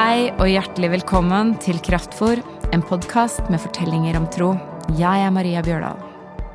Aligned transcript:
Hei 0.00 0.30
og 0.40 0.46
hjertelig 0.48 0.88
velkommen 0.94 1.50
til 1.60 1.76
Kraftfor, 1.84 2.38
en 2.72 2.80
podkast 2.88 3.50
med 3.52 3.60
fortellinger 3.60 4.16
om 4.16 4.24
tro. 4.32 4.46
Jeg 4.96 5.26
er 5.26 5.34
Maria 5.34 5.60
Bjørdal. 5.60 5.98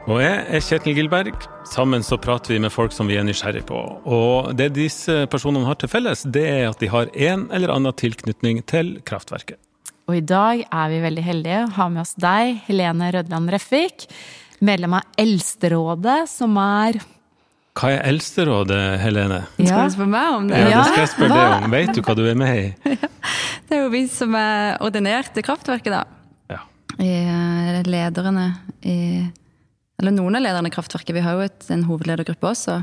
Og 0.09 0.17
jeg 0.23 0.39
er 0.49 0.63
Kjetil 0.65 0.95
Gilberg. 0.97 1.45
Sammen 1.69 2.01
så 2.01 2.17
prater 2.17 2.55
vi 2.55 2.57
med 2.63 2.73
folk 2.73 2.95
som 2.95 3.05
vi 3.05 3.19
er 3.21 3.27
nysgjerrig 3.27 3.61
på. 3.69 3.83
Og 4.01 4.49
det 4.57 4.71
disse 4.73 5.27
personene 5.29 5.69
har 5.69 5.77
til 5.77 5.91
felles, 5.91 6.25
det 6.25 6.41
er 6.55 6.71
at 6.71 6.81
de 6.81 6.89
har 6.89 7.11
en 7.13 7.45
eller 7.53 7.75
annen 7.75 7.93
tilknytning 7.93 8.63
til 8.65 8.95
kraftverket. 9.05 9.59
Og 10.09 10.17
i 10.17 10.25
dag 10.25 10.65
er 10.65 10.89
vi 10.95 11.03
veldig 11.05 11.29
heldige 11.29 11.63
å 11.67 11.73
ha 11.77 11.89
med 11.93 12.01
oss 12.07 12.17
deg, 12.17 12.63
Helene 12.65 13.11
Rødland 13.13 13.53
Refvik, 13.53 14.07
medlem 14.65 14.97
av 14.97 15.21
Eldsterådet, 15.21 16.23
som 16.33 16.57
er 16.65 16.97
Hva 17.75 17.89
er 17.91 18.05
Eldsterådet, 18.07 18.81
Helene? 19.01 19.41
Skal 19.57 19.89
du 19.89 19.95
spørre 19.97 20.11
meg 20.13 20.27
om 20.37 20.45
det? 20.47 20.59
Ja, 20.61 20.67
Ja, 20.71 20.77
det 20.79 20.91
skal 20.93 21.01
jeg 21.03 21.11
spørre 21.11 21.39
deg 21.39 21.55
om. 21.55 21.71
Vet 21.75 21.91
du 21.97 22.01
hva 22.07 22.15
du 22.15 22.21
er 22.23 22.37
med 22.39 22.59
i? 22.61 22.97
Det 23.67 23.75
er 23.75 23.81
jo 23.81 23.89
vi 23.91 24.05
som 24.11 24.35
er 24.39 24.77
ordinert 24.85 25.33
til 25.35 25.43
kraftverket, 25.43 25.91
da. 25.91 26.03
Ja. 26.53 26.61
I 27.03 27.09
eh, 27.19 27.81
lederne 27.89 28.45
i 28.87 28.97
Eller 29.99 30.11
noen 30.15 30.39
av 30.39 30.43
lederne 30.45 30.71
i 30.71 30.75
kraftverket. 30.75 31.11
Vi 31.15 31.23
har 31.25 31.35
jo 31.35 31.43
et, 31.49 31.67
en 31.71 31.83
hovedledergruppe 31.89 32.47
også. 32.53 32.79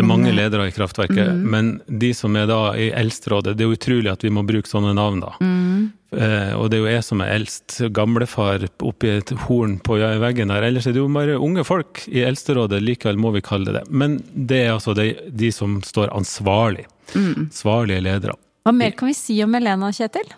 Det 0.00 0.06
er 0.06 0.08
mange 0.08 0.30
ledere 0.32 0.64
i 0.64 0.72
kraftverket, 0.72 1.42
men 1.52 1.74
de 2.00 2.08
som 2.16 2.36
er 2.40 2.46
da 2.48 2.70
i 2.72 2.86
Eldsterådet, 2.96 3.52
det 3.52 3.66
er 3.66 3.68
jo 3.68 3.76
utrolig 3.76 4.08
at 4.08 4.22
vi 4.24 4.30
må 4.32 4.40
bruke 4.48 4.70
sånne 4.70 4.94
navn, 4.96 5.20
da. 5.20 5.34
Eh, 6.16 6.54
og 6.56 6.70
det 6.70 6.78
er 6.78 6.80
jo 6.80 6.88
jeg 6.88 7.04
som 7.04 7.20
er 7.20 7.34
eldst. 7.34 7.74
Gamlefar 7.92 8.64
oppi 8.88 9.10
et 9.12 9.32
horn 9.44 9.76
på 9.84 9.98
veggen 10.22 10.48
der. 10.50 10.64
Ellers 10.70 10.88
er 10.88 10.96
det 10.96 11.02
jo 11.02 11.10
bare 11.12 11.36
unge 11.36 11.66
folk 11.68 12.00
i 12.08 12.24
Eldsterådet, 12.24 12.80
likevel 12.80 13.20
må 13.20 13.34
vi 13.36 13.44
kalle 13.44 13.68
det 13.68 13.76
det. 13.76 13.84
Men 13.92 14.16
det 14.32 14.62
er 14.64 14.72
altså 14.78 14.96
de, 14.96 15.12
de 15.28 15.52
som 15.52 15.76
står 15.84 16.14
ansvarlig. 16.16 16.86
Ansvarlige 17.12 18.06
ledere. 18.08 18.38
Hva 18.64 18.72
mer 18.76 18.96
kan 18.96 19.12
vi 19.12 19.18
si 19.20 19.36
om 19.44 19.52
Helena, 19.56 19.92
Kjetil? 19.92 20.32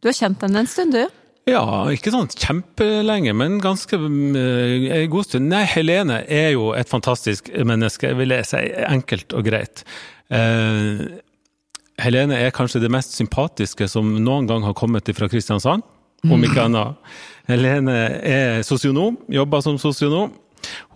Du 0.00 0.08
har 0.08 0.16
kjent 0.16 0.48
henne 0.48 0.64
en 0.64 0.70
stund, 0.70 0.96
du. 0.96 1.04
Ja, 1.44 1.64
ikke 1.92 2.08
sånn 2.08 2.30
kjempelenge, 2.32 3.34
men 3.36 3.58
ganske 3.60 3.98
eh, 3.98 4.86
en 4.96 5.10
god 5.12 5.26
stund. 5.26 5.50
Nei, 5.52 5.64
Helene 5.68 6.22
er 6.24 6.54
jo 6.54 6.70
et 6.72 6.88
fantastisk 6.88 7.50
menneske, 7.68 8.14
vil 8.16 8.32
jeg 8.32 8.48
si. 8.48 8.62
Enkelt 8.88 9.36
og 9.36 9.44
greit. 9.44 9.84
Eh, 10.32 11.04
Helene 12.00 12.38
er 12.40 12.54
kanskje 12.54 12.80
det 12.82 12.90
mest 12.90 13.12
sympatiske 13.18 13.86
som 13.92 14.08
noen 14.24 14.48
gang 14.48 14.64
har 14.64 14.76
kommet 14.78 15.10
fra 15.14 15.28
Kristiansand, 15.30 15.84
om 16.24 16.46
ikke 16.48 16.64
annet. 16.64 17.12
Helene 17.50 17.98
er 18.24 18.64
sosionom, 18.64 19.20
jobber 19.28 19.60
som 19.60 19.76
sosionom. 19.78 20.32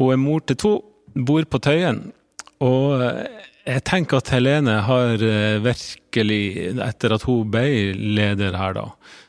Hun 0.00 0.14
er 0.14 0.22
mor 0.22 0.40
til 0.48 0.56
to, 0.56 0.72
bor 1.12 1.44
på 1.44 1.60
Tøyen. 1.60 2.06
Og 2.64 3.04
eh, 3.04 3.44
jeg 3.68 3.84
tenker 3.84 4.22
at 4.22 4.32
Helene 4.32 4.78
har 4.86 5.20
eh, 5.20 5.60
virkelig, 5.60 6.42
etter 6.88 7.14
at 7.14 7.26
hun 7.28 7.50
ble 7.52 7.66
leder 8.16 8.56
her, 8.56 8.78
da, 8.80 8.86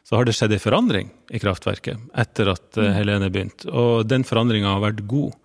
så 0.09 0.17
har 0.17 0.25
det 0.25 0.33
skjedd 0.33 0.55
en 0.55 0.61
forandring 0.63 1.11
i 1.29 1.37
kraftverket 1.41 1.99
etter 2.17 2.49
at 2.49 2.79
mm. 2.79 2.87
Helene 2.95 3.27
begynte. 3.29 3.69
Og 3.69 4.07
den 4.09 4.23
forandringa 4.25 4.71
har 4.73 4.81
vært 4.81 5.03
god. 5.11 5.35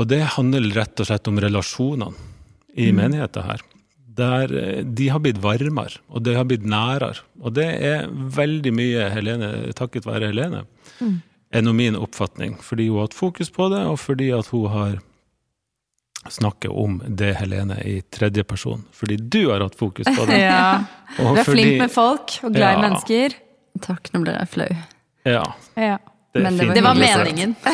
Og 0.00 0.08
det 0.08 0.22
handler 0.38 0.70
rett 0.72 1.02
og 1.04 1.10
slett 1.10 1.28
om 1.28 1.36
relasjonene 1.44 2.14
i 2.80 2.88
menigheten 2.96 3.44
her. 3.44 3.60
Der 4.14 4.50
eh, 4.56 4.80
de 4.86 5.10
har 5.12 5.20
blitt 5.20 5.42
varmere, 5.42 6.00
og 6.08 6.24
de 6.24 6.32
har 6.38 6.48
blitt 6.48 6.64
nærere. 6.64 7.20
Og 7.44 7.52
det 7.58 7.68
er 7.84 8.08
veldig 8.08 8.72
mye 8.74 9.10
Helene, 9.12 9.52
takket 9.76 10.08
være 10.08 10.32
Helene, 10.32 10.64
er 11.54 11.62
nå 11.66 11.76
min 11.76 11.98
oppfatning. 12.00 12.56
Fordi 12.64 12.88
hun 12.88 13.02
har 13.02 13.10
hatt 13.10 13.18
fokus 13.20 13.52
på 13.52 13.68
det, 13.74 13.84
og 13.90 14.00
fordi 14.00 14.32
at 14.34 14.48
hun 14.54 14.70
har 14.72 14.96
snakket 16.32 16.72
om 16.72 17.02
det, 17.04 17.34
Helene, 17.36 17.76
i 17.84 17.98
tredje 18.08 18.46
person. 18.48 18.86
Fordi 18.96 19.20
du 19.20 19.42
har 19.50 19.60
hatt 19.60 19.76
fokus 19.76 20.08
på 20.08 20.24
det. 20.30 20.40
Ja. 20.48 20.84
Og 21.20 21.36
Du 21.36 21.40
er 21.40 21.44
fordi- 21.44 21.62
flink 21.62 21.82
med 21.84 21.92
folk 21.92 22.38
og 22.42 22.54
glad 22.54 22.70
i 22.70 22.80
Ja. 22.80 22.80
mennesker. 22.88 23.34
Takk, 23.82 24.12
nå 24.14 24.20
blir 24.22 24.36
jeg 24.38 24.48
flau. 24.52 24.70
Ja, 25.26 25.44
Ja. 25.74 25.98
det, 26.34 26.42
Men 26.42 26.56
det 26.56 26.66
var 26.66 26.74
Det 26.74 26.82
var 26.82 26.94
meningen. 26.94 27.54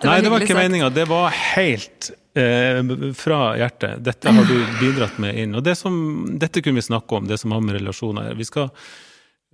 det. 0.00 0.04
Nei, 0.04 0.20
det 0.20 0.30
var 0.30 0.40
ikke 0.40 0.56
meninga. 0.58 0.90
Det 0.90 1.04
var 1.10 1.28
helt 1.30 2.10
eh, 2.34 2.82
fra 3.14 3.40
hjertet. 3.58 4.02
Dette 4.04 4.30
har 4.32 4.44
du 4.44 4.56
bidratt 4.80 5.18
med 5.22 5.36
inn. 5.38 5.54
Og 5.58 5.62
det 5.66 5.74
som, 5.78 5.96
dette 6.38 6.62
kunne 6.62 6.80
vi 6.80 6.86
snakke 6.86 7.18
om, 7.18 7.26
det 7.26 7.38
som 7.42 7.52
har 7.54 7.60
med 7.60 7.78
relasjoner 7.78 8.34
Vi 8.38 8.44
skal 8.48 8.70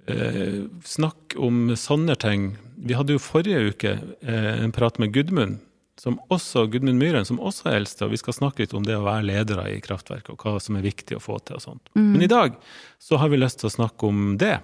eh, 0.06 0.62
snakke 0.84 1.38
om 1.38 1.74
sånne 1.76 2.16
ting. 2.16 2.52
Vi 2.76 2.94
hadde 2.98 3.16
jo 3.16 3.22
forrige 3.22 3.68
uke 3.72 3.92
eh, 4.22 4.64
en 4.64 4.72
prat 4.72 4.98
med 4.98 5.12
Gudmund, 5.14 5.60
som 6.00 6.16
også, 6.32 6.66
Gudmund 6.72 6.98
Myhren, 6.98 7.24
som 7.28 7.38
også 7.40 7.68
er 7.70 7.76
eldste, 7.82 8.06
og 8.06 8.10
vi 8.14 8.18
skal 8.18 8.34
snakke 8.34 8.64
litt 8.64 8.72
om 8.74 8.82
det 8.86 8.96
å 8.96 9.04
være 9.04 9.26
ledere 9.28 9.68
i 9.70 9.80
kraftverket, 9.84 10.32
og 10.34 10.40
hva 10.42 10.56
som 10.60 10.76
er 10.78 10.82
viktig 10.86 11.18
å 11.18 11.22
få 11.22 11.36
til 11.46 11.60
og 11.60 11.62
sånt. 11.62 11.92
Men 11.94 12.24
i 12.24 12.30
dag 12.30 12.56
så 12.98 13.20
har 13.20 13.30
vi 13.30 13.38
lyst 13.38 13.60
til 13.62 13.68
å 13.70 13.74
snakke 13.76 14.08
om 14.08 14.32
det. 14.40 14.56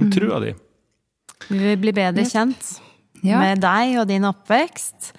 Om 0.00 0.10
trua 0.12 0.40
di. 0.40 0.54
Vi 1.50 1.58
vil 1.58 1.78
bli 1.82 1.92
bedre 1.92 2.24
kjent 2.28 2.78
Ja. 3.22 3.38
med 3.38 3.60
deg 3.62 3.98
og 4.00 4.08
din 4.08 4.24
oppvekst. 4.26 5.12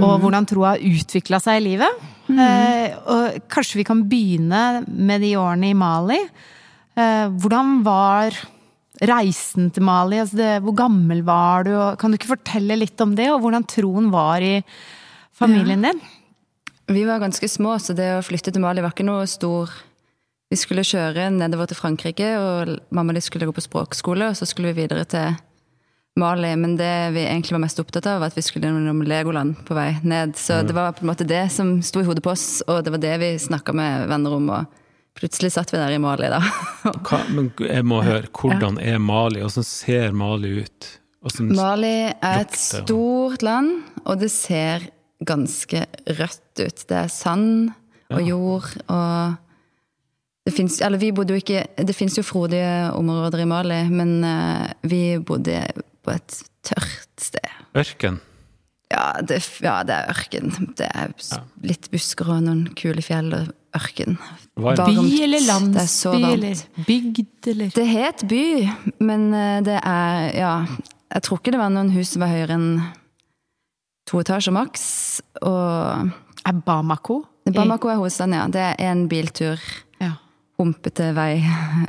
Og 0.00 0.20
hvordan 0.22 0.46
troa 0.46 0.76
har 0.76 0.84
utvikla 0.86 1.40
seg 1.42 1.58
i 1.58 1.64
livet. 1.64 2.04
Eh, 2.30 2.94
og 3.10 3.40
kanskje 3.50 3.80
vi 3.80 3.84
kan 3.84 4.04
begynne 4.08 4.86
med 4.86 5.20
de 5.20 5.32
årene 5.36 5.72
i 5.72 5.74
Mali. 5.76 6.20
Eh, 6.96 7.26
hvordan 7.42 7.82
var 7.82 8.36
reisen 9.02 9.70
til 9.74 9.82
Mali? 9.82 10.20
Altså 10.22 10.38
det, 10.38 10.62
hvor 10.62 10.76
gammel 10.78 11.24
var 11.26 11.64
du? 11.66 11.72
Og, 11.74 11.98
kan 11.98 12.10
du 12.12 12.16
ikke 12.18 12.36
fortelle 12.36 12.78
litt 12.78 13.00
om 13.02 13.16
det, 13.18 13.28
og 13.32 13.42
hvordan 13.42 13.66
troen 13.66 14.10
var 14.14 14.40
i 14.46 14.62
familien 15.36 15.82
din? 15.82 16.00
Vi 16.90 17.04
var 17.06 17.20
ganske 17.22 17.48
små, 17.50 17.76
så 17.82 17.94
det 17.94 18.08
å 18.16 18.24
flytte 18.24 18.52
til 18.54 18.62
Mali 18.62 18.82
var 18.82 18.94
ikke 18.94 19.06
noe 19.06 19.26
stor 19.30 19.70
Vi 20.50 20.58
skulle 20.58 20.82
kjøre 20.82 21.28
nedover 21.30 21.68
til 21.70 21.78
Frankrike, 21.78 22.26
og 22.42 22.72
mamma 22.90 23.12
og 23.14 23.20
de 23.20 23.22
skulle 23.22 23.46
gå 23.46 23.54
på 23.54 23.62
språkskole, 23.62 24.32
og 24.32 24.38
så 24.38 24.48
skulle 24.50 24.72
vi 24.74 24.82
videre 24.82 25.04
til 25.06 25.36
Mali. 26.18 26.50
Men 26.58 26.72
det 26.78 26.90
vi 27.14 27.22
egentlig 27.22 27.54
var 27.54 27.62
mest 27.62 27.78
opptatt 27.78 28.08
av, 28.10 28.18
var 28.24 28.32
at 28.32 28.38
vi 28.38 28.42
skulle 28.42 28.66
gjennom 28.66 29.04
Legoland 29.06 29.60
på 29.68 29.76
vei 29.78 29.92
ned. 30.02 30.34
Så 30.40 30.62
det 30.66 30.74
var 30.74 30.96
på 30.96 31.04
en 31.04 31.12
måte 31.12 31.26
det 31.28 31.44
som 31.54 31.76
sto 31.86 32.02
i 32.02 32.08
hodet 32.08 32.24
på 32.26 32.32
oss, 32.34 32.48
og 32.66 32.82
det 32.84 32.90
var 32.96 33.02
det 33.04 33.12
vi 33.22 33.28
snakka 33.38 33.74
med 33.78 34.08
venner 34.10 34.34
om. 34.40 34.48
og 34.58 34.76
Plutselig 35.20 35.52
satt 35.54 35.70
vi 35.74 35.78
der 35.78 35.94
i 35.94 36.00
Mali, 36.02 36.28
da. 36.32 36.40
Hva, 37.06 37.20
men 37.34 37.50
jeg 37.66 37.84
må 37.86 38.00
høre, 38.06 38.26
hvordan 38.34 38.78
er 38.82 38.98
Mali? 39.02 39.42
Hvordan 39.44 39.66
ser 39.66 40.10
Mali 40.16 40.52
ut? 40.64 40.88
Hvordan- 41.22 41.52
Mali 41.54 41.94
er 42.10 42.40
et 42.42 42.56
stort 42.58 43.42
land, 43.46 43.84
og 44.04 44.18
det 44.22 44.30
ser 44.34 44.88
ganske 45.22 45.84
rødt 46.08 46.62
ut. 46.64 46.84
Det 46.90 46.96
er 47.04 47.10
sand 47.12 47.70
og 48.10 48.22
jord 48.26 48.70
og 48.88 49.38
det 50.46 50.54
finnes, 50.56 50.80
eller 50.80 50.98
vi 50.98 51.10
bodde 51.12 51.34
jo 51.34 51.40
ikke 51.42 51.66
Det 51.84 51.94
fins 51.94 52.16
jo 52.16 52.24
frodige 52.24 52.90
områder 52.96 53.42
i 53.42 53.48
Mali, 53.48 53.82
men 53.92 54.24
eh, 54.24 54.72
vi 54.88 55.02
bodde 55.18 55.60
på 56.00 56.14
et 56.14 56.36
tørt 56.64 57.20
sted. 57.20 57.50
Ørken? 57.76 58.20
Ja, 58.90 59.20
det, 59.22 59.38
ja, 59.62 59.82
det 59.86 59.94
er 59.94 60.08
ørken. 60.10 60.50
Det 60.78 60.88
er 60.88 61.12
litt 61.62 61.86
busker 61.92 62.32
og 62.34 62.40
noen 62.42 62.64
kule 62.74 63.04
fjell 63.04 63.28
og 63.36 63.52
ørken. 63.76 64.16
Varmt. 64.58 64.80
By 64.82 65.20
eller 65.26 65.44
Det 65.70 65.84
er 65.84 65.90
så 65.92 66.14
landsby 66.16 66.32
eller 66.32 66.62
bygd 66.88 67.50
eller 67.52 67.74
Det 67.76 67.84
het 67.86 68.24
by, 68.30 68.44
men 68.98 69.28
eh, 69.34 69.60
det 69.68 69.76
er 69.78 70.32
Ja, 70.40 70.54
jeg 71.14 71.22
tror 71.26 71.38
ikke 71.38 71.54
det 71.54 71.60
var 71.60 71.70
noen 71.74 71.92
hus 71.94 72.14
som 72.14 72.24
var 72.24 72.32
høyere 72.32 72.56
enn 72.56 72.72
to 74.10 74.24
etasjer 74.24 74.54
maks. 74.56 74.88
Og 75.42 76.10
Er 76.48 76.58
Bamako? 76.66 77.20
Bamako 77.50 77.92
er 77.92 78.00
hovedstaden, 78.00 78.34
ja. 78.34 78.48
Det 78.50 78.62
er 78.62 78.90
en 78.90 79.06
biltur. 79.10 79.60
Humpete 80.60 81.10
vei. 81.16 81.40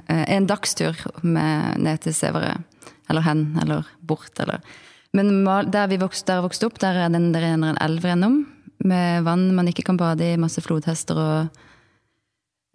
eh, 0.08 0.26
En 0.32 0.48
dagstur 0.48 0.96
ned 1.24 2.02
til 2.02 2.16
Severe. 2.16 2.56
Eller 3.12 3.22
hen, 3.28 3.58
eller 3.62 3.86
bort, 4.02 4.32
eller 4.40 4.62
Men 5.14 5.44
der 5.72 5.90
vi 5.92 5.98
vokste, 6.00 6.32
der 6.32 6.46
vokste 6.46 6.70
opp, 6.70 6.80
der 6.80 6.96
er 6.96 7.10
det 7.12 7.34
der 7.34 7.44
er 7.44 7.54
en 7.58 7.78
elv 7.84 8.02
gjennom. 8.02 8.46
Med 8.84 9.24
vann 9.24 9.54
man 9.54 9.68
ikke 9.68 9.84
kan 9.84 9.98
bade 9.98 10.24
i, 10.24 10.38
masse 10.38 10.62
flodhester 10.62 11.18
og 11.20 11.50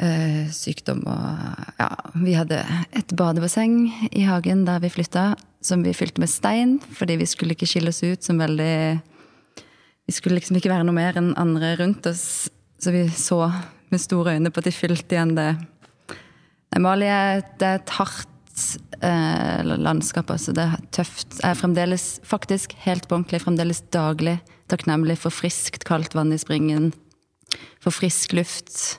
øh, 0.02 0.50
sykdom 0.52 1.02
og 1.06 1.80
Ja, 1.80 1.88
vi 2.14 2.34
hadde 2.36 2.60
et 2.92 3.16
badebasseng 3.16 3.88
i 4.12 4.26
hagen 4.28 4.66
der 4.66 4.78
vi 4.80 4.92
flytta, 4.92 5.34
som 5.62 5.82
vi 5.82 5.94
fylte 5.96 6.20
med 6.20 6.28
stein, 6.28 6.78
fordi 6.80 7.16
vi 7.16 7.26
skulle 7.26 7.56
ikke 7.56 7.66
skille 7.66 7.88
oss 7.88 8.02
ut 8.04 8.22
som 8.22 8.38
veldig 8.38 9.00
Vi 10.06 10.12
skulle 10.12 10.36
liksom 10.36 10.56
ikke 10.56 10.70
være 10.70 10.84
noe 10.84 10.94
mer 10.94 11.16
enn 11.18 11.32
andre 11.36 11.72
rundt 11.80 12.06
oss, 12.06 12.48
så 12.78 12.92
vi 12.92 13.08
så 13.08 13.50
med 13.90 13.98
store 13.98 14.36
øyne 14.36 14.52
på 14.52 14.60
at 14.62 14.68
de 14.68 14.74
fylte 14.74 15.16
igjen 15.16 15.34
det. 15.34 15.56
Mali 16.82 17.06
er, 17.08 17.44
det 17.60 17.68
er 17.68 17.78
et 17.80 17.94
hardt 17.96 18.64
eh, 19.04 19.62
landskap, 19.64 20.30
altså. 20.34 20.52
Det 20.56 20.66
er 20.66 20.84
tøft. 20.94 21.38
Jeg 21.40 21.50
er 21.50 21.58
fremdeles, 21.58 22.06
faktisk 22.26 22.74
helt 22.84 23.08
på 23.08 23.16
ordentlig, 23.18 23.42
fremdeles 23.44 23.82
daglig 23.94 24.38
takknemlig 24.70 25.18
for 25.20 25.34
friskt, 25.34 25.86
kaldt 25.86 26.16
vann 26.16 26.32
i 26.34 26.40
springen. 26.40 26.90
For 27.82 27.94
frisk 27.94 28.34
luft. 28.36 28.98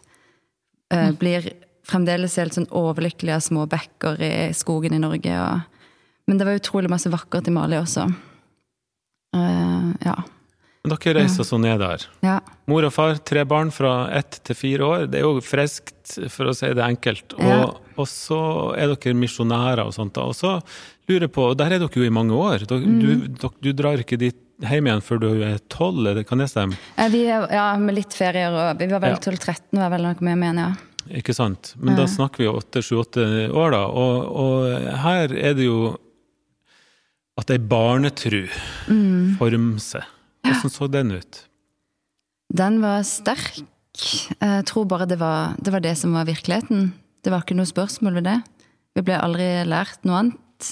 Eh, 0.93 1.11
blir 1.19 1.49
fremdeles 1.87 2.37
helt 2.39 2.55
sånn 2.55 2.69
overlykkelig 2.75 3.35
av 3.35 3.43
små 3.43 3.65
bekker 3.69 4.21
i 4.23 4.31
skogen 4.55 4.95
i 4.95 5.01
Norge. 5.03 5.35
Og, 5.43 5.91
men 6.27 6.39
det 6.39 6.47
var 6.47 6.59
utrolig 6.59 6.91
masse 6.91 7.11
vakkert 7.11 7.49
i 7.49 7.55
Mali 7.55 7.79
også. 7.79 8.07
Eh, 9.35 9.91
ja. 10.07 10.17
Men 10.87 10.95
dere 10.95 11.13
reiser 11.19 11.43
så 11.47 11.59
ned 11.59 11.79
der. 11.83 12.05
Ja. 12.23 12.39
Mor 12.71 12.85
og 12.87 12.93
far, 12.95 13.15
tre 13.27 13.43
barn 13.45 13.69
fra 13.75 14.09
ett 14.15 14.39
til 14.47 14.55
fire 14.55 14.87
år. 14.87 15.05
Det 15.11 15.19
er 15.19 15.25
jo 15.27 15.41
friskt, 15.43 16.15
for 16.31 16.47
å 16.51 16.55
si 16.55 16.67
det 16.73 16.83
enkelt. 16.83 17.33
Og, 17.37 17.43
Ja. 17.43 17.65
og 17.97 18.07
så 18.07 18.73
er 18.77 18.95
dere 18.95 19.13
misjonærer 19.13 19.85
og 19.85 19.93
sånt. 19.93 20.17
Og 20.17 20.33
så 20.35 20.61
lurer 21.09 21.27
jeg 21.27 21.31
på, 21.35 21.49
og 21.51 21.57
der 21.57 21.73
er 21.73 21.79
dere 21.79 21.89
jo 21.99 22.03
i 22.07 22.09
mange 22.09 22.31
år. 22.33 22.65
Dere, 22.67 22.79
Mm. 22.79 23.35
du, 23.37 23.49
du 23.61 23.73
drar 23.73 23.97
ikke 23.99 24.17
dit 24.17 24.35
hjem 24.61 24.87
igjen 24.87 25.01
før 25.03 25.19
du 25.19 25.43
er 25.43 25.59
tolv, 25.69 26.23
kan 26.25 26.37
det 26.39 26.49
stemme? 26.49 26.75
Eh, 26.97 27.09
Vi, 27.09 27.25
ja, 27.27 27.75
med 27.77 27.93
litt 27.95 28.09
ferier 28.15 28.49
og 28.51 28.79
Vi 28.79 28.87
var 28.87 28.99
vel 28.99 29.11
Ja. 29.11 29.17
12-13 29.17 29.77
var 29.77 29.89
vel 29.89 30.01
noe 30.01 30.15
med 30.21 30.37
igjen, 30.43 30.57
ja. 30.57 30.73
Ikke 31.13 31.33
sant? 31.35 31.73
Men 31.79 31.95
da 31.95 32.03
snakker 32.03 32.37
vi 32.37 32.43
jo 32.45 32.53
åtte, 32.59 32.81
sju, 32.83 32.97
åtte 32.99 33.49
år, 33.53 33.71
da. 33.71 33.85
Og, 33.85 34.35
og 34.35 34.97
her 35.03 35.31
er 35.31 35.53
det 35.53 35.63
jo 35.65 35.95
at 37.37 37.49
ei 37.51 37.57
barnetru 37.59 38.47
Mm. 38.89 39.37
former 39.37 39.79
seg. 39.79 40.03
Hvordan 40.47 40.73
så 40.73 40.87
den 40.91 41.11
ut? 41.17 41.39
Den 42.57 42.79
var 42.81 43.03
sterk. 43.07 43.59
Jeg 44.39 44.65
tror 44.69 44.85
bare 44.87 45.07
det 45.09 45.17
var, 45.19 45.55
det 45.59 45.73
var 45.73 45.81
det 45.83 45.95
som 45.97 46.13
var 46.15 46.27
virkeligheten. 46.29 46.91
Det 47.25 47.31
var 47.33 47.41
ikke 47.43 47.57
noe 47.57 47.67
spørsmål 47.69 48.19
ved 48.19 48.27
det. 48.29 48.37
Vi 48.95 49.03
ble 49.05 49.17
aldri 49.19 49.47
lært 49.67 50.05
noe 50.07 50.21
annet. 50.21 50.69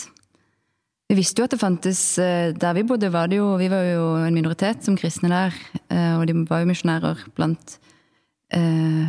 Vi 1.09 1.17
visste 1.19 1.41
jo 1.41 1.45
at 1.45 1.53
det 1.53 1.59
fantes 1.61 1.99
eh, 2.17 2.49
Der 2.57 2.73
vi 2.73 2.81
bodde, 2.87 3.11
var 3.13 3.27
det 3.29 3.37
jo 3.37 3.51
Vi 3.61 3.67
var 3.69 3.83
jo 3.85 4.05
en 4.25 4.33
minoritet 4.33 4.81
som 4.81 4.95
kristne 4.97 5.29
der. 5.29 5.53
eh, 5.93 6.15
Og 6.17 6.25
de 6.25 6.33
var 6.49 6.63
jo 6.63 6.69
misjonærer 6.71 7.21
blant, 7.37 7.75
eh, 8.49 9.05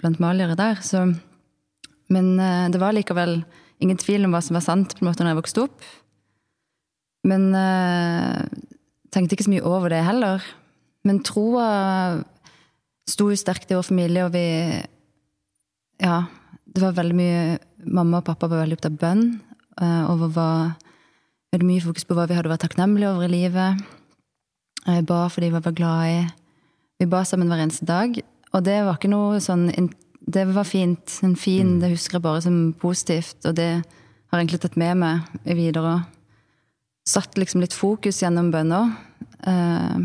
blant 0.00 0.20
maliere 0.20 0.56
der. 0.58 0.82
Så 0.84 1.06
Men 2.10 2.36
det 2.72 2.80
var 2.80 2.92
likevel 2.96 3.44
ingen 3.80 3.96
tvil 4.00 4.24
om 4.24 4.32
hva 4.32 4.40
som 4.42 4.54
var 4.56 4.64
sant 4.64 4.94
på 4.96 5.04
en 5.04 5.08
måte 5.10 5.20
når 5.24 5.34
jeg 5.34 5.40
vokste 5.42 5.64
opp. 5.66 5.82
Men 7.28 7.52
tenkte 9.14 9.36
ikke 9.36 9.46
så 9.48 9.54
mye 9.54 9.66
over 9.66 9.92
det 9.92 10.02
heller. 10.06 10.44
Men 11.06 11.22
troa 11.24 11.68
sto 13.08 13.28
jo 13.30 13.38
sterkt 13.38 13.70
i 13.72 13.78
vår 13.78 13.86
familie, 13.88 14.26
og 14.26 14.34
vi 14.36 14.46
Ja, 15.98 16.26
det 16.68 16.82
var 16.82 16.94
veldig 16.94 17.16
mye 17.18 17.58
Mamma 17.88 18.18
og 18.18 18.26
pappa 18.26 18.48
var 18.50 18.64
veldig 18.64 18.76
opptatt 18.76 18.92
av 18.92 18.98
bønn. 18.98 19.40
Over 19.78 20.26
hva 20.26 20.34
var, 20.34 20.72
vi 21.48 21.56
hadde 21.56 21.68
mye 21.68 21.84
fokus 21.84 22.04
på 22.04 22.16
hva 22.18 22.26
vi 22.28 22.34
hadde 22.34 22.50
vært 22.50 22.64
takknemlige 22.66 23.12
over 23.12 23.24
i 23.28 23.30
livet. 23.32 23.84
Jeg 24.84 25.06
ba 25.06 25.28
fordi 25.30 25.50
vi 25.52 25.62
var 25.62 25.76
glad 25.78 26.10
i. 26.10 26.18
Vi 26.98 27.06
ba 27.06 27.22
sammen 27.24 27.48
hver 27.48 27.62
eneste 27.62 27.86
dag. 27.86 28.18
Og 28.52 28.64
det 28.66 28.80
var 28.84 28.98
ikke 28.98 29.12
noe 29.12 29.38
sånn 29.40 29.70
Det 30.28 30.44
var 30.52 30.64
fint. 30.64 31.20
En 31.22 31.36
fin, 31.36 31.78
Det 31.80 31.90
husker 31.90 32.18
jeg 32.18 32.22
bare 32.22 32.42
som 32.42 32.74
positivt, 32.74 33.46
og 33.46 33.54
det 33.54 33.84
har 34.28 34.38
jeg 34.38 34.44
egentlig 34.44 34.60
tatt 34.60 34.76
med 34.76 34.96
meg 34.96 35.20
videre. 35.44 36.04
Satt 37.08 37.38
liksom 37.40 37.62
litt 37.64 37.72
fokus 37.76 38.20
gjennom 38.22 38.50
bønna. 38.52 38.80
Eh, 39.48 39.98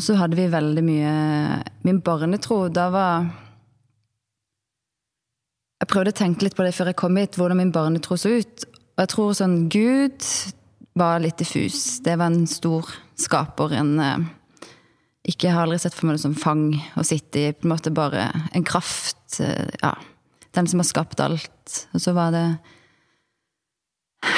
så 0.00 0.16
hadde 0.18 0.34
vi 0.38 0.48
veldig 0.50 0.82
mye 0.82 1.10
Min 1.86 2.00
barnetro, 2.02 2.64
da 2.74 2.88
var 2.90 3.26
Jeg 5.82 5.90
prøvde 5.90 6.10
å 6.14 6.16
tenke 6.18 6.46
litt 6.46 6.56
på 6.58 6.64
det 6.66 6.72
før 6.74 6.90
jeg 6.90 6.98
kom 6.98 7.18
hit, 7.20 7.36
hvordan 7.38 7.58
min 7.60 7.72
barnetro 7.74 8.16
så 8.18 8.32
ut. 8.40 8.64
Og 8.94 9.02
jeg 9.02 9.10
tror 9.12 9.34
sånn 9.36 9.56
Gud 9.72 10.26
var 10.96 11.18
litt 11.20 11.40
diffus. 11.42 11.98
Det 12.06 12.14
var 12.20 12.30
en 12.30 12.46
stor 12.48 12.88
skaper. 13.20 13.74
En 13.80 13.92
eh, 14.00 14.24
Ikke 15.28 15.48
jeg 15.48 15.56
har 15.56 15.66
aldri 15.66 15.80
sett 15.82 15.96
for 15.96 16.06
meg 16.06 16.16
noe 16.16 16.22
som 16.22 16.36
fang 16.38 16.68
å 17.00 17.04
sitte 17.06 17.42
i. 17.42 17.52
På 17.52 17.66
en 17.66 17.74
måte 17.74 17.92
bare 17.94 18.28
en 18.54 18.64
kraft. 18.66 19.40
eh, 19.40 19.70
Ja. 19.82 19.94
Den 20.54 20.68
som 20.70 20.78
har 20.78 20.86
skapt 20.86 21.18
alt. 21.20 21.86
Og 21.92 22.00
så 22.00 22.14
var 22.14 22.30
det 22.30 22.46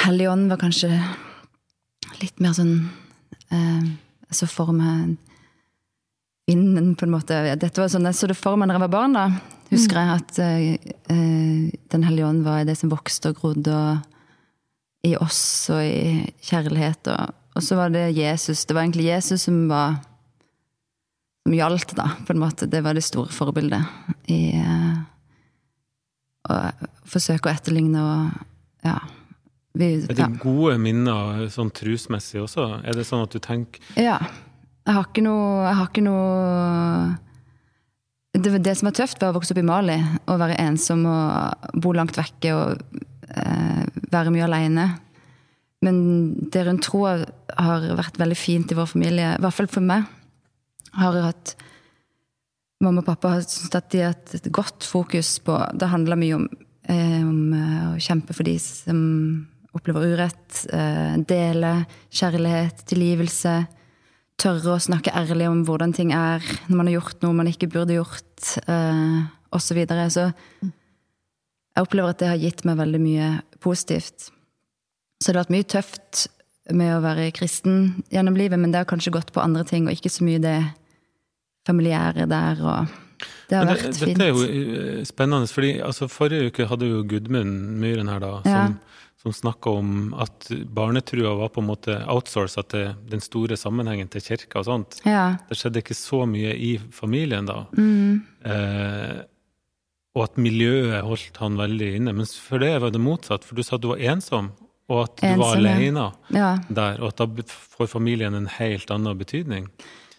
Helligånd 0.03 0.49
var 0.49 0.57
kanskje 0.59 0.89
litt 2.21 2.41
mer 2.43 2.55
sånn 2.57 2.75
eh, 3.53 3.87
så 4.33 4.47
for 4.49 4.73
meg 4.75 5.15
vinden, 6.47 6.93
på 6.95 7.05
en 7.05 7.13
måte. 7.13 7.37
Dette 7.59 7.81
var 7.81 7.91
sånn, 7.91 8.07
Jeg 8.07 8.15
så 8.15 8.27
det 8.31 8.37
for 8.39 8.55
meg 8.59 8.69
da 8.69 8.77
jeg 8.77 8.85
var 8.85 8.93
barn. 8.93 9.15
da. 9.17 9.27
Husker 9.67 9.99
jeg 9.99 10.13
at 10.15 10.39
eh, 10.39 10.91
eh, 11.11 11.71
Den 11.91 12.05
hellige 12.07 12.27
ånd 12.27 12.45
var 12.45 12.63
det 12.67 12.77
som 12.79 12.91
vokste 12.91 13.33
og 13.33 13.41
grodde 13.41 13.73
og 13.75 15.07
i 15.07 15.15
oss 15.19 15.69
og 15.71 15.83
i 15.83 16.23
kjærlighet. 16.47 17.07
Og, 17.11 17.35
og 17.55 17.63
så 17.63 17.75
var 17.79 17.91
det 17.91 18.15
Jesus. 18.15 18.65
Det 18.65 18.75
var 18.75 18.87
egentlig 18.87 19.09
Jesus 19.11 19.47
som 19.47 19.67
var 19.69 19.99
som 21.47 21.55
gjaldt, 21.55 21.93
da, 21.95 22.09
på 22.27 22.33
en 22.33 22.41
måte. 22.41 22.67
Det 22.67 22.81
var 22.83 22.95
det 22.97 23.05
store 23.07 23.31
forbildet 23.31 24.31
i 24.31 24.51
eh, 24.59 24.97
å 26.47 26.57
forsøke 27.07 27.47
å 27.47 27.53
etterligne 27.55 28.03
og 28.03 28.87
ja. 28.87 28.97
Vi, 29.77 29.87
Er 30.09 30.17
det 30.17 30.27
gode 30.41 30.77
minner 30.81 31.45
sånn 31.53 31.69
trusmessig 31.75 32.41
også? 32.41 32.67
Er 32.81 32.97
det 32.97 33.05
sånn 33.07 33.25
at 33.27 33.33
du 33.35 33.39
tenker 33.43 33.81
Ja. 33.99 34.19
Jeg 34.87 34.95
har 34.95 35.07
ikke 35.09 35.23
noe 35.25 35.65
Jeg 35.67 35.79
har 35.79 35.89
ikke 35.91 36.05
noe 36.05 37.17
det, 38.37 38.51
det 38.61 38.75
som 38.77 38.89
var 38.89 38.95
tøft, 38.97 39.21
var 39.21 39.33
å 39.33 39.37
vokse 39.39 39.53
opp 39.53 39.61
i 39.61 39.65
Mali 39.65 39.97
og 40.27 40.39
være 40.41 40.59
ensom 40.61 41.05
og 41.09 41.71
bo 41.81 41.93
langt 41.95 42.17
vekke 42.19 42.51
og 42.53 42.83
eh, 43.33 43.85
være 44.13 44.33
mye 44.35 44.45
aleine. 44.45 44.85
Men 45.81 45.97
det 46.53 46.65
rundt 46.67 46.85
troa 46.85 47.15
har 47.57 47.87
vært 47.97 48.19
veldig 48.21 48.37
fint 48.37 48.73
i 48.73 48.77
vår 48.77 48.91
familie, 48.91 49.31
i 49.33 49.41
hvert 49.41 49.57
fall 49.57 49.69
for 49.71 49.85
meg. 49.85 50.05
Har 50.97 51.17
hatt 51.23 51.55
Mamma 52.77 53.01
og 53.01 53.07
pappa 53.07 53.31
har 53.33 53.41
syntes 53.41 53.73
at 53.73 53.87
de 53.89 54.03
har 54.03 54.11
hatt 54.13 54.35
et 54.37 54.47
godt 54.53 54.85
fokus 54.85 55.39
på 55.41 55.55
Det 55.73 55.87
handler 55.89 56.19
mye 56.21 56.35
om, 56.37 56.43
eh, 56.85 57.21
om 57.25 57.53
eh, 57.57 57.85
å 57.89 57.95
kjempe 57.97 58.35
for 58.37 58.45
de 58.45 58.53
som 58.61 58.99
opplever 59.77 60.13
urett. 60.13 60.61
Eh, 60.73 61.17
dele 61.29 61.73
kjærlighet, 62.09 62.83
tilgivelse. 62.89 63.55
Tørre 64.37 64.75
å 64.75 64.81
snakke 64.81 65.13
ærlig 65.17 65.47
om 65.49 65.63
hvordan 65.65 65.95
ting 65.97 66.13
er 66.13 66.43
når 66.67 66.75
man 66.75 66.89
har 66.89 66.99
gjort 66.99 67.23
noe 67.25 67.37
man 67.39 67.49
ikke 67.49 67.69
burde 67.73 67.97
gjort, 67.97 68.57
eh, 68.67 69.19
osv. 69.51 69.69
Så, 69.69 69.77
videre. 69.77 70.09
så 70.13 70.31
jeg 71.77 71.85
opplever 71.85 72.13
at 72.13 72.21
det 72.21 72.31
har 72.31 72.41
gitt 72.41 72.65
meg 72.65 72.79
veldig 72.79 73.01
mye 73.01 73.29
positivt. 73.63 74.31
Så 75.21 75.31
det 75.31 75.37
har 75.37 75.45
vært 75.45 75.55
mye 75.55 75.69
tøft 75.69 76.27
med 76.75 76.91
å 76.95 77.01
være 77.03 77.31
kristen 77.35 78.03
gjennom 78.13 78.37
livet, 78.37 78.59
men 78.59 78.73
det 78.73 78.81
har 78.81 78.89
kanskje 78.89 79.13
gått 79.15 79.31
på 79.33 79.41
andre 79.43 79.63
ting, 79.67 79.87
og 79.87 79.95
ikke 79.95 80.11
så 80.11 80.25
mye 80.27 80.41
det 80.43 80.57
familiære 81.67 82.27
der. 82.29 82.61
og 82.61 82.95
Det 83.49 83.57
har 83.57 83.69
det, 83.69 83.75
vært 83.75 83.99
fint. 84.01 84.17
Dette 84.17 84.27
er 84.27 84.33
jo 84.33 84.43
eh, 84.47 85.05
spennende, 85.07 85.49
fordi 85.51 85.71
altså, 85.85 86.09
forrige 86.11 86.51
uke 86.51 86.67
hadde 86.69 86.89
jo 86.89 87.03
Gudmund 87.07 87.79
Myhren 87.81 88.11
her, 88.11 88.23
da, 88.23 88.33
Ja. 88.45 88.67
Som, 89.27 89.35
snakka 89.35 89.73
om 89.79 90.13
at 90.17 90.49
barnetrua 90.73 91.35
var 91.37 91.51
på 91.53 91.61
en 91.63 91.69
måte 91.69 91.97
outsourca 92.09 92.63
til 92.71 92.91
den 93.11 93.23
store 93.23 93.57
sammenhengen 93.59 94.09
til 94.11 94.23
kirka 94.23 94.61
og 94.61 94.67
sånt. 94.69 94.99
Ja. 95.07 95.37
Det 95.49 95.59
skjedde 95.59 95.83
ikke 95.83 95.97
så 95.97 96.23
mye 96.29 96.55
i 96.55 96.77
familien 96.95 97.49
da. 97.49 97.65
Mm. 97.77 98.23
Eh, 98.47 99.17
og 100.17 100.23
at 100.25 100.39
miljøet 100.41 101.05
holdt 101.05 101.37
han 101.43 101.59
veldig 101.59 101.91
inne. 101.99 102.15
Mens 102.17 102.33
for 102.41 102.63
det 102.63 102.73
var 102.81 102.93
det 102.93 103.03
motsatt, 103.03 103.45
for 103.45 103.57
du 103.57 103.65
sa 103.65 103.77
at 103.77 103.83
du 103.83 103.91
var 103.91 104.01
ensom, 104.01 104.49
og 104.87 105.03
at 105.03 105.19
du 105.19 105.27
var 105.27 105.57
Ensom, 105.57 105.59
alene 105.59 106.05
ja. 106.31 106.51
der, 106.71 107.01
og 107.03 107.11
at 107.11 107.19
da 107.19 107.47
får 107.77 107.89
familien 107.91 108.37
en 108.37 108.47
helt 108.57 108.91
annen 108.93 109.19
betydning. 109.19 109.67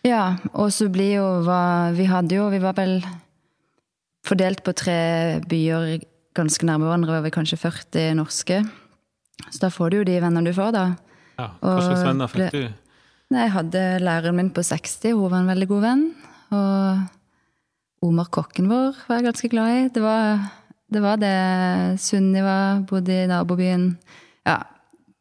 Ja, 0.07 0.37
og 0.53 0.71
så 0.77 0.87
blir 0.93 1.17
jo 1.17 1.25
hva 1.43 1.91
Vi 1.97 2.05
hadde 2.07 2.37
jo 2.37 2.45
Vi 2.53 2.61
var 2.63 2.77
vel 2.79 3.01
fordelt 4.29 4.63
på 4.63 4.71
tre 4.79 5.41
byer 5.49 5.99
ganske 6.39 6.67
nærme 6.69 6.87
hverandre. 6.87 7.17
Var 7.17 7.25
vi 7.27 7.35
kanskje 7.35 7.59
40 7.59 8.15
norske. 8.21 8.61
Så 9.49 9.61
da 9.63 9.71
får 9.73 9.91
du 9.91 9.97
jo 10.01 10.07
de 10.09 10.19
venner 10.23 10.45
du 10.45 10.53
får, 10.57 10.73
da. 10.75 10.85
Ja, 11.39 11.51
Hva 11.63 11.79
slags 11.85 12.05
venner 12.07 12.31
fikk 12.33 12.55
du? 12.55 12.63
Nei, 13.29 13.45
Jeg 13.45 13.53
hadde 13.55 13.83
læreren 14.01 14.37
min 14.39 14.51
på 14.55 14.65
60, 14.65 15.13
hun 15.15 15.31
var 15.31 15.43
en 15.43 15.51
veldig 15.53 15.69
god 15.71 15.85
venn. 15.85 16.05
Og 16.57 18.09
Omar 18.09 18.31
kokken 18.33 18.71
vår 18.71 18.97
var 19.09 19.19
jeg 19.19 19.27
ganske 19.29 19.51
glad 19.53 19.75
i. 19.75 19.85
Det 19.93 20.03
var 20.03 20.41
det. 20.89 21.03
Var 21.05 21.21
det. 21.21 21.37
Sunniva 22.01 22.57
bodde 22.89 23.13
i 23.25 23.29
nabobyen. 23.29 23.91
Ja. 24.49 24.63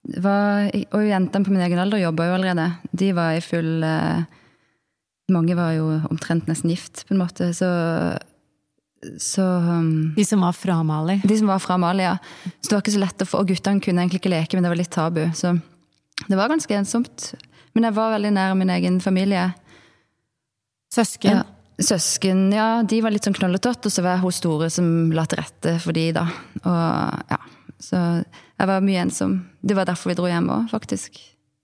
Var, 0.07 0.69
og 0.95 1.03
jentene 1.03 1.43
på 1.43 1.51
min 1.51 1.63
egen 1.65 1.81
alder 1.83 1.99
jobba 1.99 2.29
jo 2.29 2.35
allerede. 2.37 2.67
De 2.95 3.11
var 3.17 3.35
i 3.35 3.43
full 3.43 3.83
eh, 3.83 4.23
Mange 5.27 5.57
var 5.57 5.73
jo 5.75 5.89
omtrent 6.07 6.47
nesten 6.47 6.71
gift, 6.71 7.01
på 7.03 7.11
en 7.11 7.19
måte. 7.19 7.49
Så, 7.51 7.67
så 9.21 9.43
um, 9.43 10.13
De 10.15 10.23
som 10.25 10.41
var 10.41 10.55
fra 10.57 10.79
Mali. 10.83 11.19
De 11.23 11.37
som 11.37 11.47
var 11.47 11.59
fra 11.61 11.77
Mali, 11.77 12.03
ja. 12.03 12.15
Så 12.61 12.69
det 12.69 12.75
var 12.77 12.81
ikke 12.85 12.95
så 12.95 13.01
lett 13.03 13.21
å 13.21 13.27
få 13.29 13.41
Og 13.43 13.51
guttene 13.51 13.83
kunne 13.83 14.01
egentlig 14.03 14.21
ikke 14.23 14.31
leke, 14.33 14.57
men 14.57 14.65
det 14.65 14.71
var 14.73 14.79
litt 14.79 14.93
tabu. 14.95 15.21
Så 15.37 15.51
det 16.27 16.39
var 16.39 16.49
ganske 16.49 16.73
ensomt. 16.79 17.27
Men 17.77 17.85
jeg 17.89 17.93
var 17.97 18.15
veldig 18.15 18.31
nær 18.33 18.55
min 18.57 18.71
egen 18.73 18.97
familie. 19.03 19.51
Søsken. 20.93 21.41
Ja. 21.43 21.43
Søsken, 21.77 22.47
ja, 22.55 22.81
de 22.81 23.01
var 23.05 23.13
litt 23.13 23.27
sånn 23.27 23.35
knolletått, 23.37 23.85
og 23.85 23.93
så 23.93 24.01
var 24.01 24.15
jeg 24.15 24.23
hun 24.23 24.33
store 24.33 24.69
som 24.73 24.87
la 25.13 25.27
til 25.29 25.37
rette 25.43 25.75
for 25.83 25.93
de, 25.93 26.07
da. 26.15 26.23
Og 26.63 27.27
ja, 27.29 27.37
så 27.77 27.99
jeg 28.25 28.69
var 28.71 28.81
mye 28.81 29.03
ensom. 29.05 29.35
Det 29.61 29.77
var 29.77 29.85
derfor 29.85 30.09
vi 30.09 30.15
dro 30.17 30.25
hjem 30.31 30.49
òg, 30.55 30.71
faktisk. 30.73 31.19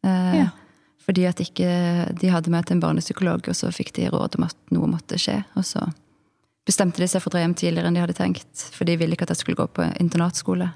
Eh, 0.06 0.36
Ja. 0.44 0.52
Fordi 1.04 1.25
at 1.28 1.42
ikke 1.44 1.68
de 2.16 2.30
hadde 2.32 2.48
meg 2.54 2.63
til 2.63 2.78
en 2.78 2.84
barnepsykolog, 2.86 3.50
og 3.52 3.56
så 3.58 3.68
fikk 3.75 3.90
de 3.98 4.06
råd 4.13 4.38
om 4.38 4.46
at 4.46 4.56
noe 4.72 4.88
måtte 4.88 5.18
skje. 5.20 5.42
Og 5.60 5.66
så 5.68 5.82
bestemte 6.67 7.01
de 7.03 7.08
seg 7.12 7.22
for 7.22 7.32
å 7.32 7.36
dra 7.36 7.43
hjem 7.43 7.55
tidligere 7.60 7.89
enn 7.89 7.98
de 7.98 8.03
hadde 8.03 8.15
tenkt, 8.17 8.67
for 8.75 8.88
de 8.88 8.96
ville 9.00 9.15
ikke 9.15 9.27
at 9.27 9.34
jeg 9.36 9.43
skulle 9.43 9.60
gå 9.60 9.67
på 9.75 9.88
internatskole. 10.00 10.70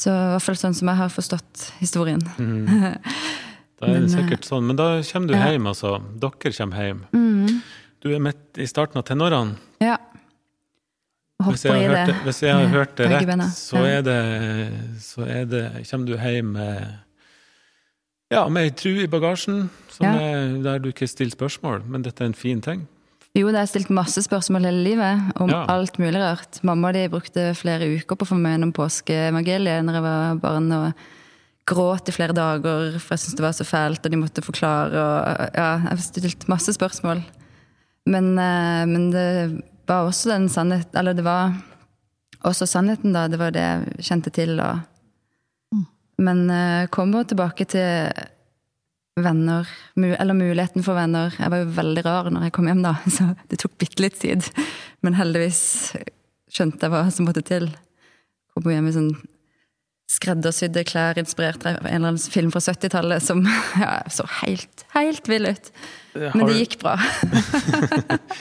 Så 0.00 0.12
i 0.12 0.32
hvert 0.34 0.46
fall 0.46 0.58
sånn 0.60 0.76
som 0.76 0.88
jeg 0.88 1.00
har 1.02 1.12
forstått 1.12 1.70
historien. 1.82 2.22
Da 3.80 3.88
er 3.88 4.02
det 4.02 4.10
eh, 4.10 4.12
sikkert 4.12 4.44
sånn. 4.44 4.66
Men 4.68 4.76
da 4.76 4.86
kommer 5.08 5.30
du 5.30 5.32
ja. 5.32 5.46
hjem, 5.54 5.66
altså. 5.70 5.94
Dere 6.20 6.50
kommer 6.52 6.84
hjem. 6.84 6.98
Mm. 7.16 7.60
Du 8.04 8.10
er 8.12 8.20
midt 8.20 8.60
i 8.60 8.66
starten 8.68 9.00
av 9.00 9.06
tenårene. 9.08 9.56
Ja. 9.80 9.96
Hvis 11.46 11.64
jeg 11.64 11.72
har 11.72 11.94
hørt 11.94 12.10
det, 12.10 12.16
hvis 12.26 12.42
jeg 12.44 12.52
har 12.52 12.66
hørt 12.68 12.98
det 12.98 13.06
rett, 13.08 13.44
så 13.56 13.80
er 13.88 14.02
det 14.04 14.16
Så 15.00 15.22
er 15.24 15.46
det 15.48 15.62
Kommer 15.88 16.10
du 16.10 16.18
hjem 16.18 16.50
med 16.52 16.98
Ja, 18.28 18.42
med 18.52 18.68
ei 18.68 18.74
tru 18.76 18.90
i 19.00 19.08
bagasjen, 19.08 19.70
som 19.88 20.04
Ja. 20.04 20.12
er 20.12 20.62
der 20.62 20.78
du 20.78 20.90
ikke 20.92 21.08
stiller 21.08 21.32
spørsmål, 21.32 21.80
men 21.88 22.02
dette 22.02 22.20
er 22.22 22.26
en 22.26 22.34
fin 22.34 22.60
ting. 22.60 22.86
Jo, 23.38 23.46
det 23.52 23.60
har 23.60 23.68
stilt 23.70 23.92
masse 23.94 24.22
spørsmål 24.26 24.64
hele 24.66 24.82
livet 24.82 25.36
om 25.40 25.48
Ja. 25.52 25.64
alt 25.70 25.98
mulig 26.02 26.18
rart. 26.18 26.58
Mamma 26.66 26.88
og 26.88 26.94
de 26.94 27.08
brukte 27.08 27.54
flere 27.54 27.86
uker 27.86 28.16
på 28.16 28.26
å 28.26 28.30
få 28.32 28.38
meg 28.38 28.56
gjennom 28.58 28.72
påskeevangeliet 28.74 29.84
når 29.86 29.94
jeg 29.94 30.02
var 30.02 30.34
barn, 30.42 30.72
og 30.72 30.92
gråt 31.66 32.08
i 32.08 32.12
flere 32.12 32.34
dager, 32.34 32.98
for 32.98 33.14
jeg 33.14 33.20
syntes 33.22 33.36
det 33.36 33.44
var 33.46 33.52
så 33.54 33.64
fælt, 33.64 34.04
og 34.04 34.10
de 34.10 34.16
måtte 34.18 34.42
forklare, 34.42 34.90
og 34.98 35.54
ja, 35.54 35.78
jeg 35.78 35.88
har 35.88 35.96
stilt 36.02 36.48
masse 36.48 36.74
spørsmål. 36.74 37.22
Men, 38.06 38.36
eh, 38.38 38.84
men 38.86 39.10
det 39.12 39.62
var 39.86 40.08
også 40.08 40.30
den 40.30 40.48
sannheten 40.48 40.98
eller 40.98 41.14
det 41.14 41.22
var 41.24 41.54
også 42.44 42.66
sannheten, 42.66 43.12
da. 43.12 43.28
Det 43.28 43.38
var 43.38 43.50
det 43.52 43.60
jeg 43.62 44.04
kjente 44.08 44.30
til, 44.32 44.58
og 44.60 44.80
Men 46.18 46.50
eh, 46.50 46.86
kommer 46.88 47.24
tilbake 47.24 47.64
til 47.66 48.12
venner, 49.24 49.68
eller 49.96 50.36
muligheten 50.36 50.84
for 50.86 50.98
venner. 50.98 51.34
Jeg 51.38 51.52
var 51.52 51.62
jo 51.62 51.74
veldig 51.76 52.04
rar 52.06 52.30
når 52.32 52.48
jeg 52.48 52.54
kom 52.56 52.70
hjem, 52.70 52.84
da, 52.86 52.94
så 53.16 53.32
det 53.50 53.60
tok 53.62 53.76
bitte 53.80 54.04
litt 54.04 54.18
tid. 54.20 54.46
Men 55.04 55.18
heldigvis 55.18 55.62
skjønte 56.50 56.86
jeg 56.86 56.94
hva 56.94 57.04
som 57.14 57.28
måtte 57.28 57.44
til. 57.46 57.70
Kom 58.54 58.70
hjem 58.70 58.90
i 58.90 58.96
sånn 58.96 59.12
skreddersydde 60.10 60.82
klær 60.88 61.18
inspirert 61.20 61.62
av 61.68 61.84
en 61.84 61.86
eller 61.86 62.12
annen 62.12 62.32
film 62.32 62.50
fra 62.50 62.62
70-tallet 62.64 63.22
som 63.22 63.44
ja, 63.82 64.00
så 64.10 64.26
helt, 64.40 64.84
helt 64.96 65.30
vill 65.30 65.46
ut. 65.46 65.70
Men 66.18 66.46
det 66.48 66.58
gikk 66.64 66.80
bra. 66.82 66.96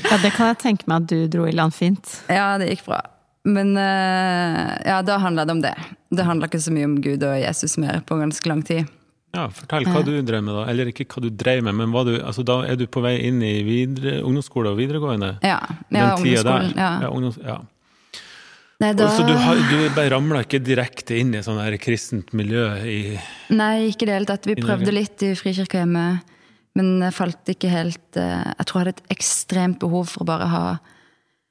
Ja, 0.09 0.17
det 0.23 0.31
kan 0.33 0.49
jeg 0.49 0.57
tenke 0.63 0.87
meg 0.89 1.03
at 1.03 1.09
du 1.11 1.27
dro 1.29 1.43
i 1.45 1.53
land 1.53 1.75
fint. 1.75 2.07
Ja, 2.31 2.55
det 2.57 2.71
gikk 2.71 2.87
bra. 2.87 3.03
Men 3.45 3.75
eh, 3.77 4.71
ja, 4.87 5.01
da 5.05 5.19
handla 5.21 5.45
det 5.45 5.53
om 5.53 5.61
det. 5.61 5.75
Det 6.09 6.25
handla 6.25 6.49
ikke 6.49 6.61
så 6.63 6.73
mye 6.73 6.87
om 6.89 6.95
Gud 7.03 7.23
og 7.27 7.37
Jesus 7.37 7.77
mer 7.77 8.01
på 8.07 8.17
ganske 8.17 8.49
lang 8.49 8.63
tid. 8.65 8.89
Ja, 9.35 9.45
Fortell 9.53 9.85
hva 9.85 10.01
du 10.01 10.13
drev 10.25 10.41
med, 10.41 10.55
da. 10.57 10.63
Eller 10.71 10.89
ikke 10.89 11.05
hva 11.05 11.21
du 11.21 11.29
drev 11.29 11.61
med, 11.67 11.75
men 11.77 11.91
du, 12.07 12.15
altså, 12.17 12.45
da 12.47 12.63
er 12.65 12.79
du 12.79 12.87
på 12.89 13.03
vei 13.05 13.19
inn 13.27 13.43
i 13.45 13.59
videre, 13.67 14.19
ungdomsskole 14.25 14.71
og 14.73 14.79
videregående? 14.79 15.35
Ja, 15.45 15.59
ja 15.93 16.07
Den 16.15 16.23
tida 16.23 16.45
der. 16.47 16.71
Ja. 16.73 16.93
Ja, 17.05 17.11
ungdoms, 17.13 17.37
ja. 17.43 17.59
Nei, 18.79 18.93
da, 18.95 19.09
Så 19.11 19.25
du, 19.27 19.33
har, 19.35 19.59
du 19.69 19.89
bare 19.91 20.13
ramla 20.13 20.41
ikke 20.45 20.61
direkte 20.63 21.17
inn 21.19 21.33
i 21.35 21.43
sånn 21.43 21.59
her 21.59 21.75
kristent 21.83 22.31
miljø 22.37 22.63
i 22.87 22.99
nei, 23.51 23.89
ikke 23.89 24.05
i 24.05 24.07
det 24.07 24.15
hele 24.15 24.29
tatt. 24.29 24.47
Vi 24.47 24.55
prøvde 24.55 24.93
litt 24.95 25.25
i 25.27 25.33
Frikirkehjemmet, 25.35 26.37
men 26.79 26.93
jeg 27.03 27.15
falt 27.17 27.51
ikke 27.51 27.71
helt 27.73 28.19
eh, 28.21 28.53
Jeg 28.53 28.69
tror 28.69 28.79
jeg 28.79 28.85
hadde 28.85 28.93
et 28.95 29.17
ekstremt 29.17 29.81
behov 29.83 30.07
for 30.13 30.23
å 30.23 30.29
bare 30.29 30.47
ha 30.47 30.63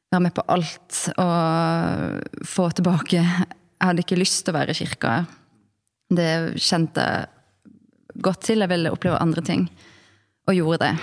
være 0.09 0.25
med 0.25 0.35
på 0.39 0.47
alt 0.49 1.01
og 1.21 2.47
få 2.49 2.71
tilbake 2.79 3.19
Jeg 3.19 3.85
hadde 3.85 4.07
ikke 4.07 4.17
lyst 4.17 4.47
til 4.47 4.55
å 4.55 4.59
være 4.63 4.73
i 4.73 4.79
kirka. 4.79 5.19
Det 6.09 6.31
kjente 6.65 7.05
jeg 7.05 7.38
godt 8.25 8.47
til. 8.49 8.65
Jeg 8.65 8.73
ville 8.73 8.93
oppleve 8.95 9.21
andre 9.23 9.45
ting, 9.45 9.67
og 10.49 10.57
gjorde 10.57 10.87
det. 10.87 10.95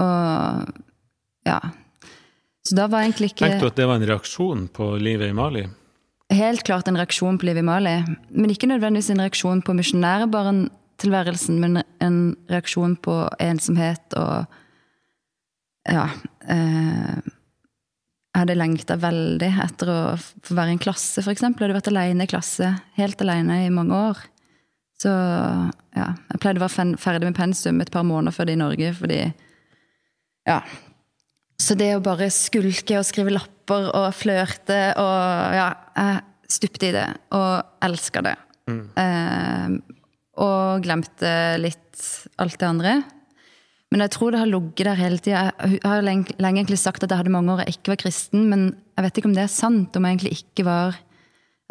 Og 0.00 0.72
ja. 1.48 1.60
Så 2.62 2.76
da 2.78 2.86
var 2.86 3.02
egentlig 3.02 3.32
ikke 3.32 3.48
Tenkte 3.48 3.66
du 3.66 3.72
at 3.72 3.78
det 3.80 3.86
var 3.90 3.98
en 3.98 4.10
reaksjon 4.12 4.66
på 4.74 4.92
livet 5.02 5.32
i 5.32 5.36
Mali? 5.36 5.66
helt 6.32 6.62
klart 6.62 6.88
en 6.88 6.96
reaksjon 6.96 7.38
på 7.38 7.46
livet 7.48 7.62
i 7.62 7.66
Mali. 7.66 7.94
Men 8.30 8.52
ikke 8.52 8.70
nødvendigvis 8.70 9.10
en 9.12 9.22
reaksjon 9.22 9.62
på 9.64 9.74
misjonærbarntilværelsen, 9.76 11.60
men 11.60 11.82
en 12.02 12.18
reaksjon 12.50 12.96
på 12.96 13.22
ensomhet 13.40 14.18
og 14.18 14.58
Ja. 15.88 16.08
Eh, 16.48 17.18
jeg 18.32 18.40
hadde 18.46 18.54
lengta 18.54 18.96
veldig 18.96 19.48
etter 19.60 19.88
å 19.92 20.16
få 20.16 20.54
være 20.54 20.70
i 20.70 20.72
en 20.72 20.78
klasse, 20.78 21.20
f.eks. 21.20 21.42
Jeg 21.42 21.56
hadde 21.58 21.74
vært 21.74 21.90
alene 21.90 22.24
i 22.24 22.30
klasse, 22.30 22.80
helt 22.96 23.20
alene 23.20 23.66
i 23.66 23.68
mange 23.68 23.92
år. 23.92 24.16
Så 25.02 25.10
ja, 25.10 26.08
jeg 26.30 26.40
pleide 26.42 26.60
å 26.60 26.66
være 26.66 26.98
ferdig 27.00 27.28
med 27.28 27.38
pensum 27.38 27.80
et 27.82 27.92
par 27.92 28.06
måneder 28.06 28.34
før 28.36 28.48
det 28.48 28.56
i 28.56 28.62
Norge, 28.62 28.94
fordi 28.98 29.20
Ja. 30.48 30.62
Så 31.62 31.76
det 31.78 31.92
å 31.94 32.02
bare 32.02 32.26
skulke 32.34 32.98
og 32.98 33.06
skrive 33.06 33.34
lapper 33.34 33.90
og 33.94 34.08
flørte 34.18 34.80
og 34.98 35.56
Ja, 35.56 35.68
jeg 35.96 36.22
stupte 36.50 36.88
i 36.90 36.94
det 36.94 37.08
og 37.32 37.62
elska 37.86 38.22
det. 38.26 38.36
Eh, 38.68 39.76
og 40.42 40.82
glemte 40.84 41.32
litt 41.60 42.06
alt 42.42 42.58
det 42.58 42.68
andre. 42.68 42.94
Men 43.92 44.04
jeg 44.06 44.14
tror 44.14 44.32
det 44.32 44.40
har 44.40 44.48
ligget 44.48 44.88
der 44.88 45.00
hele 45.00 45.20
tida. 45.20 45.40
Jeg 45.68 45.80
har 45.84 46.04
lenge, 46.04 46.32
lenge 46.40 46.62
egentlig 46.62 46.80
sagt 46.80 47.04
at 47.04 47.12
jeg 47.12 47.20
hadde 47.20 47.32
mange 47.34 47.52
år 47.52 47.64
jeg 47.66 47.76
ikke 47.76 47.92
var 47.92 48.00
kristen, 48.00 48.46
men 48.48 48.70
jeg 48.96 49.04
vet 49.04 49.18
ikke 49.20 49.28
om 49.28 49.34
det 49.36 49.44
er 49.44 49.52
sant. 49.52 49.96
Om 49.96 50.06
jeg 50.06 50.16
egentlig 50.16 50.36
ikke 50.38 50.64
var 50.64 50.96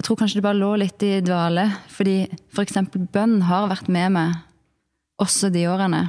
Jeg 0.02 0.08
tror 0.08 0.18
kanskje 0.18 0.40
det 0.40 0.48
bare 0.48 0.58
lå 0.58 0.72
litt 0.82 1.04
i 1.06 1.20
dvale. 1.22 1.68
Fordi 1.94 2.16
for 2.50 2.66
eksempel 2.66 3.04
bønn 3.14 3.44
har 3.46 3.68
vært 3.70 3.86
med 3.94 4.16
meg 4.16 4.40
også 5.22 5.52
de 5.54 5.68
årene. 5.70 6.00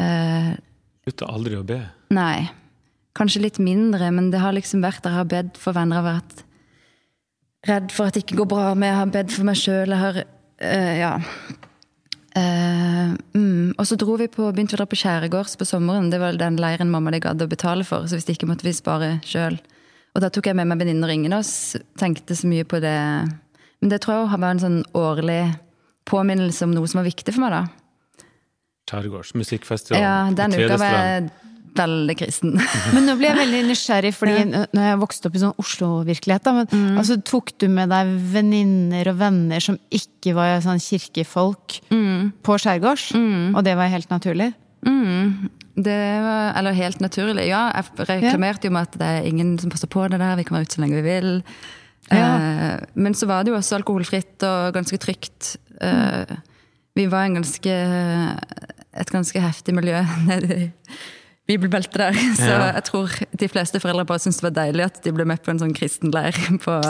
Eh, 0.00 0.54
Slutta 1.04 1.28
aldri 1.28 1.58
å 1.58 1.66
be. 1.68 1.76
Nei. 2.16 2.48
Kanskje 3.12 3.42
litt 3.44 3.60
mindre, 3.60 4.08
men 4.16 4.32
det 4.32 4.40
har 4.40 4.56
liksom 4.56 4.80
vært 4.80 5.04
der 5.04 5.12
jeg 5.12 5.20
har 5.20 5.28
bedt 5.28 5.60
for 5.60 5.76
venner. 5.76 6.00
Jeg 6.00 6.06
har 6.06 6.22
vært 6.22 6.42
redd 7.68 7.92
for 7.92 8.08
at 8.08 8.16
det 8.16 8.24
ikke 8.24 8.40
går 8.40 8.52
bra 8.56 8.66
med. 8.72 8.94
Jeg 8.94 9.00
har 9.02 9.16
bedt 9.20 9.36
for 9.36 9.52
meg 9.52 9.60
sjøl. 9.66 9.92
Jeg 9.92 10.04
har 10.06 10.24
eh, 10.24 10.92
Ja. 11.02 11.14
Eh, 12.32 13.16
mm. 13.36 13.74
Og 13.76 13.84
så 13.84 14.00
dro 14.00 14.16
vi 14.16 14.32
på, 14.32 14.48
begynte 14.48 14.72
vi 14.72 14.80
å 14.80 14.86
dra 14.86 14.88
på 14.88 15.04
skjærgårds 15.04 15.60
på 15.60 15.68
sommeren. 15.68 16.08
Det 16.08 16.24
var 16.24 16.40
den 16.40 16.56
leiren 16.56 16.88
mamma 16.88 17.12
de 17.12 17.20
gadd 17.28 17.44
å 17.44 17.50
betale 17.50 17.84
for, 17.84 18.08
så 18.08 18.16
hvis 18.16 18.32
ikke 18.32 18.48
måtte 18.48 18.64
vi 18.64 18.72
spare 18.72 19.18
sjøl. 19.20 19.60
Og 20.16 20.22
da 20.24 20.30
tok 20.34 20.46
jeg 20.50 20.56
med 20.58 20.66
meg 20.70 20.78
venninnen 20.80 21.04
og 21.04 21.12
ingen 21.14 21.32
oss 21.36 21.76
tenkte 22.00 22.34
så 22.36 22.48
mye 22.50 22.64
på 22.64 22.80
det. 22.82 22.94
Men 23.80 23.90
det 23.92 24.00
tror 24.02 24.14
jeg 24.16 24.30
har 24.32 24.38
vært 24.42 24.56
en 24.56 24.64
sånn 24.64 24.80
årlig 24.98 25.42
påminnelse 26.08 26.64
om 26.64 26.72
noe 26.74 26.88
som 26.88 26.98
var 27.02 27.06
viktig 27.10 27.34
for 27.36 27.44
meg, 27.44 27.52
da. 27.52 28.24
Skjærgårds 28.88 29.34
musikkfestival 29.36 30.00
Ja, 30.00 30.14
den 30.32 30.54
uka 30.56 30.78
var 30.80 30.94
jeg 30.96 31.28
veldig 31.78 32.14
kristen. 32.18 32.54
Men 32.96 33.04
nå 33.06 33.14
blir 33.20 33.28
jeg 33.28 33.38
veldig 33.38 33.58
nysgjerrig, 33.68 34.12
fordi 34.16 34.38
når 34.48 34.86
jeg 34.88 35.00
vokste 35.02 35.28
opp 35.28 35.36
i 35.36 35.42
sånn 35.44 35.58
Oslo-virkelighet, 35.62 36.42
da, 36.48 36.54
men, 36.56 36.70
Mm. 36.72 36.96
altså, 36.98 37.18
tok 37.22 37.52
du 37.60 37.68
med 37.70 37.92
deg 37.92 38.08
venninner 38.32 39.10
og 39.12 39.18
venner 39.20 39.60
som 39.62 39.76
ikke 39.94 40.32
var 40.34 40.58
sånn 40.64 40.80
kirkefolk 40.82 41.78
Mm. 41.92 42.32
på 42.42 42.56
skjærgårds? 42.58 43.12
Og 43.54 43.62
det 43.62 43.76
var 43.76 43.92
helt 43.92 44.08
naturlig? 44.10 44.54
Mm. 45.28 45.50
Det 45.78 45.98
var, 46.24 46.56
eller 46.58 46.74
helt 46.74 47.02
naturlig. 47.04 47.44
Ja, 47.52 47.68
jeg 47.70 48.08
reklamerte 48.08 48.66
jo 48.66 48.74
med 48.74 48.88
at 48.88 48.96
det 48.98 49.08
er 49.08 49.28
ingen 49.28 49.52
som 49.62 49.70
passer 49.70 49.90
på 49.90 50.08
det 50.10 50.18
der, 50.18 50.38
vi 50.40 50.46
kan 50.48 50.58
være 50.58 50.66
ute 50.66 50.78
så 50.78 50.82
lenge 50.82 50.98
vi 50.98 51.06
vil. 51.06 51.36
Ja. 52.10 52.30
Eh, 52.34 52.80
men 52.98 53.14
så 53.14 53.28
var 53.30 53.44
det 53.44 53.52
jo 53.52 53.58
også 53.58 53.78
alkoholfritt 53.78 54.42
og 54.48 54.74
ganske 54.74 54.98
trygt. 54.98 55.54
Eh, 55.80 56.34
vi 56.98 57.06
var 57.06 57.28
en 57.28 57.38
ganske, 57.38 57.76
et 58.98 59.12
ganske 59.14 59.42
heftig 59.44 59.76
miljø 59.76 60.00
nede 60.30 60.58
i 60.58 60.66
bibelbeltet 61.48 62.00
der. 62.00 62.18
Så 62.42 62.50
jeg 62.50 62.84
tror 62.88 63.14
de 63.40 63.50
fleste 63.52 63.80
foreldre 63.82 64.08
bare 64.08 64.24
syntes 64.24 64.42
det 64.42 64.48
var 64.50 64.58
deilig 64.64 64.88
at 64.88 65.00
de 65.04 65.14
ble 65.14 65.28
med 65.28 65.44
på 65.44 65.54
en 65.54 65.62
sånn 65.62 65.76
kristen 65.76 66.12
leir. 66.14 66.36
på... 66.66 66.80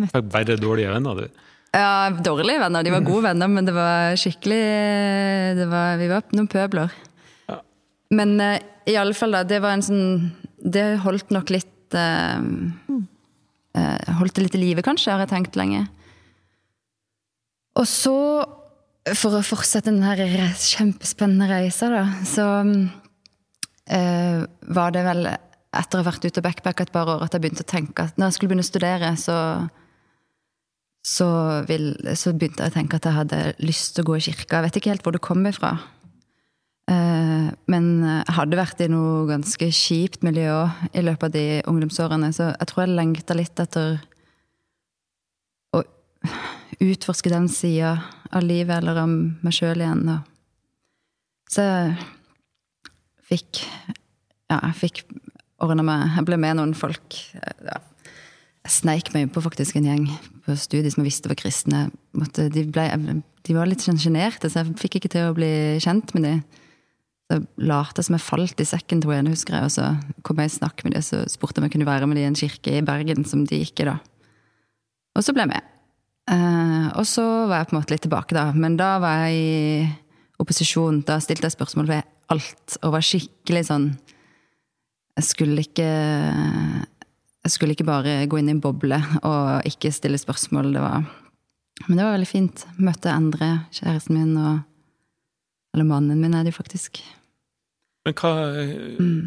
Fikk 0.00 0.32
bare 0.32 0.56
dårlige 0.56 0.94
venner, 0.94 1.24
du. 1.26 1.46
Ja, 1.76 2.10
dårlige 2.10 2.58
venner. 2.64 2.82
De 2.82 2.90
var 2.94 3.04
gode 3.06 3.28
venner, 3.28 3.50
men 3.52 3.68
det 3.68 3.76
var 3.76 4.16
skikkelig 4.18 4.62
det 5.60 5.68
var, 5.70 6.00
Vi 6.00 6.08
var 6.10 6.24
noen 6.34 6.48
pøbler. 6.50 6.96
Men 8.14 8.36
uh, 8.42 8.58
i 8.90 8.96
alle 8.98 9.16
fall, 9.16 9.36
da. 9.36 9.44
Det 9.46 9.60
var 9.62 9.76
en 9.76 9.86
sånn 9.86 10.06
Det 10.60 10.84
holdt 11.04 11.30
nok 11.32 11.50
litt 11.54 11.94
eh, 11.96 12.40
uh, 12.40 14.16
Holdt 14.18 14.36
det 14.36 14.46
litt 14.46 14.56
i 14.58 14.62
live, 14.64 14.84
kanskje, 14.86 15.12
har 15.14 15.22
jeg 15.24 15.32
tenkt 15.32 15.58
lenge. 15.58 15.84
Og 17.78 17.86
så, 17.88 18.16
for 19.14 19.38
å 19.38 19.44
fortsette 19.46 19.92
den 19.92 20.02
her 20.04 20.18
kjempespennende 20.58 21.46
reisa, 21.48 21.88
da, 21.92 22.02
så 22.26 22.48
var 24.70 24.92
det 24.94 25.00
vel 25.02 25.24
etter 25.26 25.98
å 25.98 26.02
ha 26.02 26.06
vært 26.06 26.26
ute 26.26 26.38
og 26.42 26.44
backpacka 26.46 26.84
et 26.86 26.92
par 26.94 27.08
år 27.10 27.24
at 27.24 27.34
jeg 27.34 27.42
begynte 27.42 27.64
å 27.64 27.70
tenke 27.72 28.04
at 28.06 28.18
når 28.18 28.28
jeg 28.28 28.36
skulle 28.36 28.52
begynne 28.52 28.66
å 28.66 28.68
studere, 28.68 29.10
så 29.18 29.38
så, 31.06 31.28
vil, 31.68 31.94
så 32.18 32.34
begynte 32.36 32.66
jeg 32.66 32.72
å 32.72 32.76
tenke 32.76 32.98
at 32.98 33.08
jeg 33.08 33.16
hadde 33.16 33.40
lyst 33.64 33.94
til 33.96 34.04
å 34.04 34.10
gå 34.10 34.18
i 34.18 34.24
kirka. 34.28 34.58
Jeg 34.58 34.66
vet 34.66 34.78
ikke 34.80 34.92
helt 34.92 35.06
hvor 35.06 35.16
det 35.16 35.24
kom 35.24 35.46
ifra. 35.48 35.72
Eh, 36.90 37.48
men 37.70 37.88
jeg 38.02 38.34
hadde 38.34 38.58
vært 38.58 38.80
i 38.82 38.88
noe 38.90 39.26
ganske 39.28 39.68
kjipt 39.74 40.24
miljø 40.26 40.64
i 40.90 41.04
løpet 41.04 41.28
av 41.28 41.34
de 41.36 41.44
ungdomsårene, 41.70 42.32
så 42.34 42.50
jeg 42.50 42.70
tror 42.70 42.84
jeg 42.84 42.96
lengta 42.96 43.36
litt 43.38 43.62
etter 43.62 44.00
å 45.76 45.84
utforske 46.80 47.30
den 47.30 47.46
sida 47.52 47.98
av 48.30 48.42
livet, 48.46 48.80
eller 48.80 48.98
av 49.04 49.10
meg 49.10 49.54
sjøl 49.54 49.84
igjen. 49.84 50.18
Så 51.50 51.66
jeg 51.66 51.94
fikk 53.30 53.64
Ja, 54.50 54.58
jeg 54.66 54.74
fikk 54.80 55.04
ordna 55.62 55.84
meg 55.86 56.16
Jeg 56.16 56.26
ble 56.26 56.38
med 56.42 56.56
noen 56.58 56.72
folk. 56.74 57.14
Ja, 57.34 57.78
Jeg 58.64 58.72
sneik 58.74 59.12
meg 59.14 59.30
på 59.30 59.42
faktisk 59.44 59.78
en 59.78 59.86
gjeng 59.86 60.08
på 60.44 60.56
studiet 60.58 60.94
som 60.94 61.04
jeg 61.04 61.12
visste 61.12 61.30
var 61.30 61.38
kristne. 61.38 61.84
De, 62.12 62.64
ble, 62.66 62.86
de, 63.46 63.54
var 63.54 63.70
litt 63.70 63.84
sånn 63.84 63.98
sjenerte, 64.00 64.50
så 64.50 64.60
jeg 64.60 64.74
fikk 64.82 64.98
ikke 64.98 65.12
til 65.14 65.30
å 65.30 65.36
bli 65.36 65.52
kjent 65.80 66.12
med 66.16 66.26
dem. 66.26 66.42
Så 67.30 67.36
jeg 67.38 68.04
som 68.04 68.16
jeg 68.16 68.26
falt 68.26 68.58
i 68.58 68.66
sekken, 68.66 69.00
tror 69.04 69.14
jeg, 69.14 69.30
husker 69.30 69.54
jeg. 69.54 69.68
Og 69.68 69.70
så 69.70 70.22
kom 70.26 70.40
jeg 70.42 70.50
i 70.50 70.54
snakk 70.56 70.82
med 70.82 70.96
dem, 70.96 71.04
så 71.06 71.22
spurte 71.30 71.62
om 71.62 71.68
jeg 71.68 71.76
kunne 71.76 71.86
være 71.86 72.08
med 72.10 72.18
dem 72.18 72.24
i 72.24 72.26
en 72.26 72.38
kirke 72.38 72.72
i 72.74 72.82
Bergen, 72.82 73.22
som 73.24 73.44
de 73.46 73.60
gikk 73.60 73.84
i 73.84 73.86
da. 73.86 74.00
Og 75.14 75.22
så 75.22 75.34
ble 75.36 75.46
jeg 75.46 75.52
med. 75.52 75.68
Uh, 76.30 76.90
og 76.98 77.06
så 77.06 77.22
var 77.46 77.60
jeg 77.60 77.70
på 77.70 77.74
en 77.74 77.78
måte 77.78 77.94
litt 77.94 78.02
tilbake, 78.06 78.34
da. 78.34 78.48
Men 78.50 78.74
da 78.80 78.96
var 79.02 79.28
jeg 79.28 79.38
i 79.38 79.86
opposisjon. 80.42 81.04
Da 81.06 81.20
stilte 81.22 81.46
jeg 81.46 81.54
spørsmål 81.54 81.90
ved 81.90 82.08
alt, 82.34 82.78
og 82.82 82.96
var 82.96 83.04
skikkelig 83.04 83.64
sånn 83.66 83.92
Jeg 85.18 85.26
skulle 85.26 85.64
ikke 85.66 85.86
Jeg 85.86 87.50
skulle 87.50 87.74
ikke 87.74 87.88
bare 87.88 88.20
gå 88.30 88.38
inn 88.38 88.50
i 88.50 88.54
en 88.54 88.62
boble 88.62 89.00
og 89.26 89.66
ikke 89.70 89.90
stille 89.94 90.18
spørsmål. 90.18 90.72
Det 90.74 90.82
var 90.82 91.06
Men 91.86 91.96
det 91.96 92.04
var 92.04 92.14
veldig 92.18 92.30
fint. 92.30 92.66
Møtte 92.78 93.14
Endre, 93.14 93.66
kjæresten 93.74 94.18
min, 94.18 94.36
og 94.36 94.60
Eller 95.74 95.86
mannen 95.86 96.18
min 96.18 96.34
er 96.34 96.42
det 96.42 96.50
jo 96.50 96.58
faktisk. 96.62 97.02
Men 98.06 98.16
hva 98.16 98.32
mm. 99.00 99.20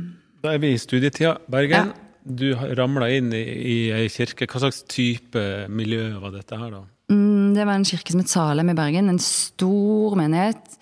Da 0.43 0.55
er 0.55 0.59
vi 0.59 0.73
i 0.75 0.79
studietida. 0.81 1.37
Bergen. 1.51 1.93
Ja. 1.93 1.99
Du 2.23 2.49
ramla 2.75 3.07
inn 3.15 3.29
i, 3.35 3.43
i 3.43 3.77
ei 3.95 4.09
kirke. 4.11 4.47
Hva 4.47 4.65
slags 4.65 4.81
type 4.91 5.41
miljø 5.71 6.09
var 6.19 6.33
dette 6.35 6.59
her, 6.59 6.71
da? 6.73 6.81
Mm, 7.11 7.53
det 7.55 7.63
var 7.67 7.77
en 7.77 7.87
kirke 7.87 8.11
som 8.11 8.23
het 8.23 8.31
Salem 8.31 8.71
i 8.73 8.75
Bergen. 8.75 9.11
En 9.11 9.21
stor 9.23 10.17
menighet 10.19 10.77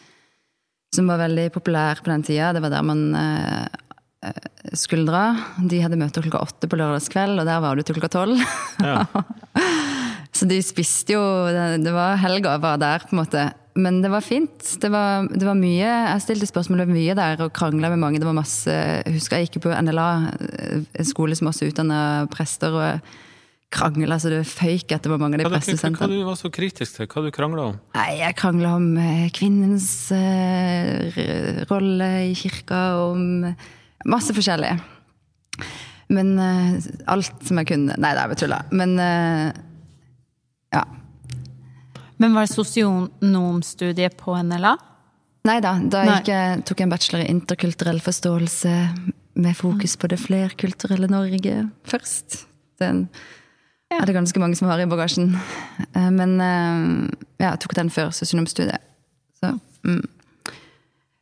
som 0.95 1.07
var 1.07 1.21
veldig 1.21 1.51
populær 1.53 2.01
på 2.01 2.12
den 2.12 2.25
tida. 2.25 2.51
Det 2.55 2.63
var 2.65 2.74
der 2.74 2.88
man 2.89 3.03
eh, 3.17 4.33
skulle 4.77 5.05
dra. 5.07 5.24
De 5.62 5.81
hadde 5.81 6.00
møte 6.00 6.24
klokka 6.25 6.41
åtte 6.45 6.69
på 6.69 6.79
lørdagskveld, 6.81 7.41
og 7.41 7.48
der 7.48 7.62
var 7.63 7.77
du 7.77 7.86
til 7.86 7.98
klokka 7.98 8.12
tolv. 8.17 8.41
Ja. 8.81 9.05
Så 10.41 10.48
de 10.50 10.57
spiste 10.65 11.13
jo 11.13 11.21
Det 11.83 11.93
var 11.93 12.17
helga 12.17 12.57
var 12.62 12.79
der, 12.81 13.03
på 13.05 13.13
en 13.13 13.21
måte. 13.21 13.50
Men 13.77 14.01
det 14.01 14.10
var 14.12 14.24
fint. 14.25 14.65
Det 14.81 14.89
var, 14.91 15.27
det 15.29 15.45
var 15.45 15.55
mye 15.55 15.86
Jeg 15.86 16.24
stilte 16.25 16.50
spørsmål 16.50 16.88
om 16.88 16.95
mye 16.95 17.15
der 17.15 17.43
og 17.45 17.53
krangla 17.55 17.91
med 17.93 18.01
mange. 18.01 18.19
Det 18.19 18.27
var 18.27 18.36
masse 18.36 18.71
Jeg 18.74 19.19
husker 19.19 19.38
jeg 19.38 19.51
gikk 19.51 19.67
på 19.67 19.75
NLA, 19.86 20.07
en 20.81 21.07
skole 21.07 21.38
som 21.38 21.51
også 21.51 21.69
utdanna 21.69 22.01
prester. 22.33 22.74
og 22.74 23.19
krangla 23.71 24.17
så 24.19 24.27
det 24.27 24.41
føyk 24.50 24.91
var 25.07 25.19
mange 25.21 25.38
av 25.38 25.45
de 25.45 25.51
prestesentrene. 25.53 25.95
Hva, 25.95 26.10
hva 26.10 26.12
du 26.12 26.27
var 26.27 26.39
så 26.39 26.51
kritisk 26.51 26.98
til? 26.98 27.07
Hva 27.07 27.24
du 27.24 27.31
krangla 27.31 27.69
om? 27.71 27.77
Nei, 27.95 28.10
Jeg 28.19 28.36
krangla 28.36 28.74
om 28.75 28.89
eh, 29.00 29.29
kvinnens 29.31 29.88
uh, 30.12 31.21
rolle 31.69 32.10
i 32.27 32.33
kirka, 32.36 32.81
om 33.00 33.48
masse 34.12 34.36
forskjellig. 34.36 34.74
Men 36.12 36.36
uh, 36.36 36.75
alt 37.15 37.48
som 37.48 37.62
jeg 37.62 37.71
kunne 37.71 37.95
Nei, 37.95 38.12
det 38.12 38.25
er 38.25 38.33
bare 38.33 38.41
tulla. 38.43 38.60
Men 38.75 38.98
uh, 39.00 39.71
ja. 40.72 40.86
Men 42.22 42.36
var 42.38 42.46
det 42.46 42.54
sosionomstudiet 42.54 44.18
på 44.20 44.36
NLA? 44.44 44.75
Nei 45.50 45.58
da. 45.63 45.74
Da 45.82 46.04
Nei. 46.06 46.20
Jeg 46.28 46.62
tok 46.70 46.82
jeg 46.82 46.86
en 46.86 46.94
bachelor 46.94 47.24
i 47.24 47.32
interkulturell 47.34 48.01
forståelse 48.04 48.74
med 49.42 49.58
fokus 49.58 49.96
på 49.98 50.10
det 50.12 50.20
flerkulturelle 50.22 51.10
Norge 51.10 51.63
først. 51.88 52.44
Den 52.82 53.08
ja. 53.90 54.01
er 54.01 54.06
det 54.06 54.18
ganske 54.20 54.42
mange 54.42 54.60
som 54.60 54.70
har 54.70 54.82
i 54.82 54.90
bagasjen. 54.90 55.34
Eh, 55.96 56.10
men 56.13 56.38
eh, 56.38 56.88
ja, 57.42 57.54
jeg 57.54 57.62
tok 57.63 57.78
den 57.80 57.90
før 57.94 58.12
sosionomstudiet. 58.13 58.84
Så, 59.42 59.56
mm. 59.88 60.04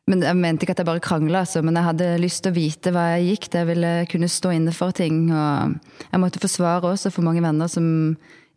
Men 0.09 0.23
Jeg 0.25 0.35
mente 0.35 0.65
ikke 0.65 0.73
at 0.73 0.79
jeg 0.81 0.89
bare 0.89 1.05
krangla, 1.05 1.43
altså, 1.45 1.61
men 1.61 1.77
jeg 1.77 1.85
hadde 1.85 2.05
lyst 2.17 2.41
til 2.41 2.51
å 2.51 2.57
vite 2.57 2.91
hva 2.91 3.03
jeg 3.13 3.27
gikk. 3.27 3.49
Jeg 3.53 3.67
ville 3.69 3.91
kunne 4.09 4.29
stå 4.31 4.51
inne 4.57 4.73
for 4.73 4.95
ting. 4.95 5.27
Og 5.29 5.75
jeg 6.09 6.21
måtte 6.21 6.41
forsvare 6.41 6.95
også 6.95 7.11
for 7.13 7.27
mange 7.27 7.43
venner 7.45 7.69
som 7.69 7.85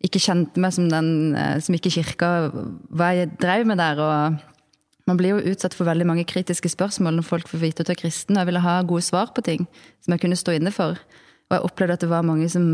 ikke 0.03 0.21
kjente 0.21 0.59
meg 0.61 0.73
som 0.75 0.89
den 0.91 1.35
eh, 1.39 1.59
som 1.63 1.75
gikk 1.77 1.87
i 1.89 1.95
kirka, 1.97 2.31
hva 2.91 3.13
jeg 3.15 3.31
drev 3.39 3.67
med 3.69 3.79
der. 3.79 4.01
og 4.03 5.07
Man 5.09 5.19
blir 5.19 5.35
jo 5.37 5.53
utsatt 5.53 5.75
for 5.77 5.87
veldig 5.87 6.07
mange 6.09 6.27
kritiske 6.27 6.73
spørsmål 6.73 7.19
når 7.19 7.27
folk 7.27 7.49
får 7.51 7.63
vite 7.63 7.83
at 7.83 7.89
du 7.89 7.95
er 7.95 8.01
kristen. 8.01 8.35
Og 8.35 8.43
jeg 8.43 8.51
ville 8.51 8.65
ha 8.65 8.81
gode 8.87 9.05
svar 9.05 9.31
på 9.35 9.45
ting 9.45 9.67
som 10.03 10.15
jeg 10.15 10.25
kunne 10.25 10.39
stå 10.39 10.57
inne 10.59 10.75
for. 10.75 10.99
Og 11.49 11.57
jeg 11.57 11.67
opplevde 11.69 11.97
at 11.97 12.05
det 12.05 12.11
var 12.11 12.27
mange 12.27 12.49
som 12.51 12.67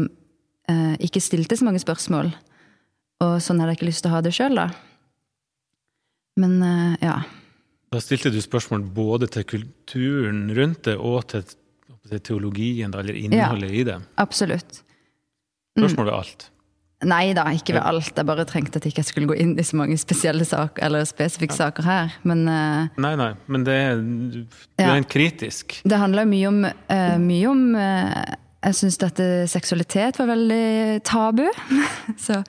eh, 0.70 0.96
ikke 1.06 1.22
stilte 1.24 1.58
så 1.60 1.70
mange 1.70 1.82
spørsmål. 1.84 2.34
Og 3.26 3.38
sånn 3.44 3.62
hadde 3.62 3.76
jeg 3.76 3.82
ikke 3.82 3.92
lyst 3.92 4.06
til 4.06 4.12
å 4.12 4.16
ha 4.16 4.24
det 4.26 4.34
sjøl, 4.34 4.58
da. 4.58 4.70
Men 6.40 6.60
eh, 6.66 7.08
ja. 7.10 7.18
Da 7.90 8.02
stilte 8.02 8.32
du 8.34 8.40
spørsmål 8.42 8.86
både 8.96 9.30
til 9.34 9.46
kulturen 9.50 10.48
rundt 10.58 10.86
det 10.88 10.96
og 10.98 11.26
til, 11.30 11.44
til 12.10 12.22
teologien, 12.26 12.94
eller 12.94 13.18
innholdet 13.18 13.70
ja, 13.70 13.76
i 13.76 13.86
det? 13.86 13.98
Absolutt. 14.22 14.82
Mm. 15.76 15.84
Spørsmål 15.84 16.10
ved 16.10 16.18
alt? 16.18 16.50
Nei 17.08 17.32
da, 17.32 17.46
ikke 17.56 17.78
ved 17.78 17.86
alt. 17.88 18.12
Jeg 18.12 18.28
bare 18.28 18.44
trengte 18.48 18.80
at 18.80 18.84
jeg 18.84 18.92
ikke 18.92 19.06
skulle 19.08 19.30
gå 19.30 19.38
inn 19.40 19.54
i 19.56 19.64
så 19.64 19.78
mange 19.80 19.96
spesielle 20.00 20.44
saker, 20.44 20.84
eller 20.84 21.06
spesifikke 21.08 21.56
ja. 21.56 21.70
saker 21.70 21.86
her. 21.88 22.16
Men 22.28 22.42
uh, 22.44 22.90
Nei, 23.00 23.14
nei, 23.20 23.30
men 23.48 23.64
det 23.68 23.76
er, 23.86 24.02
du 24.04 24.42
ja. 24.82 24.90
er 24.90 24.98
en 24.98 25.08
kritisk. 25.08 25.78
Det 25.88 26.00
handler 26.00 26.28
mye 26.28 26.50
om, 26.50 26.58
uh, 26.68 27.16
mye 27.24 27.46
om 27.48 27.62
uh, 27.78 28.36
Jeg 28.68 28.80
syns 28.82 29.00
dette 29.00 29.30
seksualitet 29.48 30.20
var 30.20 30.28
veldig 30.34 31.00
tabu. 31.08 31.46
så 32.26 32.42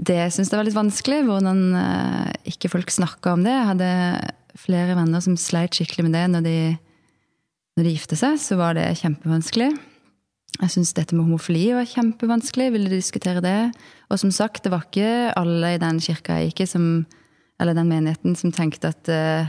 det 0.00 0.22
syns 0.32 0.48
jeg 0.48 0.56
var 0.56 0.68
litt 0.68 0.78
vanskelig. 0.78 1.20
Hvordan 1.28 1.60
ikke 2.48 2.72
folk 2.72 2.92
snakka 2.92 3.34
om 3.36 3.44
det. 3.44 3.52
Jeg 3.52 3.68
hadde 3.74 3.90
flere 4.56 4.96
venner 4.96 5.20
som 5.24 5.36
sleit 5.40 5.76
skikkelig 5.76 6.08
med 6.08 6.16
det 6.16 6.24
når 6.32 6.48
de, 6.48 6.56
når 7.76 7.88
de 7.88 7.94
gifte 7.98 8.16
seg. 8.16 8.40
Så 8.40 8.56
var 8.60 8.76
det 8.80 8.88
kjempevanskelig. 9.02 9.70
Jeg 10.56 10.72
syns 10.72 10.94
dette 10.96 11.16
med 11.16 11.26
homofili 11.26 11.68
var 11.76 11.88
kjempevanskelig. 11.88 12.70
Ville 12.74 12.92
diskutere 12.92 13.42
det. 13.44 13.58
Og 14.08 14.20
som 14.22 14.32
sagt, 14.32 14.64
det 14.64 14.72
var 14.72 14.86
ikke 14.86 15.34
alle 15.36 15.74
i 15.74 15.82
den 15.82 16.00
kirka 16.00 16.38
jeg 16.40 16.52
gikk 16.52 16.64
i, 16.64 16.68
eller 17.60 17.76
den 17.76 17.88
menigheten, 17.88 18.36
som 18.36 18.52
tenkte 18.52 18.92
at, 18.92 19.08
uh, 19.08 19.48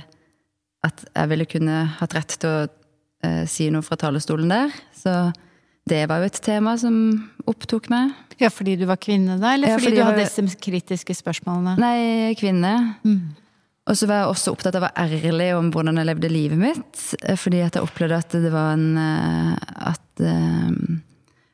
at 0.88 1.04
jeg 1.08 1.32
ville 1.32 1.48
kunne 1.50 1.82
hatt 1.98 2.16
rett 2.16 2.38
til 2.40 2.50
å 2.50 2.68
uh, 2.68 3.44
si 3.50 3.70
noe 3.72 3.86
fra 3.86 4.00
talerstolen 4.00 4.52
der. 4.52 4.76
Så 4.96 5.16
det 5.88 6.04
var 6.12 6.22
jo 6.22 6.28
et 6.28 6.40
tema 6.44 6.76
som 6.80 6.96
opptok 7.48 7.90
meg. 7.92 8.16
Ja, 8.42 8.52
Fordi 8.54 8.76
du 8.78 8.86
var 8.86 9.00
kvinne 9.02 9.40
da, 9.42 9.56
eller 9.56 9.74
ja, 9.74 9.80
fordi, 9.80 9.96
fordi, 9.96 9.98
du 9.98 10.06
hadde 10.06 10.26
disse 10.28 10.60
kritiske 10.62 11.16
spørsmålene? 11.18 11.78
Nei, 11.82 12.36
kvinne. 12.38 12.74
Mm. 13.08 13.47
Og 13.88 13.96
så 13.96 14.08
var 14.10 14.22
jeg 14.22 14.32
også 14.34 14.52
opptatt 14.52 14.76
av 14.76 14.84
å 14.84 14.88
være 14.90 15.06
ærlig 15.32 15.52
om 15.56 15.70
hvordan 15.72 16.02
jeg 16.02 16.10
levde 16.10 16.32
livet 16.32 16.60
mitt. 16.60 17.04
Eh, 17.24 17.38
fordi 17.40 17.62
at 17.64 17.78
jeg 17.78 17.88
opplevde 17.88 18.20
at 18.20 18.36
det 18.36 18.52
var 18.52 18.74
en 18.76 18.98
At 18.98 20.04
Eh, 20.20 20.72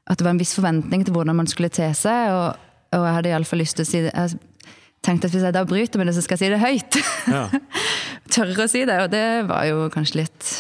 at 0.04 0.20
det 0.20 0.26
var 0.26 0.34
en 0.34 0.42
viss 0.42 0.56
forventning 0.58 1.06
til 1.06 1.16
hvordan 1.16 1.38
man 1.38 1.48
skulle 1.50 1.72
te 1.74 1.88
seg. 1.96 2.34
Og, 2.36 2.66
og 2.96 3.06
jeg 3.08 3.18
hadde 3.18 3.32
iallfall 3.32 3.64
lyst 3.64 3.80
til 3.80 3.86
å 3.86 3.90
si 3.90 4.02
det. 4.04 4.12
Jeg 4.12 4.76
tenkte 5.06 5.30
at 5.30 5.36
hvis 5.36 5.46
jeg 5.48 5.56
da 5.56 5.64
bryter 5.68 6.02
med 6.02 6.10
det, 6.10 6.18
så 6.18 6.24
skal 6.26 6.38
jeg 6.38 6.44
si 6.44 6.52
det 6.54 6.62
høyt. 6.64 7.00
Ja. 7.32 7.46
Tørre 8.34 8.68
å 8.68 8.72
si 8.72 8.84
det. 8.90 9.00
Og 9.06 9.14
det 9.14 9.26
var 9.50 9.68
jo 9.70 9.88
kanskje 9.94 10.24
litt 10.24 10.54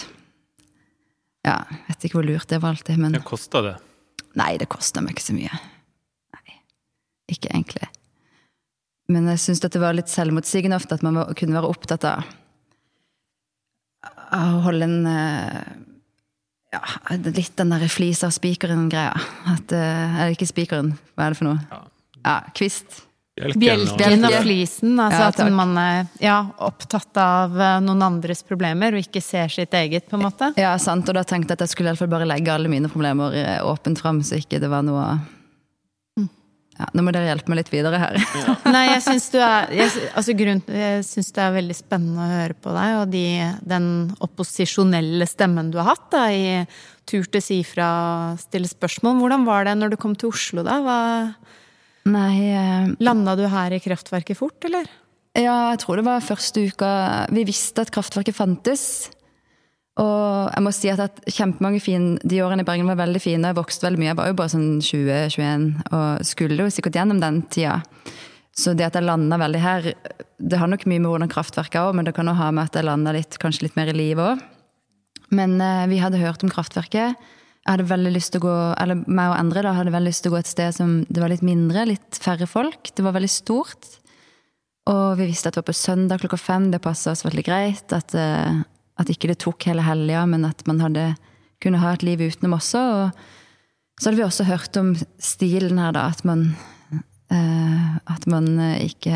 Ja, 1.43 1.57
vet 1.89 2.07
ikke 2.07 2.21
hvor 2.21 2.27
lurt 2.27 2.47
det 2.47 2.61
var 2.63 2.71
alltid, 2.71 3.01
men 3.01 3.17
Det 3.17 3.25
kosta 3.27 3.59
det? 3.65 3.75
Nei, 4.39 4.53
det 4.61 4.69
kosta 4.71 5.03
meg 5.03 5.17
ikke 5.17 5.25
så 5.25 5.35
mye. 5.35 5.59
Nei. 6.37 6.55
Ikke 7.35 7.51
egentlig. 7.51 7.89
Men 9.11 9.27
jeg 9.33 9.41
syns 9.43 9.63
det 9.63 9.81
var 9.81 9.95
litt 9.97 10.11
selvmotsigende 10.11 10.77
ofte 10.79 10.95
at 10.95 11.03
man 11.05 11.19
kunne 11.35 11.57
være 11.57 11.71
opptatt 11.73 12.05
av 12.07 12.23
å 14.33 14.61
holde 14.65 14.87
en 14.87 15.07
eh, 15.09 15.57
ja, 16.73 16.81
litt 17.13 17.55
den 17.59 17.73
der 17.73 17.87
flisa 17.91 18.29
av 18.29 18.35
spikeren-greia. 18.35 19.13
At 19.53 19.73
uh, 19.75 20.19
Er 20.19 20.29
det 20.29 20.37
ikke 20.37 20.49
spikeren? 20.49 20.93
Hva 21.13 21.27
er 21.27 21.35
det 21.35 21.39
for 21.39 21.51
noe? 21.51 21.59
Ja, 21.69 21.81
ja 22.23 22.37
kvist. 22.57 23.03
Bjelken 23.33 24.27
og 24.27 24.35
flisen. 24.43 24.97
Altså 25.01 25.21
ja, 25.23 25.29
at 25.31 25.53
man 25.53 25.71
er 25.81 26.03
ja, 26.21 26.37
opptatt 26.61 27.17
av 27.17 27.55
eh, 27.57 27.79
noen 27.81 28.03
andres 28.05 28.43
problemer 28.45 28.93
og 28.93 29.01
ikke 29.01 29.23
ser 29.25 29.49
sitt 29.49 29.73
eget, 29.73 30.05
på 30.05 30.19
en 30.19 30.27
måte. 30.27 30.51
Ja, 30.61 30.75
sant. 30.77 31.09
Og 31.09 31.17
da 31.17 31.23
tenkte 31.25 31.55
jeg 31.55 31.57
at 31.57 31.63
jeg 31.65 31.73
skulle 31.73 31.89
i 31.89 31.95
hvert 31.95 32.03
fall 32.03 32.11
bare 32.13 32.29
legge 32.29 32.53
alle 32.53 32.69
mine 32.69 32.91
problemer 32.93 33.33
eh, 33.39 33.57
åpent 33.65 34.03
fram, 34.03 34.21
så 34.21 34.37
ikke 34.37 34.61
det 34.61 34.69
var 34.69 34.85
noe 34.85 35.07
ja, 36.83 36.89
nå 36.91 37.03
må 37.05 37.13
dere 37.15 37.29
hjelpe 37.29 37.51
meg 37.51 37.61
litt 37.61 37.71
videre 37.71 37.99
her. 38.01 38.17
Ja. 38.43 38.55
Nei, 38.73 38.83
jeg 38.89 39.03
syns 39.05 39.29
du 39.31 39.37
er 39.39 39.69
jeg, 39.71 39.91
altså 40.19 40.35
grunn, 40.35 40.59
jeg 40.67 41.03
synes 41.07 41.29
det 41.35 41.43
er 41.43 41.55
veldig 41.55 41.77
spennende 41.77 42.25
å 42.25 42.33
høre 42.41 42.57
på 42.59 42.73
deg, 42.75 42.95
og 42.99 43.13
de, 43.13 43.27
den 43.73 43.87
opposisjonelle 44.25 45.27
stemmen 45.29 45.71
du 45.71 45.79
har 45.79 45.93
hatt 45.93 46.09
da, 46.11 46.25
i 46.27 46.65
tur 47.09 47.27
til 47.31 47.43
si 47.43 47.61
fra, 47.67 47.87
stille 48.41 48.67
spørsmål. 48.67 49.15
Hvordan 49.21 49.47
var 49.47 49.67
det 49.67 49.77
når 49.79 49.93
du 49.93 49.99
kom 50.01 50.17
til 50.19 50.33
Oslo, 50.33 50.63
da? 50.67 50.79
Hva, 50.83 50.99
Nei 52.11 52.51
eh, 52.51 52.91
Landa 52.99 53.37
du 53.39 53.45
her 53.47 53.71
i 53.71 53.79
kraftverket 53.83 54.39
fort, 54.39 54.59
eller? 54.67 54.89
Ja, 55.39 55.71
jeg 55.71 55.79
tror 55.81 55.97
det 55.97 56.05
var 56.05 56.21
første 56.21 56.61
uka 56.67 56.89
Vi 57.33 57.45
visste 57.47 57.85
at 57.85 57.91
kraftverket 57.93 58.35
fantes. 58.37 58.83
Og 60.01 60.49
jeg 60.49 60.63
må 60.65 60.71
si 60.73 60.89
at, 60.89 61.01
at 61.03 61.19
kjempemange 61.29 61.81
fine, 61.83 62.15
De 62.25 62.39
årene 62.41 62.63
i 62.63 62.67
Bergen 62.67 62.89
var 62.89 62.97
veldig 63.03 63.21
fine. 63.21 63.51
Jeg 63.51 63.59
vokste 63.59 63.85
veldig 63.85 64.01
mye. 64.01 64.09
Jeg 64.09 64.19
var 64.19 64.31
jo 64.31 64.37
bare 64.39 64.53
sånn 64.55 64.69
20-21 64.81 65.67
og 65.93 66.23
skulle 66.25 66.65
jo 66.65 66.73
sikkert 66.73 66.97
gjennom 66.97 67.21
den 67.21 67.43
tida. 67.53 67.83
Så 68.53 68.73
det 68.77 68.87
at 68.87 68.97
jeg 68.97 69.05
landa 69.05 69.37
veldig 69.41 69.61
her, 69.61 69.91
det 70.37 70.59
har 70.61 70.69
nok 70.69 70.85
mye 70.89 71.01
med 71.01 71.09
hvordan 71.09 71.31
kraftverket 71.31 71.79
er 71.79 71.87
òg, 71.87 71.95
men 71.97 72.05
det 72.05 72.13
kan 72.17 72.29
òg 72.29 72.37
ha 72.37 72.49
med 72.53 72.69
at 72.69 72.77
jeg 72.77 72.85
landa 72.85 73.13
kanskje 73.41 73.67
litt 73.67 73.77
mer 73.77 73.89
i 73.89 73.95
livet 73.97 74.33
òg. 74.33 74.43
Men 75.33 75.57
eh, 75.61 75.87
vi 75.89 76.01
hadde 76.01 76.21
hørt 76.21 76.43
om 76.45 76.51
kraftverket. 76.53 77.17
jeg 77.17 77.69
hadde 77.69 77.89
veldig 77.89 78.11
lyst 78.13 78.33
til 78.33 78.43
å 78.43 78.45
gå, 78.45 78.57
eller 78.81 79.01
meg 79.07 79.31
og 79.31 79.39
Endre 79.39 79.63
da, 79.65 79.73
hadde 79.77 79.93
veldig 79.93 80.11
lyst 80.11 80.25
til 80.25 80.33
å 80.33 80.35
gå 80.35 80.41
et 80.41 80.51
sted 80.51 80.75
som 80.75 80.99
det 81.09 81.21
var 81.21 81.33
litt 81.33 81.45
mindre, 81.45 81.87
litt 81.89 82.21
færre 82.21 82.49
folk. 82.49 82.93
Det 82.93 83.05
var 83.05 83.17
veldig 83.17 83.31
stort. 83.31 83.89
Og 84.89 85.17
vi 85.17 85.29
visste 85.29 85.49
at 85.49 85.55
det 85.55 85.63
var 85.63 85.69
på 85.71 85.79
søndag 85.79 86.21
klokka 86.21 86.37
fem. 86.37 86.69
Det 86.73 86.81
passa 86.83 87.13
oss 87.13 87.23
veldig 87.25 87.45
greit. 87.47 87.93
At, 87.95 88.13
uh, 88.13 88.61
at 88.99 89.09
ikke 89.09 89.31
det 89.31 89.39
tok 89.41 89.65
hele 89.69 89.85
helga, 89.85 90.25
men 90.29 90.45
at 90.45 90.61
man 90.69 90.81
hadde 90.83 91.13
kunne 91.63 91.81
ha 91.81 91.93
et 91.95 92.03
liv 92.05 92.21
utenom 92.21 92.57
også. 92.57 92.81
Og 92.81 94.01
så 94.01 94.09
hadde 94.09 94.19
vi 94.19 94.25
også 94.25 94.47
hørt 94.47 94.77
om 94.79 94.93
stilen 95.21 95.79
her, 95.81 95.93
da. 95.95 96.09
At 96.11 96.25
man, 96.27 96.49
uh, 97.31 97.95
at 98.11 98.27
man 98.29 98.51
ikke 98.81 99.15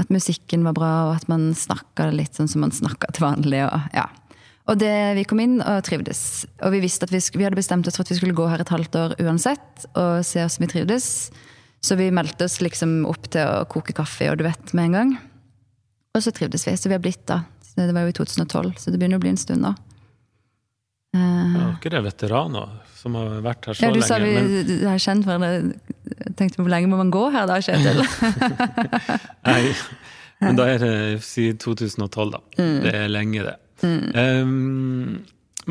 At 0.00 0.10
musikken 0.10 0.64
var 0.66 0.74
bra, 0.74 0.92
og 1.06 1.12
at 1.20 1.28
man 1.30 1.52
snakka 1.54 2.08
litt 2.10 2.34
sånn 2.34 2.48
som 2.50 2.64
man 2.64 2.72
snakka 2.74 3.12
til 3.14 3.22
vanlig. 3.22 3.60
og 3.68 3.94
ja. 3.94 4.08
Og 4.70 4.78
det, 4.78 4.94
vi 5.18 5.24
kom 5.28 5.40
inn 5.42 5.60
og 5.60 5.82
trivdes. 5.86 6.44
Og 6.62 6.74
vi 6.74 6.80
vi, 6.82 6.90
vi, 6.90 7.44
hadde 7.44 7.58
bestemt 7.58 7.86
oss 7.86 7.98
for 7.98 8.06
at 8.06 8.10
vi 8.10 8.18
skulle 8.18 8.36
gå 8.36 8.46
her 8.50 8.62
et 8.62 8.72
halvt 8.72 8.98
år 8.98 9.14
uansett, 9.22 9.86
og 9.94 10.24
se 10.26 10.42
hvordan 10.42 10.64
vi 10.64 10.70
trivdes. 10.72 11.06
Så 11.82 11.98
vi 11.98 12.12
meldte 12.14 12.46
oss 12.46 12.60
liksom 12.62 13.02
opp 13.10 13.26
til 13.34 13.42
å 13.42 13.66
koke 13.70 13.94
kaffe 13.96 14.30
og 14.30 14.38
du 14.38 14.46
vet 14.46 14.74
med 14.74 14.90
en 14.90 14.98
gang. 14.98 15.14
Og 16.14 16.22
så 16.22 16.30
trivdes 16.34 16.66
vi. 16.68 16.76
Så 16.78 16.90
vi 16.90 16.94
har 16.94 17.02
blitt 17.02 17.24
da. 17.26 17.40
Det 17.76 17.88
var 17.94 18.04
jo 18.04 18.12
i 18.12 18.16
2012, 18.16 18.74
så 18.78 18.92
det 18.92 19.00
begynner 19.00 19.20
å 19.20 19.24
bli 19.24 19.32
en 19.32 19.40
stund 19.40 19.64
nå. 19.64 19.72
Uh, 21.12 21.20
ja, 21.20 21.64
ikke 21.74 21.90
det 21.92 22.00
veteraner 22.06 22.70
som 22.96 23.16
har 23.18 23.42
vært 23.44 23.66
her 23.68 23.76
så 23.76 23.90
lenge? 23.90 23.90
ja, 23.90 23.92
du 23.92 23.98
lenge? 23.98 24.08
Sa 24.08 24.20
vi 24.22 24.76
men... 24.78 24.86
er 24.92 25.02
kjent 25.02 25.26
for 25.26 25.42
det. 25.42 25.50
Jeg 26.12 26.36
tenkte 26.38 26.62
hvor 26.62 26.72
lenge 26.72 26.88
må 26.92 27.00
man 27.00 27.12
gå 27.12 27.26
her 27.34 27.48
da, 27.50 27.58
Kjetil? 27.64 28.00
Nei, 29.50 29.60
men 30.42 30.58
da 30.58 30.68
er 30.70 30.80
det 30.82 30.94
siden 31.26 31.60
2012, 31.62 32.32
da. 32.32 32.42
Mm. 32.58 32.78
Det 32.84 32.94
er 32.96 33.12
lenge, 33.12 33.44
det. 33.50 33.56
Mm. 33.82 34.02
Um, 34.16 35.22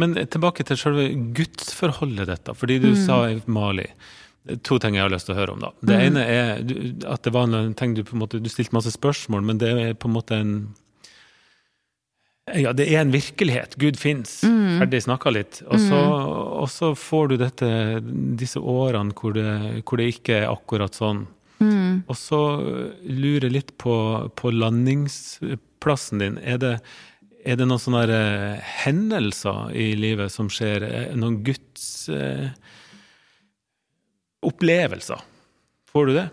men 0.02 0.16
tilbake 0.16 0.64
til 0.68 0.80
selve 0.80 1.08
gudsforholdet 1.36 2.30
ditt, 2.30 2.52
fordi 2.58 2.80
du 2.84 2.92
mm. 2.94 3.00
sa 3.06 3.24
Mali 3.52 3.88
To 4.66 4.80
ting 4.82 4.96
jeg 4.98 5.04
har 5.06 5.12
lyst 5.14 5.28
til 5.30 5.36
å 5.36 5.38
høre 5.38 5.54
om. 5.54 5.60
da. 5.62 5.70
Det 5.86 5.98
mm. 5.98 6.04
ene 6.08 6.22
er 6.26 6.62
at 7.14 7.22
det 7.28 7.34
var 7.36 7.46
en 7.46 7.76
ting 7.78 7.92
du 7.94 8.02
på 8.02 8.16
en 8.16 8.24
måte, 8.24 8.40
du 8.42 8.50
stilte 8.50 8.74
masse 8.74 8.90
spørsmål, 8.96 9.44
men 9.46 9.60
det 9.62 9.70
er 9.70 9.92
på 9.94 10.10
en 10.10 10.16
måte 10.16 10.40
en 10.42 10.56
ja, 12.60 12.72
det 12.76 12.88
er 12.90 13.02
en 13.02 13.14
virkelighet. 13.14 13.76
Gud 13.82 14.00
fins. 14.00 14.42
Mm. 14.44 14.80
Ferdig 14.82 15.04
snakka 15.06 15.34
litt. 15.34 15.62
Og 15.68 15.80
så, 15.80 16.00
mm. 16.00 16.26
og 16.64 16.70
så, 16.72 16.92
får 16.98 17.32
du 17.32 17.36
dette, 17.42 17.70
disse 18.40 18.60
årene 18.60 19.16
hvor 19.18 19.36
det, 19.38 19.84
hvor 19.86 20.02
det 20.02 20.10
ikke 20.16 20.42
er 20.42 20.50
akkurat 20.52 20.98
sånn. 20.98 21.26
Mm. 21.62 22.04
Og 22.10 22.18
så 22.18 22.42
lurer 23.06 23.48
jeg 23.48 23.56
litt 23.56 23.74
på, 23.82 23.96
på 24.36 24.54
landingsplassen 24.56 26.24
din. 26.24 26.40
Er 26.42 26.62
det, 26.62 26.76
er 27.46 27.60
det 27.60 27.68
noen 27.70 27.82
sånne 27.82 28.06
uh, 28.10 28.72
hendelser 28.84 29.74
i 29.78 29.92
livet 30.00 30.34
som 30.34 30.50
skjer? 30.52 30.86
Eh, 30.88 31.12
noen 31.18 31.42
Guds 31.46 32.10
eh, 32.14 32.50
opplevelser? 34.46 35.22
Får 35.92 36.10
du 36.10 36.18
det? 36.18 36.28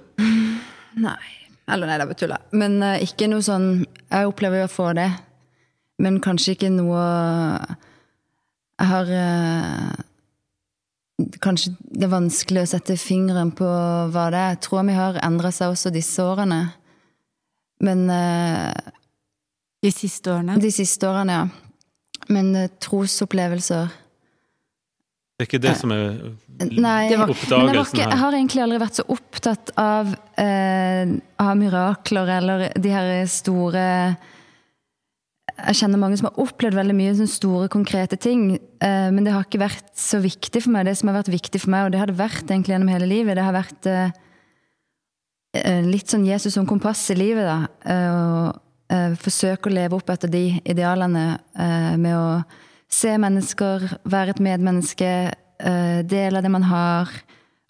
Nei. 1.09 1.21
Eller 1.69 1.91
nei, 1.91 1.97
det 2.01 2.09
bare 2.09 2.17
tulla. 2.17 2.39
Men 2.57 2.79
uh, 2.81 2.95
ikke 3.05 3.27
noe 3.29 3.45
sånn 3.45 3.83
Jeg 3.85 4.29
opplever 4.31 4.63
jo 4.63 4.69
å 4.71 4.73
få 4.73 4.93
det. 4.97 5.11
Men 5.99 6.21
kanskje 6.23 6.55
ikke 6.55 6.71
noe 6.71 7.03
Jeg 8.79 8.87
har 8.93 9.09
Kanskje 11.43 11.73
det 11.83 12.07
er 12.07 12.13
vanskelig 12.13 12.63
å 12.63 12.71
sette 12.71 12.95
fingeren 13.01 13.51
på 13.59 13.67
hva 13.67 14.29
det 14.31 14.39
er. 14.39 14.53
Jeg 14.55 14.61
tror 14.69 14.85
vi 14.87 14.95
har 14.95 15.19
endra 15.27 15.51
seg 15.51 15.73
også 15.73 15.91
disse 15.91 16.23
årene. 16.23 16.61
Men 17.83 18.05
de 19.83 19.91
siste 19.91 20.31
årene? 20.31 20.61
De 20.63 20.71
siste 20.75 21.09
årene, 21.11 21.41
ja. 21.41 21.69
Men 22.29 22.51
uh, 22.57 22.67
trosopplevelser 22.83 23.89
Det 25.39 25.45
er 25.45 25.49
ikke 25.49 25.63
det 25.63 25.75
som 25.79 25.93
er 25.95 26.17
Nei, 26.59 27.15
oppdagelsen 27.15 28.01
her? 28.01 28.11
Jeg 28.11 28.19
har 28.19 28.35
egentlig 28.35 28.65
aldri 28.65 28.81
vært 28.83 28.99
så 28.99 29.05
opptatt 29.15 29.71
av, 29.79 30.09
eh, 30.43 31.13
av 31.39 31.53
mirakler 31.61 32.33
eller 32.35 32.65
de 32.75 32.91
her 32.91 33.13
store 33.31 33.85
jeg 35.59 35.81
kjenner 35.81 35.99
mange 35.99 36.19
som 36.21 36.29
har 36.29 36.39
opplevd 36.39 36.77
veldig 36.79 36.95
mye 36.95 37.17
sånne 37.19 37.33
store, 37.33 37.69
konkrete 37.73 38.19
ting. 38.21 38.53
Eh, 38.85 39.09
men 39.15 39.27
det 39.27 39.35
har 39.35 39.47
ikke 39.47 39.63
vært 39.65 39.91
så 39.99 40.21
viktig 40.23 40.63
for 40.65 40.75
meg. 40.75 40.87
Det 40.87 40.95
som 41.01 41.11
har 41.11 41.19
vært 41.19 41.33
viktig 41.35 41.61
for 41.65 41.73
meg, 41.75 41.87
og 41.87 41.95
det 41.95 42.03
har 42.03 42.11
det 42.11 42.21
vært 42.21 42.47
egentlig 42.47 42.77
gjennom 42.77 42.93
hele 42.93 43.11
livet, 43.11 43.35
det 43.39 43.47
har 43.47 43.57
vært 43.57 43.89
eh, 43.91 45.83
litt 45.89 46.13
sånn 46.13 46.27
Jesus 46.29 46.55
som 46.55 46.69
kompass 46.69 47.03
i 47.11 47.19
livet. 47.19 47.49
da. 47.49 47.59
Eh, 47.91 48.95
eh, 48.95 49.19
forsøke 49.19 49.71
å 49.71 49.75
leve 49.75 49.99
opp 49.99 50.15
etter 50.15 50.31
de 50.33 50.45
idealene 50.63 51.27
eh, 51.59 51.93
med 51.99 52.15
å 52.15 52.29
se 52.89 53.19
mennesker, 53.21 53.87
være 54.09 54.37
et 54.37 54.43
medmenneske, 54.45 55.13
eh, 55.59 56.01
dele 56.07 56.43
det 56.45 56.53
man 56.55 56.69
har. 56.71 57.11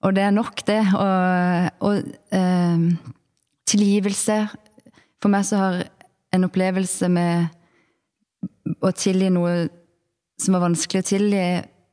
Og 0.04 0.14
det 0.14 0.28
er 0.28 0.34
nok, 0.34 0.60
det. 0.68 0.82
Og, 0.94 1.88
og 1.88 2.02
eh, 2.36 2.88
tilgivelse. 3.66 4.42
For 5.18 5.32
meg 5.32 5.48
så 5.48 5.62
har 5.64 5.86
en 6.36 6.46
opplevelse 6.46 7.08
med 7.10 7.48
å 8.80 8.92
tilgi 8.96 9.30
noe 9.34 9.68
som 10.38 10.54
var 10.54 10.66
vanskelig 10.68 11.02
å 11.02 11.08
tilgi, 11.08 11.46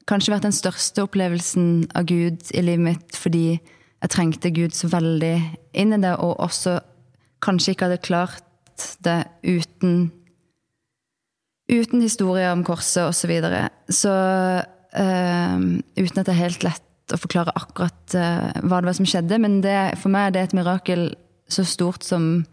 kanskje 0.09 0.35
vært 0.35 0.47
den 0.47 0.55
største 0.55 1.05
opplevelsen 1.05 1.87
av 1.97 2.05
Gud 2.09 2.45
i 2.53 2.61
livet 2.61 2.85
mitt 2.85 3.17
fordi 3.17 3.47
jeg 3.55 4.11
trengte 4.13 4.53
Gud 4.53 4.75
så 4.77 4.89
veldig 4.91 5.35
inn 5.73 5.95
i 5.95 6.01
det, 6.03 6.13
og 6.21 6.37
også 6.43 6.77
kanskje 7.45 7.73
ikke 7.73 7.89
hadde 7.89 8.05
klart 8.05 8.91
det 9.05 9.23
uten 9.43 10.11
Uten 11.65 11.97
historier 12.03 12.51
om 12.53 12.59
korset 12.61 13.07
osv. 13.07 13.23
Så, 13.23 13.27
videre. 13.31 13.59
så 13.89 14.11
øh, 15.01 15.63
uten 15.97 16.19
at 16.21 16.27
det 16.27 16.33
er 16.35 16.43
helt 16.43 16.61
lett 16.61 17.13
å 17.15 17.17
forklare 17.17 17.55
akkurat 17.57 18.13
øh, 18.13 18.59
hva 18.69 18.83
det 18.83 18.89
var 18.91 18.97
som 18.99 19.07
skjedde. 19.09 19.39
Men 19.41 19.55
det, 19.63 19.73
for 19.97 20.13
meg 20.13 20.27
er 20.27 20.35
det 20.35 20.43
et 20.43 20.53
mirakel 20.59 21.07
så 21.49 21.65
stort 21.65 22.05
som 22.05 22.45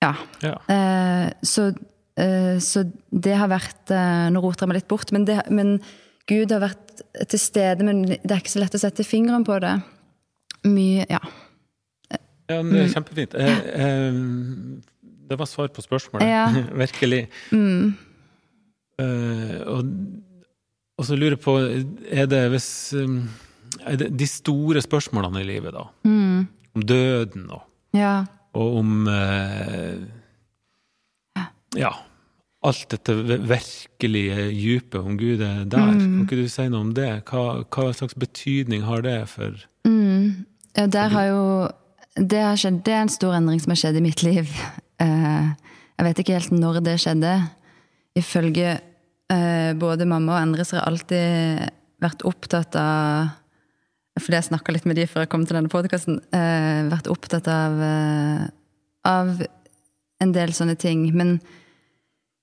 Ja. 0.00 0.14
ja. 0.40 0.56
Uh, 0.64 1.28
så, 1.44 1.74
så, 2.14 2.84
det 3.10 3.32
har 3.34 3.48
vært 3.50 3.90
Nå 4.30 4.38
roter 4.38 4.62
jeg 4.62 4.70
meg 4.70 4.76
litt 4.78 4.90
bort, 4.92 5.10
men, 5.10 5.24
det, 5.26 5.40
men 5.50 5.72
Gud 6.30 6.52
har 6.54 6.62
vært 6.62 7.02
til 7.28 7.40
stede, 7.42 7.82
men 7.82 8.04
det 8.06 8.30
er 8.30 8.38
ikke 8.38 8.52
så 8.52 8.62
lett 8.62 8.76
å 8.78 8.80
sette 8.80 9.06
fingeren 9.06 9.46
på 9.46 9.58
det. 9.64 9.74
Mye 10.68 11.08
Ja. 11.10 11.20
Ja, 12.44 12.58
det 12.60 12.76
er 12.76 12.84
mm. 12.84 12.92
kjempefint. 12.92 13.34
Eh, 13.40 13.60
eh, 13.80 14.16
det 15.30 15.38
var 15.40 15.48
svar 15.48 15.70
på 15.72 15.82
spørsmålet. 15.82 16.28
Ja. 16.28 16.44
Virkelig. 16.84 17.22
Mm. 17.52 17.94
Eh, 19.00 19.60
og, 19.64 19.94
og, 20.98 21.06
så 21.08 21.16
lurer 21.16 21.38
jeg 21.38 21.42
på 21.42 21.56
Er 21.58 22.28
det 22.30 22.42
hvis 22.52 22.68
er 22.94 23.96
det 23.98 24.10
De 24.14 24.26
store 24.28 24.82
spørsmålene 24.84 25.40
i 25.40 25.48
livet, 25.48 25.72
da. 25.74 25.86
Mm. 26.04 26.44
Om 26.76 26.84
døden 26.84 27.48
og, 27.50 27.64
ja. 27.96 28.24
og 28.52 28.76
om 28.82 29.08
eh, 29.08 30.04
Ja. 31.78 31.92
Alt 32.64 32.86
dette 32.94 33.12
virkelige 33.44 34.46
dypet, 34.56 35.00
om 35.02 35.18
Gud 35.20 35.42
er 35.44 35.64
der. 35.68 35.90
Mm. 35.92 35.98
Kan 36.00 36.24
ikke 36.24 36.40
du 36.40 36.48
si 36.48 36.64
noe 36.72 36.86
om 36.86 36.94
det? 36.96 37.10
Hva, 37.28 37.60
hva 37.68 37.90
slags 37.92 38.16
betydning 38.16 38.86
har 38.88 39.04
det 39.04 39.18
for 39.32 39.58
mm. 39.84 40.46
Ja, 40.74 40.86
der 40.90 41.12
har 41.12 41.26
jo 41.28 41.42
det, 42.16 42.40
skjedd, 42.58 42.80
det, 42.86 42.94
er 42.94 43.04
en 43.04 43.12
stor 43.12 43.36
endring 43.36 43.60
som 43.62 43.74
har 43.74 43.78
skjedd 43.78 43.98
i 43.98 44.02
mitt 44.02 44.22
liv. 44.26 44.50
Eh, 45.02 45.46
jeg 45.98 46.06
vet 46.06 46.20
ikke 46.22 46.38
helt 46.38 46.54
når 46.54 46.80
det 46.86 46.96
skjedde. 47.02 47.34
Ifølge 48.18 48.72
eh, 48.74 49.70
både 49.78 50.08
mamma 50.08 50.36
og 50.36 50.40
andre 50.40 50.66
så 50.66 50.78
har 50.78 50.82
jeg 50.82 50.92
alltid 50.92 51.72
vært 52.04 52.24
opptatt 52.28 52.76
av 52.78 53.32
Fordi 54.20 54.36
jeg 54.38 54.46
snakka 54.46 54.74
litt 54.74 54.84
med 54.86 54.98
de 54.98 55.08
før 55.10 55.24
jeg 55.24 55.30
kom 55.32 55.44
til 55.46 55.58
denne 55.58 55.72
podkasten. 55.72 56.20
Eh, 56.34 56.86
vært 56.90 57.10
opptatt 57.10 57.48
av, 57.50 57.80
av 59.10 59.32
en 60.22 60.34
del 60.34 60.54
sånne 60.54 60.76
ting. 60.78 61.08
Men 61.16 61.40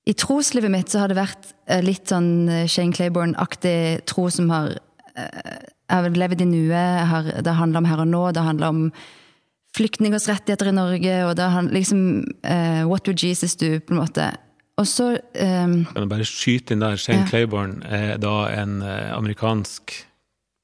i 0.10 0.14
troslivet 0.18 0.72
mitt 0.74 0.92
så 0.92 1.04
har 1.04 1.12
det 1.12 1.20
vært 1.20 1.52
litt 1.86 2.10
sånn 2.10 2.50
Shane 2.66 2.96
Claiborne-aktig 2.96 4.02
tro 4.10 4.30
som 4.34 4.50
har 4.50 4.74
Jeg 5.14 5.92
har 5.92 6.16
levd 6.16 6.42
i 6.42 6.48
nuet. 6.48 7.34
Det 7.46 7.54
handler 7.54 7.84
om 7.84 7.90
her 7.90 8.02
og 8.02 8.08
nå. 8.10 8.22
Det 8.34 8.42
handler 8.46 8.72
om 8.72 8.80
flyktningers 9.76 10.28
rettigheter 10.32 10.72
i 10.72 10.76
Norge, 10.76 11.18
og 11.28 11.36
det 11.38 11.50
handler 11.52 11.78
liksom 11.78 12.24
uh, 12.48 12.84
What 12.88 13.08
would 13.08 13.24
Jesus 13.24 13.56
do? 13.56 13.80
på 13.80 13.94
en 13.94 14.02
måte. 14.02 14.32
Og 14.80 14.88
så 14.88 15.12
um, 15.20 15.76
Kan 15.86 16.06
jeg 16.06 16.10
bare 16.10 16.28
skyte 16.28 16.74
inn 16.74 16.82
der? 16.82 16.98
Shane 16.98 17.26
ja. 17.26 17.28
Claiborne 17.30 17.84
er 17.86 18.18
da 18.24 18.48
en 18.56 18.80
amerikansk 18.82 19.94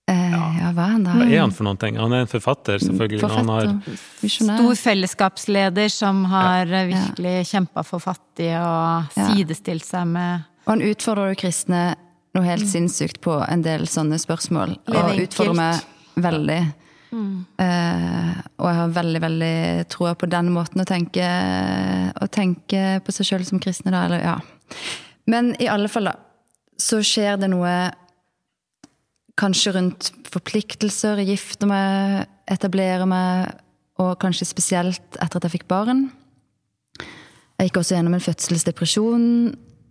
ja. 0.08 0.46
ja, 0.62 0.72
hva 0.72 0.86
er 0.86 0.92
han 0.94 1.04
da? 1.04 1.14
Hva 1.20 1.26
er 1.28 1.42
han 1.42 1.52
for 1.52 1.68
noen 1.68 1.80
ting? 1.82 1.98
Han 2.00 2.14
er 2.16 2.24
en 2.24 2.30
forfatter, 2.32 2.80
selvfølgelig. 2.80 3.20
Forfatter, 3.26 3.74
har, 4.24 4.30
stor 4.32 4.78
fellesskapsleder 4.80 5.92
som 5.92 6.22
har 6.32 6.72
ja. 6.72 6.86
virkelig 6.88 7.34
ja. 7.42 7.48
kjempa 7.52 7.84
for 7.84 8.04
fattige 8.04 8.62
og 8.64 9.12
sidestilt 9.18 9.88
seg 9.88 10.08
med 10.14 10.48
Og 10.66 10.76
han 10.76 10.86
utfordrer 10.88 11.34
jo 11.34 11.42
kristne 11.44 11.82
noe 12.38 12.46
helt 12.48 12.64
mm. 12.68 12.72
sinnssykt 12.72 13.20
på 13.24 13.36
en 13.44 13.64
del 13.66 13.88
sånne 13.92 14.20
spørsmål. 14.22 14.78
og 14.94 15.22
utfordrer 15.26 15.60
meg 15.60 16.24
veldig. 16.28 16.62
Mm. 17.12 17.46
Uh, 17.60 18.32
og 18.60 18.68
jeg 18.68 18.80
har 18.80 18.96
veldig 18.98 19.22
veldig 19.24 19.54
troa 19.92 20.16
på 20.20 20.28
den 20.32 20.52
måten 20.56 20.84
å 20.84 20.88
tenke, 20.88 21.28
å 22.16 22.28
tenke 22.32 23.00
på 23.04 23.16
seg 23.16 23.32
sjøl 23.32 23.46
som 23.48 23.62
kristne, 23.64 23.92
da. 23.96 24.06
Eller, 24.08 24.24
ja. 24.24 24.40
Men 25.28 25.54
i 25.60 25.70
alle 25.72 25.92
fall, 25.92 26.12
da, 26.12 26.18
så 26.80 27.04
skjer 27.04 27.40
det 27.42 27.52
noe 27.52 27.74
kanskje 29.38 29.74
rundt 29.76 30.12
forpliktelser, 30.28 31.22
gifte 31.28 31.70
meg, 31.70 32.28
etablere 32.50 33.08
meg, 33.10 33.54
og 34.02 34.18
kanskje 34.22 34.50
spesielt 34.50 35.18
etter 35.22 35.40
at 35.40 35.48
jeg 35.48 35.58
fikk 35.58 35.70
barn. 35.70 36.08
Jeg 37.58 37.70
gikk 37.70 37.80
også 37.82 37.98
gjennom 37.98 38.18
en 38.18 38.22
fødselsdepresjon 38.22 39.24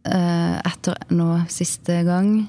eh, 0.06 0.58
etter 0.60 0.98
nå 1.14 1.30
siste 1.50 2.02
gang. 2.06 2.44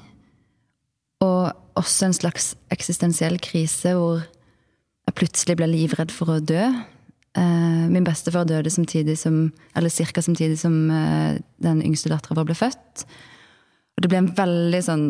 Og 1.24 1.78
også 1.78 2.06
en 2.06 2.14
slags 2.14 2.52
eksistensiell 2.74 3.40
krise 3.42 3.96
hvor 3.98 4.22
jeg 4.22 5.16
plutselig 5.18 5.56
ble 5.58 5.66
livredd 5.72 6.14
for 6.14 6.36
å 6.36 6.38
dø. 6.38 6.68
Eh, 7.38 7.84
min 7.90 8.06
bestefar 8.06 8.46
døde 8.46 8.70
samtidig 8.70 9.18
som, 9.18 9.48
eller 9.74 9.90
ca. 9.90 10.22
samtidig 10.22 10.60
som 10.62 10.78
eh, 10.94 11.40
den 11.62 11.82
yngste 11.82 12.12
dattera 12.12 12.38
vår 12.38 12.52
ble 12.52 12.58
født. 12.58 13.08
Og 13.98 14.04
det 14.04 14.12
ble 14.12 14.22
en 14.22 14.32
veldig 14.38 14.82
sånn 14.86 15.06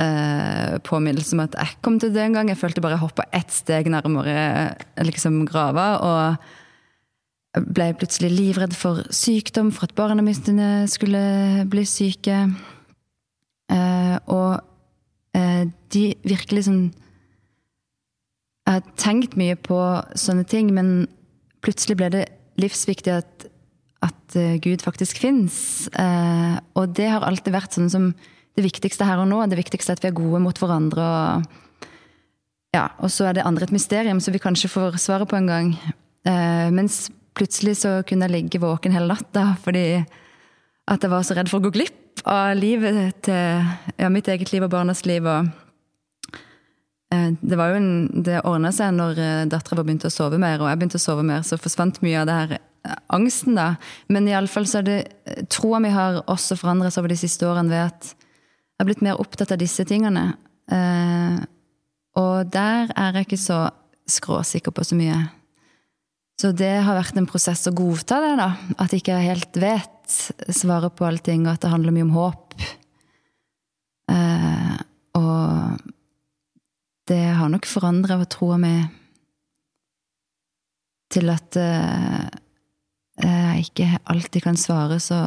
eh, 0.00 0.78
påminnelse 0.86 1.36
om 1.36 1.44
at 1.44 1.58
jeg 1.58 1.78
kom 1.84 1.98
til 2.00 2.12
det 2.14 2.24
en 2.24 2.38
gang. 2.38 2.50
Jeg 2.50 2.60
følte 2.60 2.82
bare 2.84 2.96
jeg 2.96 3.04
hoppa 3.04 3.28
ett 3.36 3.52
steg 3.54 3.90
nærmere 3.92 4.34
eh, 4.72 5.04
liksom 5.06 5.44
grava. 5.48 5.86
Og 6.00 7.64
ble 7.74 7.90
plutselig 7.98 8.30
livredd 8.30 8.74
for 8.78 9.02
sykdom, 9.14 9.72
for 9.74 9.88
at 9.88 9.96
barna 9.98 10.22
mine 10.22 10.70
skulle 10.90 11.22
bli 11.70 11.84
syke. 11.88 12.44
Eh, 13.70 14.16
og 14.30 14.60
eh, 15.36 15.66
de 15.94 16.04
virkelig 16.26 16.66
sånn 16.66 16.82
Jeg 18.66 18.76
har 18.76 18.90
tenkt 18.98 19.34
mye 19.38 19.56
på 19.58 19.78
sånne 20.14 20.44
ting, 20.46 20.68
men 20.74 21.08
plutselig 21.64 21.96
ble 21.98 22.10
det 22.12 22.20
livsviktig 22.60 23.12
at, 23.16 23.46
at 24.04 24.36
eh, 24.38 24.60
Gud 24.62 24.84
faktisk 24.84 25.18
fins. 25.18 25.88
Eh, 25.98 26.56
og 26.78 26.92
det 26.94 27.08
har 27.10 27.26
alltid 27.26 27.56
vært 27.56 27.74
sånn 27.74 27.90
som 27.90 28.12
det 28.58 28.64
viktigste 28.66 29.06
her 29.06 29.22
og 29.22 29.28
nå. 29.30 29.40
Det 29.50 29.58
viktigste 29.58 29.94
er 29.94 29.98
at 29.98 30.04
vi 30.04 30.10
er 30.10 30.18
gode 30.18 30.42
mot 30.42 30.58
hverandre. 30.58 31.06
Og, 31.06 31.86
ja, 32.76 32.88
og 32.98 33.12
så 33.12 33.28
er 33.28 33.38
det 33.38 33.46
andre 33.46 33.68
et 33.68 33.74
mysterium 33.74 34.20
som 34.22 34.34
vi 34.34 34.42
kanskje 34.42 34.72
får 34.72 35.00
svaret 35.02 35.30
på 35.30 35.38
en 35.38 35.50
gang. 35.50 35.72
Eh, 36.28 36.68
mens 36.74 37.08
plutselig 37.38 37.78
så 37.84 38.00
kunne 38.06 38.26
jeg 38.26 38.34
ligge 38.36 38.60
våken 38.60 38.92
hele 38.92 39.08
natta 39.08 39.54
fordi 39.62 40.02
at 40.90 41.04
jeg 41.04 41.12
var 41.12 41.24
så 41.24 41.36
redd 41.38 41.48
for 41.48 41.60
å 41.60 41.68
gå 41.68 41.70
glipp 41.78 42.24
av 42.28 42.56
livet 42.58 43.22
til 43.24 43.62
ja, 43.96 44.08
mitt 44.12 44.28
eget 44.28 44.50
liv 44.52 44.66
og 44.66 44.72
barnas 44.72 45.04
liv. 45.06 45.24
og 45.24 45.46
det 47.10 47.56
var 47.58 47.72
jo 47.72 47.78
en, 47.80 48.22
det 48.22 48.42
ordna 48.46 48.70
seg 48.74 48.92
når 48.94 49.16
dattera 49.50 49.80
vår 49.80 49.86
begynte 49.86 50.10
å 50.10 50.14
sove 50.14 50.38
mer, 50.38 50.60
og 50.60 50.68
jeg 50.70 50.78
begynte 50.78 50.98
å 51.00 51.02
sove 51.02 51.24
mer, 51.26 51.42
så 51.46 51.58
forsvant 51.58 51.98
mye 52.04 52.20
av 52.20 52.28
det 52.28 52.36
her 52.36 52.52
angsten, 53.12 53.56
da. 53.58 53.74
Men 54.08 54.28
iallfall 54.30 54.66
så 54.68 54.80
er 54.80 54.86
det 54.86 54.98
troa 55.52 55.80
mi 55.82 55.90
har 55.92 56.22
også 56.30 56.58
forandret 56.60 56.94
seg 56.94 57.02
over 57.02 57.12
de 57.14 57.20
siste 57.20 57.46
årene 57.48 57.72
ved 57.72 57.86
at 57.88 58.12
jeg 58.80 58.86
har 58.86 58.88
blitt 58.94 59.02
mer 59.04 59.18
opptatt 59.20 59.50
av 59.52 59.58
disse 59.60 59.84
tingene. 59.84 60.22
Eh, 60.72 61.40
og 62.16 62.48
der 62.48 62.88
er 62.96 63.18
jeg 63.18 63.26
ikke 63.26 63.36
så 63.36 63.58
skråsikker 64.08 64.72
på 64.72 64.84
så 64.88 64.96
mye. 64.96 65.18
Så 66.40 66.54
det 66.56 66.78
har 66.86 66.96
vært 66.96 67.18
en 67.20 67.28
prosess 67.28 67.66
å 67.68 67.74
godta 67.76 68.22
det, 68.24 68.30
da. 68.40 68.46
At 68.80 68.94
jeg 68.94 69.02
ikke 69.02 69.18
helt 69.20 69.58
vet 69.60 70.14
svaret 70.48 70.96
på 70.96 71.04
alle 71.04 71.20
ting, 71.20 71.44
og 71.44 71.52
at 71.52 71.66
det 71.66 71.74
handler 71.74 71.92
mye 71.92 72.06
om 72.06 72.14
håp. 72.16 72.56
Eh, 74.16 74.78
og 75.20 75.84
det 77.12 77.20
har 77.36 77.52
nok 77.52 77.68
forandra 77.68 78.16
troa 78.32 78.56
mi 78.64 78.72
til 81.12 81.28
at 81.28 81.60
uh, 81.60 82.26
jeg 83.20 83.68
ikke 83.68 83.88
alltid 84.08 84.44
kan 84.46 84.56
svare 84.56 84.96
så 85.02 85.18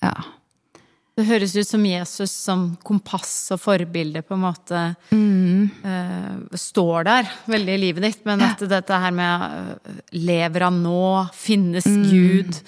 ja. 0.00 0.14
Det 1.16 1.24
høres 1.24 1.54
ut 1.56 1.64
som 1.64 1.84
Jesus 1.88 2.32
som 2.44 2.64
kompass 2.84 3.30
og 3.54 3.60
forbilde 3.62 4.20
på 4.20 4.36
en 4.36 4.42
måte 4.42 4.80
mm. 5.08 5.60
uh, 5.80 6.56
står 6.60 7.06
der 7.08 7.30
veldig 7.48 7.72
i 7.72 7.80
livet 7.86 8.04
ditt, 8.04 8.18
men 8.28 8.42
at 8.44 8.60
dette 8.68 8.98
her 9.00 9.14
med 9.16 9.46
uh, 9.80 9.94
Lever 10.12 10.66
han 10.66 10.82
nå? 10.84 11.06
Finnes 11.32 11.86
mm. 11.88 12.02
Gud? 12.10 12.58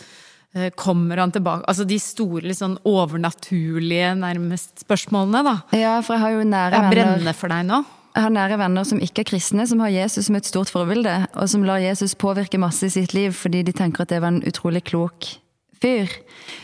Uh, 0.56 0.70
kommer 0.80 1.20
han 1.20 1.34
tilbake? 1.34 1.66
Altså 1.68 1.84
de 1.84 1.98
store, 2.00 2.46
litt 2.46 2.56
sånn 2.56 2.78
overnaturlige, 2.88 4.14
nærmest 4.16 4.80
spørsmålene, 4.86 5.42
da. 5.44 5.54
Ja, 5.76 5.98
for 6.00 6.16
jeg 6.16 6.24
har 6.24 6.36
jo 6.38 6.46
nære 6.48 6.72
venner 6.72 6.88
Jeg 6.88 6.94
brenner 6.96 7.36
for 7.36 7.52
deg 7.52 7.66
nå? 7.68 7.82
Jeg 8.14 8.24
har 8.24 8.32
nære 8.32 8.58
venner 8.62 8.88
som 8.88 9.02
ikke 9.04 9.26
er 9.26 9.28
kristne, 9.28 9.66
som 9.68 9.84
har 9.84 9.92
Jesus 9.92 10.30
som 10.30 10.40
et 10.40 10.48
stort 10.48 10.72
forbilde, 10.72 11.18
og 11.36 11.52
som 11.52 11.68
lar 11.68 11.84
Jesus 11.84 12.16
påvirke 12.16 12.56
masse 12.64 12.88
i 12.88 12.96
sitt 12.96 13.12
liv 13.12 13.36
fordi 13.36 13.60
de 13.68 13.76
tenker 13.76 14.06
at 14.06 14.14
det 14.14 14.22
var 14.24 14.32
en 14.32 14.40
utrolig 14.48 14.86
klok 14.88 15.34
fyr. 15.82 16.12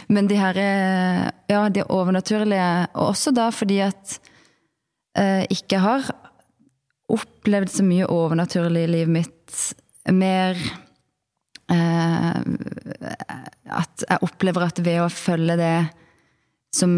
Men 0.09 0.29
de 0.31 0.39
her 0.39 0.59
ja, 1.51 1.65
de 1.69 1.85
overnaturlige, 1.89 2.71
og 2.95 3.13
også 3.13 3.33
da 3.35 3.49
fordi 3.55 3.81
at 3.85 4.19
jeg 5.15 5.45
eh, 5.45 5.47
ikke 5.55 5.79
har 5.79 6.09
opplevd 7.15 7.71
så 7.71 7.85
mye 7.87 8.09
overnaturlig 8.11 8.87
i 8.87 8.91
livet 8.91 9.13
mitt. 9.15 9.59
Mer 10.11 10.59
eh, 11.71 12.41
at 13.75 14.07
jeg 14.09 14.25
opplever 14.27 14.67
at 14.67 14.81
ved 14.83 15.05
å 15.05 15.13
følge 15.13 15.59
det 15.61 15.77
som 16.75 16.97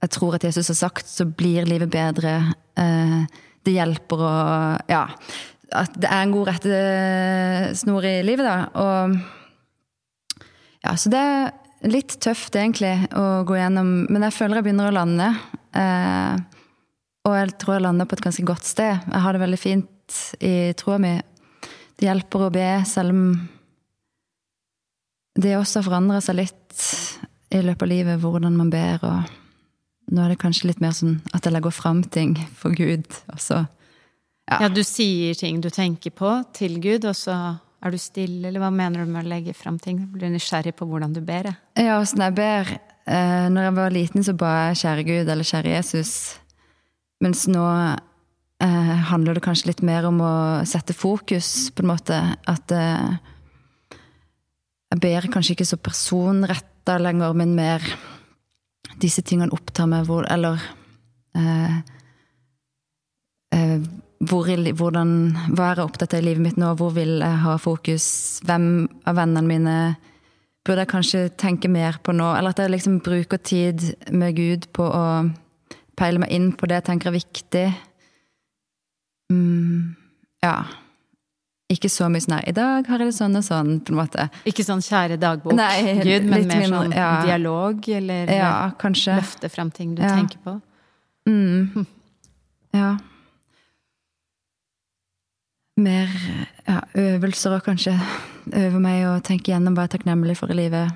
jeg 0.00 0.12
tror 0.14 0.38
at 0.38 0.46
Jesus 0.48 0.70
har 0.72 0.78
sagt, 0.78 1.10
så 1.12 1.26
blir 1.28 1.68
livet 1.68 1.92
bedre. 1.92 2.38
Eh, 2.80 3.20
det 3.66 3.76
hjelper 3.76 4.24
å 4.24 4.34
Ja. 4.88 5.06
At 5.70 5.92
det 5.94 6.08
er 6.10 6.24
en 6.24 6.32
god 6.34 6.48
rettesnor 6.48 8.02
i 8.02 8.16
livet, 8.26 8.42
da. 8.42 8.56
Og 8.74 9.20
Ja, 10.84 10.96
så 10.96 11.12
det 11.12 11.20
er 11.20 11.50
litt 11.90 12.16
tøft, 12.22 12.56
egentlig, 12.56 12.94
å 13.16 13.42
gå 13.48 13.56
gjennom 13.58 13.92
Men 14.08 14.26
jeg 14.26 14.36
føler 14.36 14.60
jeg 14.60 14.68
begynner 14.68 14.90
å 14.90 14.96
lande. 14.96 15.30
Eh, 15.76 16.40
og 17.28 17.36
jeg 17.36 17.56
tror 17.60 17.76
jeg 17.76 17.84
lander 17.84 18.08
på 18.08 18.16
et 18.16 18.24
ganske 18.24 18.44
godt 18.48 18.68
sted. 18.68 19.00
Jeg 19.04 19.24
har 19.24 19.36
det 19.36 19.42
veldig 19.42 19.60
fint 19.60 20.20
i 20.44 20.54
troa 20.78 20.98
mi. 21.02 21.14
Det 22.00 22.08
hjelper 22.08 22.46
å 22.46 22.52
be, 22.54 22.68
selv 22.88 23.12
om 23.12 23.24
det 25.40 25.56
også 25.56 25.80
har 25.80 25.86
forandra 25.86 26.22
seg 26.24 26.40
litt 26.40 26.86
i 27.52 27.60
løpet 27.62 27.84
av 27.84 27.90
livet, 27.90 28.22
hvordan 28.22 28.56
man 28.56 28.72
ber. 28.72 29.04
og 29.04 29.36
nå 30.10 30.24
er 30.24 30.32
det 30.32 30.40
kanskje 30.42 30.70
litt 30.70 30.80
mer 30.82 30.94
sånn 30.96 31.20
at 31.36 31.44
jeg 31.46 31.54
legger 31.54 31.74
fram 31.74 32.02
ting 32.02 32.34
for 32.58 32.74
Gud, 32.74 33.06
og 33.30 33.40
ja. 34.50 34.56
ja. 34.64 34.68
du 34.68 34.82
sier 34.86 35.38
ting 35.38 35.60
du 35.62 35.70
tenker 35.70 36.10
på 36.10 36.32
til 36.56 36.80
Gud, 36.82 37.06
og 37.06 37.14
så 37.14 37.36
er 37.80 37.94
du 37.94 37.98
stille, 38.00 38.42
eller 38.48 38.60
hva 38.60 38.68
mener 38.74 39.04
du 39.04 39.12
med 39.12 39.24
å 39.24 39.30
legge 39.30 39.54
fram 39.56 39.78
ting? 39.80 40.02
Blir 40.12 40.28
du 40.28 40.34
nysgjerrig 40.34 40.74
på 40.76 40.88
hvordan 40.88 41.14
du 41.16 41.22
ber? 41.24 41.48
Ja, 41.80 41.96
åssen 42.00 42.20
jeg 42.20 42.36
ber. 42.36 42.68
Eh, 43.08 43.46
når 43.48 43.66
jeg 43.66 43.76
var 43.78 43.94
liten, 43.94 44.24
så 44.26 44.34
ba 44.36 44.52
jeg 44.68 44.80
'Kjære 44.82 45.06
Gud' 45.08 45.32
eller 45.32 45.44
'Kjære 45.44 45.72
Jesus'. 45.78 46.38
Mens 47.20 47.46
nå 47.48 47.64
eh, 48.60 48.96
handler 49.10 49.34
det 49.34 49.44
kanskje 49.44 49.72
litt 49.72 49.82
mer 49.82 50.06
om 50.08 50.20
å 50.20 50.34
sette 50.68 50.96
fokus, 50.96 51.70
på 51.72 51.84
en 51.84 51.90
måte. 51.92 52.20
At 52.48 52.72
eh, 52.72 53.16
jeg 54.92 55.00
ber 55.00 55.30
kanskje 55.32 55.56
ikke 55.56 55.68
så 55.68 55.80
personretta 55.80 56.98
lenger, 56.98 57.32
men 57.32 57.56
mer 57.56 57.84
disse 59.00 59.22
tingene 59.22 59.54
opptar 59.56 59.88
meg, 59.88 60.04
hvor, 60.08 60.26
eller 60.28 60.60
eh, 61.38 61.76
eh, 63.56 63.80
hvor, 64.20 64.48
hvordan, 64.48 65.12
Hva 65.56 65.70
er 65.70 65.80
jeg 65.80 65.86
opptatt 65.86 66.14
av 66.14 66.20
i 66.20 66.26
livet 66.28 66.44
mitt 66.44 66.58
nå? 66.60 66.74
Hvor 66.76 66.92
vil 66.96 67.20
jeg 67.22 67.38
ha 67.44 67.56
fokus? 67.60 68.06
Hvem 68.44 68.66
av 69.08 69.16
vennene 69.16 69.46
mine 69.46 69.76
burde 70.66 70.84
jeg 70.84 70.92
kanskje 70.92 71.22
tenke 71.40 71.70
mer 71.72 71.96
på 72.04 72.12
nå? 72.12 72.28
Eller 72.36 72.52
at 72.52 72.60
jeg 72.60 72.74
liksom 72.74 73.00
bruker 73.04 73.40
tid 73.40 73.86
med 74.12 74.36
Gud 74.36 74.68
på 74.76 74.84
å 74.84 75.06
peile 75.96 76.20
meg 76.20 76.32
inn 76.36 76.52
på 76.52 76.68
det 76.68 76.80
jeg 76.80 76.88
tenker 76.90 77.10
er 77.10 77.16
viktig. 77.16 77.66
Mm, 79.32 79.96
ja 80.44 80.56
ikke 81.70 81.90
så 81.90 82.08
mye 82.10 82.22
sånn 82.24 82.40
'I 82.42 82.54
dag 82.54 82.88
har 82.90 82.98
jeg 82.98 83.12
det 83.12 83.16
sånn 83.16 83.38
og 83.38 83.44
sånn', 83.46 83.76
på 83.86 83.94
en 83.94 84.00
måte. 84.00 84.26
Ikke 84.48 84.66
sånn 84.66 84.82
'kjære 84.82 85.18
dagbok', 85.22 85.54
Nei, 85.54 85.94
Gud, 86.02 86.26
men 86.26 86.46
mer 86.46 86.66
mindre, 86.66 86.78
sånn 86.78 86.92
ja. 86.96 87.10
dialog, 87.24 87.88
eller 87.88 88.32
ja, 88.34 88.72
løfte 89.14 89.48
frem 89.48 89.70
ting 89.70 89.94
du 89.94 90.02
ja. 90.02 90.16
tenker 90.16 90.38
på? 90.42 90.60
Mm. 91.28 91.86
Ja. 92.74 92.98
Mer 95.80 96.10
ja, 96.66 96.80
øvelser 96.98 97.56
og 97.56 97.64
kanskje 97.64 97.94
øve 98.56 98.80
meg 98.82 99.06
å 99.08 99.18
tenke 99.24 99.52
gjennom 99.52 99.76
hva 99.76 99.86
jeg 99.86 99.92
er 99.92 99.96
takknemlig 99.96 100.36
for 100.38 100.52
i 100.52 100.58
livet. 100.58 100.92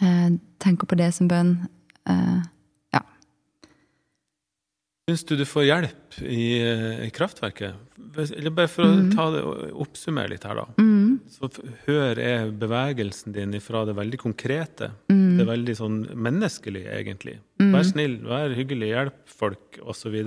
Eh, 0.00 0.28
tenker 0.62 0.88
på 0.88 0.98
det 0.98 1.10
som 1.16 1.28
bønn. 1.28 1.56
Eh, 2.08 2.44
Syns 5.06 5.22
du 5.22 5.36
du 5.38 5.44
får 5.46 5.62
hjelp 5.68 6.16
i, 6.26 6.58
eh, 6.58 7.04
i 7.06 7.10
kraftverket? 7.14 7.76
Eller 8.18 8.50
bare 8.50 8.66
for 8.66 8.90
mm. 8.90 8.96
å 8.98 9.12
ta 9.14 9.26
det 9.30 9.42
oppsummere 9.84 10.32
litt 10.32 10.42
her, 10.48 10.58
da. 10.58 10.64
Mm. 10.82 11.20
Så 11.30 11.46
hør 11.84 12.18
er 12.18 12.50
bevegelsen 12.50 13.36
din 13.36 13.54
ifra 13.54 13.84
det 13.86 13.94
veldig 13.94 14.18
konkrete, 14.18 14.88
mm. 15.06 15.36
det 15.38 15.46
veldig 15.46 15.76
sånn 15.78 16.00
menneskelige, 16.26 16.90
egentlig. 16.90 17.36
Mm. 17.62 17.70
Vær 17.76 17.86
snill, 17.86 18.16
vær 18.26 18.56
hyggelig, 18.58 18.88
hjelp 18.96 19.22
folk, 19.30 19.78
osv. 19.86 20.18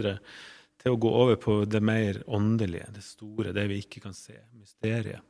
Til 0.80 0.96
å 0.96 1.00
gå 1.02 1.10
over 1.12 1.36
på 1.39 1.58
det 1.68 1.82
mer 1.84 2.22
åndelige, 2.32 2.88
det 2.96 3.04
store, 3.04 3.52
det 3.56 3.65
vi 3.68 3.82
ikke 3.84 4.04
kan 4.06 4.15
se, 4.15 4.38
mysteriet. 4.56 5.24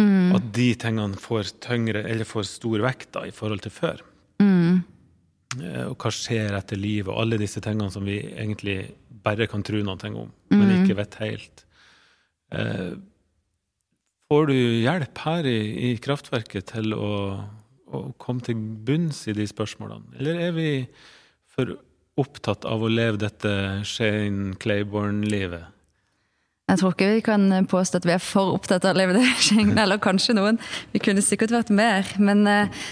Mm. 0.00 0.34
At 0.36 0.46
de 0.56 0.68
tingene 0.80 1.16
får 1.20 1.54
tyngre, 1.64 2.02
eller 2.08 2.28
får 2.28 2.48
stor 2.48 2.84
vekt 2.84 3.10
da, 3.16 3.24
i 3.28 3.34
forhold 3.36 3.64
til 3.64 3.72
før. 3.72 4.00
Mm. 4.40 4.80
Eh, 5.60 5.84
og 5.88 5.96
hva 6.00 6.12
skjer 6.12 6.56
etter 6.56 6.80
livet, 6.80 7.12
og 7.12 7.20
alle 7.22 7.38
disse 7.40 7.60
tingene 7.64 7.92
som 7.92 8.04
vi 8.08 8.18
egentlig 8.32 8.78
bare 9.26 9.48
kan 9.50 9.64
tro 9.66 9.80
noe 9.82 10.10
om, 10.12 10.32
men 10.52 10.68
Mm. 10.68 10.84
ikke 10.84 10.96
vet 10.96 11.14
helt. 11.20 11.64
Eh, 12.52 12.96
får 14.30 14.46
du 14.46 14.54
hjelp 14.54 15.18
her 15.18 15.44
i, 15.44 15.92
i 15.92 15.96
kraftverket 15.96 16.66
til 16.72 16.94
å, 16.94 17.44
å 17.88 18.02
komme 18.18 18.40
til 18.40 18.54
bunns 18.56 19.26
i 19.28 19.32
de 19.36 19.46
spørsmålene, 19.46 20.16
eller 20.18 20.40
er 20.48 20.52
vi 20.52 20.70
for 21.46 21.76
opptatt 22.20 22.64
av 22.68 22.82
å 22.82 22.90
leve 22.90 23.20
dette 23.20 23.50
Shane 23.86 24.56
Claiborne-livet? 24.60 25.72
Jeg 26.66 26.80
tror 26.80 26.94
ikke 26.96 27.12
vi 27.12 27.22
kan 27.22 27.66
påstå 27.70 28.00
at 28.00 28.06
vi 28.08 28.14
er 28.16 28.22
for 28.22 28.56
opptatt 28.56 28.86
av 28.88 28.96
å 28.96 28.98
leve 28.98 29.14
det 29.18 29.26
Shane, 29.46 29.76
eller 29.78 30.02
kanskje 30.02 30.34
noen. 30.38 30.58
Vi 30.94 31.02
kunne 31.02 31.24
sikkert 31.24 31.54
vært 31.54 31.70
mer, 31.74 32.08
men 32.18 32.42
uh, 32.50 32.86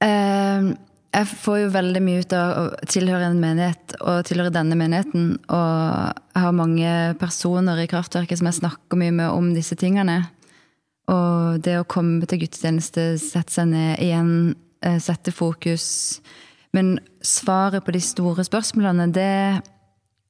uh, 0.00 0.70
jeg 1.16 1.28
får 1.32 1.58
jo 1.60 1.74
veldig 1.74 2.02
mye 2.04 2.22
ut 2.24 2.32
av 2.36 2.54
å 2.60 2.64
tilhøre 2.92 3.30
en 3.30 3.38
menighet, 3.40 3.98
og 4.00 4.24
tilhøre 4.28 4.52
denne 4.52 4.76
menigheten. 4.76 5.28
Og 5.48 6.16
jeg 6.36 6.44
har 6.44 6.56
mange 6.56 6.94
personer 7.20 7.80
i 7.80 7.88
Kraftverket 7.90 8.40
som 8.40 8.50
jeg 8.50 8.60
snakker 8.62 9.00
mye 9.00 9.14
med 9.16 9.30
om 9.32 9.52
disse 9.56 9.78
tingene. 9.80 10.22
Og 11.12 11.62
det 11.64 11.78
å 11.80 11.86
komme 11.88 12.26
til 12.28 12.42
gudstjeneste, 12.42 13.14
sette 13.22 13.54
seg 13.54 13.70
ned 13.70 14.02
igjen, 14.02 14.56
eh, 14.82 14.98
sette 15.00 15.32
fokus 15.32 16.20
Men 16.76 16.98
svaret 17.24 17.86
på 17.86 17.94
de 17.96 18.02
store 18.04 18.44
spørsmålene, 18.44 19.08
det 19.16 19.32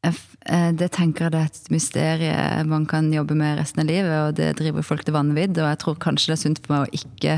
Eh, 0.06 0.72
Det 0.72 0.88
tenker 0.94 1.26
jeg 1.26 1.34
det 1.34 1.40
er 1.40 1.50
et 1.50 1.70
mysterium 1.74 2.70
man 2.70 2.86
kan 2.86 3.10
jobbe 3.12 3.34
med 3.34 3.58
resten 3.58 3.82
av 3.82 3.90
livet, 3.90 4.16
og 4.28 4.36
det 4.38 4.56
driver 4.60 4.86
folk 4.86 5.04
til 5.04 5.16
vanvidd. 5.16 5.58
Og 5.58 5.70
jeg 5.70 5.80
tror 5.82 5.98
kanskje 6.02 6.32
det 6.32 6.36
er 6.36 6.42
sunt 6.44 6.62
for 6.62 6.74
meg 6.74 6.86
å 6.86 6.94
ikke, 7.00 7.36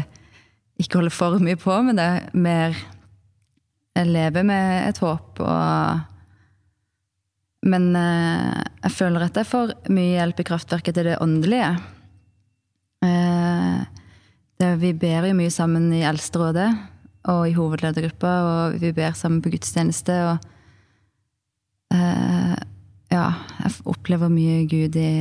ikke 0.82 1.00
holde 1.00 1.14
for 1.14 1.38
mye 1.42 1.58
på 1.60 1.80
med 1.86 2.00
det. 2.00 2.12
Mer 2.34 2.76
leve 3.98 4.44
med 4.46 4.88
et 4.92 4.98
håp 5.02 5.40
og 5.42 6.06
Men 7.66 7.90
eh, 7.98 8.62
jeg 8.84 8.92
føler 8.94 9.24
at 9.26 9.36
jeg 9.36 9.48
får 9.50 9.72
mye 9.90 10.12
hjelp 10.14 10.40
i 10.40 10.44
kraftverket 10.46 10.94
til 10.94 11.08
det 11.08 11.16
åndelige. 11.20 11.72
Eh, 13.02 13.80
vi 14.78 14.92
ber 14.94 15.26
jo 15.26 15.34
mye 15.34 15.50
sammen 15.50 15.90
i 15.92 16.04
Eldsterådet 16.06 16.68
og 17.28 17.42
i 17.48 17.56
hovedledergruppa, 17.56 18.34
og 18.50 18.78
vi 18.82 18.92
ber 18.96 19.16
sammen 19.16 19.42
på 19.44 19.52
gudstjeneste. 19.52 20.16
og 20.32 20.54
Eh, 21.94 22.56
ja, 23.08 23.28
jeg 23.62 23.80
opplever 23.88 24.30
mye 24.32 24.66
Gud 24.68 24.98
i, 25.00 25.14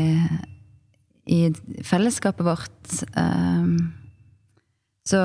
i 1.31 1.39
fellesskapet 1.87 2.45
vårt. 2.47 2.93
Um, 3.15 3.77
så 5.07 5.21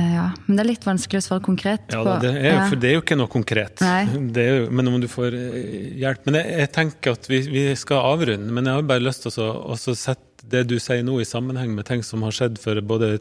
eh, 0.00 0.14
ja. 0.16 0.26
Men 0.46 0.56
det 0.56 0.64
er 0.64 0.70
litt 0.72 0.88
vanskelig 0.88 1.22
å 1.22 1.26
svare 1.28 1.44
konkret 1.46 1.86
på. 1.92 2.02
Ja, 2.02 2.16
det 2.22 2.32
er, 2.40 2.64
for 2.66 2.80
det 2.80 2.90
er 2.90 2.96
jo 2.98 3.04
ikke 3.04 3.18
noe 3.20 3.30
konkret. 3.30 3.78
Det 3.78 4.46
jo, 4.48 4.66
men 4.74 4.90
om 4.90 4.98
du 5.02 5.06
får 5.10 5.36
eh, 5.38 5.92
hjelp 6.02 6.26
Men 6.26 6.40
jeg, 6.40 6.56
jeg 6.64 6.72
tenker 6.80 7.14
at 7.14 7.30
vi, 7.30 7.44
vi 7.54 7.68
skal 7.78 8.02
avrunde, 8.14 8.50
men 8.50 8.66
jeg 8.66 8.80
har 8.80 8.90
bare 8.90 9.06
lyst 9.06 9.28
til 9.28 9.38
å 9.38 9.78
sette 9.78 10.22
det 10.44 10.66
du 10.68 10.74
sier 10.82 11.06
nå, 11.06 11.20
i 11.22 11.28
sammenheng 11.28 11.70
med 11.72 11.86
ting 11.88 12.02
som 12.04 12.26
har 12.26 12.34
skjedd 12.34 12.58
for 12.60 12.76
både 12.84 13.14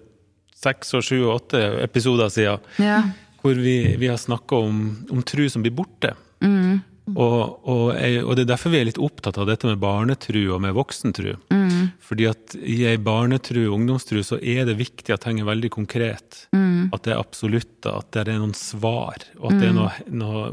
seks 0.64 0.94
og 0.98 1.04
sju 1.06 1.20
og 1.28 1.36
åtte 1.42 1.62
episoder 1.84 2.32
siden, 2.34 2.60
Ja. 2.80 3.02
hvor 3.44 3.60
vi, 3.60 3.96
vi 4.00 4.08
har 4.08 4.18
snakka 4.18 4.56
om, 4.64 4.80
om 5.12 5.22
tru 5.28 5.46
som 5.52 5.64
blir 5.66 5.76
borte. 5.76 6.14
Mm. 6.44 6.82
Og, 7.12 7.68
og, 7.68 7.88
jeg, 7.98 8.22
og 8.24 8.38
det 8.38 8.46
er 8.46 8.52
derfor 8.54 8.72
vi 8.72 8.80
er 8.80 8.88
litt 8.88 9.00
opptatt 9.02 9.36
av 9.42 9.50
dette 9.50 9.68
med 9.68 9.82
barnetru 9.82 10.40
og 10.56 10.62
med 10.64 10.76
voksentru. 10.78 11.34
Mm. 11.52 11.92
Fordi 12.04 12.28
at 12.30 12.56
i 12.56 12.78
ei 12.88 12.96
barnetru, 13.02 13.66
og 13.68 13.76
ungdomstru, 13.76 14.22
så 14.24 14.40
er 14.40 14.64
det 14.70 14.78
viktig 14.80 15.12
at 15.12 15.26
ting 15.26 15.42
er 15.42 15.50
veldig 15.50 15.72
konkret. 15.74 16.46
Mm. 16.56 16.94
At 16.96 17.04
det 17.04 17.16
er 17.16 17.20
absolutter, 17.20 18.00
at 18.00 18.10
det 18.16 18.24
er 18.24 18.40
noen 18.40 18.56
svar, 18.56 19.28
og 19.42 19.52
at 19.52 19.60
det 19.60 19.70
er 19.70 19.76
noe, 19.76 19.92
noe 20.16 20.44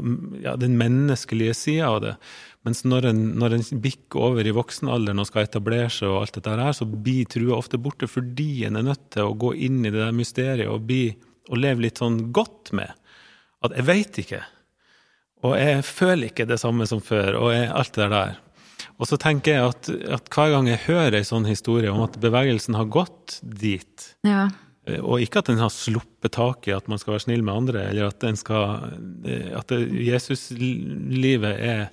ja, 0.43 0.57
den 0.59 0.75
menneskelige 0.79 1.55
sida 1.55 1.91
av 1.93 2.01
det. 2.03 2.15
Mens 2.67 2.83
når 2.85 3.09
en, 3.09 3.21
når 3.41 3.57
en 3.57 3.67
bikker 3.81 4.21
over 4.21 4.45
i 4.45 4.53
voksenalderen 4.53 5.23
og 5.23 5.29
skal 5.31 5.47
etablere 5.47 5.89
seg, 5.89 6.11
og 6.11 6.25
alt 6.25 6.37
dette 6.37 6.55
her, 6.59 6.75
så 6.77 6.85
blir 6.85 7.29
trua 7.31 7.57
ofte 7.57 7.79
borte 7.81 8.11
fordi 8.11 8.67
en 8.67 8.77
er 8.77 8.89
nødt 8.91 9.07
til 9.15 9.31
å 9.31 9.37
gå 9.39 9.55
inn 9.65 9.81
i 9.81 9.89
det 9.89 10.03
der 10.03 10.15
mysteriet 10.15 10.69
og, 10.69 10.83
bli, 10.89 11.05
og 11.49 11.61
leve 11.63 11.87
litt 11.87 12.01
sånn 12.03 12.27
godt 12.35 12.75
med. 12.77 12.91
At 13.65 13.77
jeg 13.77 13.87
veit 13.87 14.19
ikke. 14.21 14.43
Og 15.47 15.57
jeg 15.57 15.83
føler 15.87 16.29
ikke 16.29 16.47
det 16.49 16.59
samme 16.61 16.85
som 16.89 17.01
før, 17.03 17.37
og 17.39 17.53
jeg, 17.55 17.69
alt 17.73 17.95
det 17.97 18.09
der. 18.13 18.39
Og 19.01 19.09
så 19.09 19.17
tenker 19.21 19.55
jeg 19.55 19.69
at, 19.71 19.89
at 20.17 20.27
hver 20.33 20.51
gang 20.53 20.67
jeg 20.69 20.85
hører 20.87 21.17
ei 21.17 21.25
sånn 21.25 21.47
historie 21.49 21.89
om 21.91 22.03
at 22.05 22.19
bevegelsen 22.21 22.77
har 22.77 22.91
gått 22.93 23.39
dit, 23.41 24.11
ja. 24.27 24.49
Eh, 24.89 24.97
og 24.97 25.21
ikke 25.21 25.43
at 25.43 25.49
den 25.51 25.61
har 25.61 25.69
sluppet 25.73 26.33
tak 26.33 26.65
i 26.65 26.73
at 26.73 26.87
man 26.89 26.97
skal 27.01 27.15
være 27.15 27.25
snill 27.27 27.43
med 27.45 27.53
andre, 27.53 27.83
eller 27.91 28.09
at 28.09 28.21
den 28.23 28.39
skal 28.39 28.87
eh, 29.29 29.51
At 29.57 29.69
Jesus-livet 29.77 31.51
er 31.53 31.83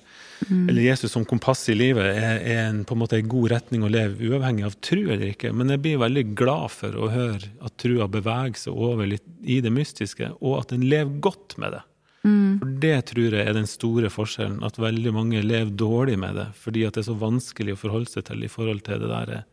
Eller 0.49 0.81
Jesus 0.81 1.11
som 1.13 1.25
kompass 1.27 1.67
i 1.69 1.75
livet 1.75 2.07
er, 2.15 2.39
er 2.39 2.61
en, 2.69 2.81
på 2.87 2.95
en 2.95 3.01
måte 3.01 3.19
en 3.19 3.29
god 3.29 3.51
retning 3.51 3.83
å 3.83 3.91
leve, 3.91 4.31
uavhengig 4.31 4.65
av 4.69 4.77
tru 4.79 5.01
eller 5.01 5.33
ikke. 5.33 5.51
Men 5.51 5.73
jeg 5.73 5.83
blir 5.83 5.99
veldig 5.99 6.23
glad 6.39 6.71
for 6.71 6.95
å 6.95 7.09
høre 7.11 7.51
at 7.59 7.75
trua 7.81 8.07
beveger 8.07 8.55
seg 8.61 8.79
over 8.87 9.09
litt 9.11 9.27
i 9.43 9.59
det 9.61 9.73
mystiske, 9.75 10.31
og 10.39 10.61
at 10.61 10.71
den 10.71 10.87
lever 10.87 11.19
godt 11.27 11.57
med 11.59 11.75
det. 11.75 11.83
For 12.23 12.71
det 12.83 12.95
tror 13.13 13.35
jeg 13.37 13.47
er 13.47 13.55
den 13.55 13.69
store 13.69 14.09
forskjellen, 14.11 14.59
at 14.67 14.79
veldig 14.81 15.13
mange 15.15 15.43
lever 15.43 15.71
dårlig 15.71 16.17
med 16.19 16.35
det, 16.39 16.47
fordi 16.59 16.83
at 16.87 16.97
det 16.97 17.03
er 17.03 17.09
så 17.11 17.17
vanskelig 17.19 17.75
å 17.75 17.79
forholde 17.79 18.11
seg 18.11 18.25
til 18.27 18.43
i 18.43 18.51
forhold 18.51 18.83
til 18.87 18.99
det 19.03 19.11
der 19.11 19.35
eh, 19.37 19.45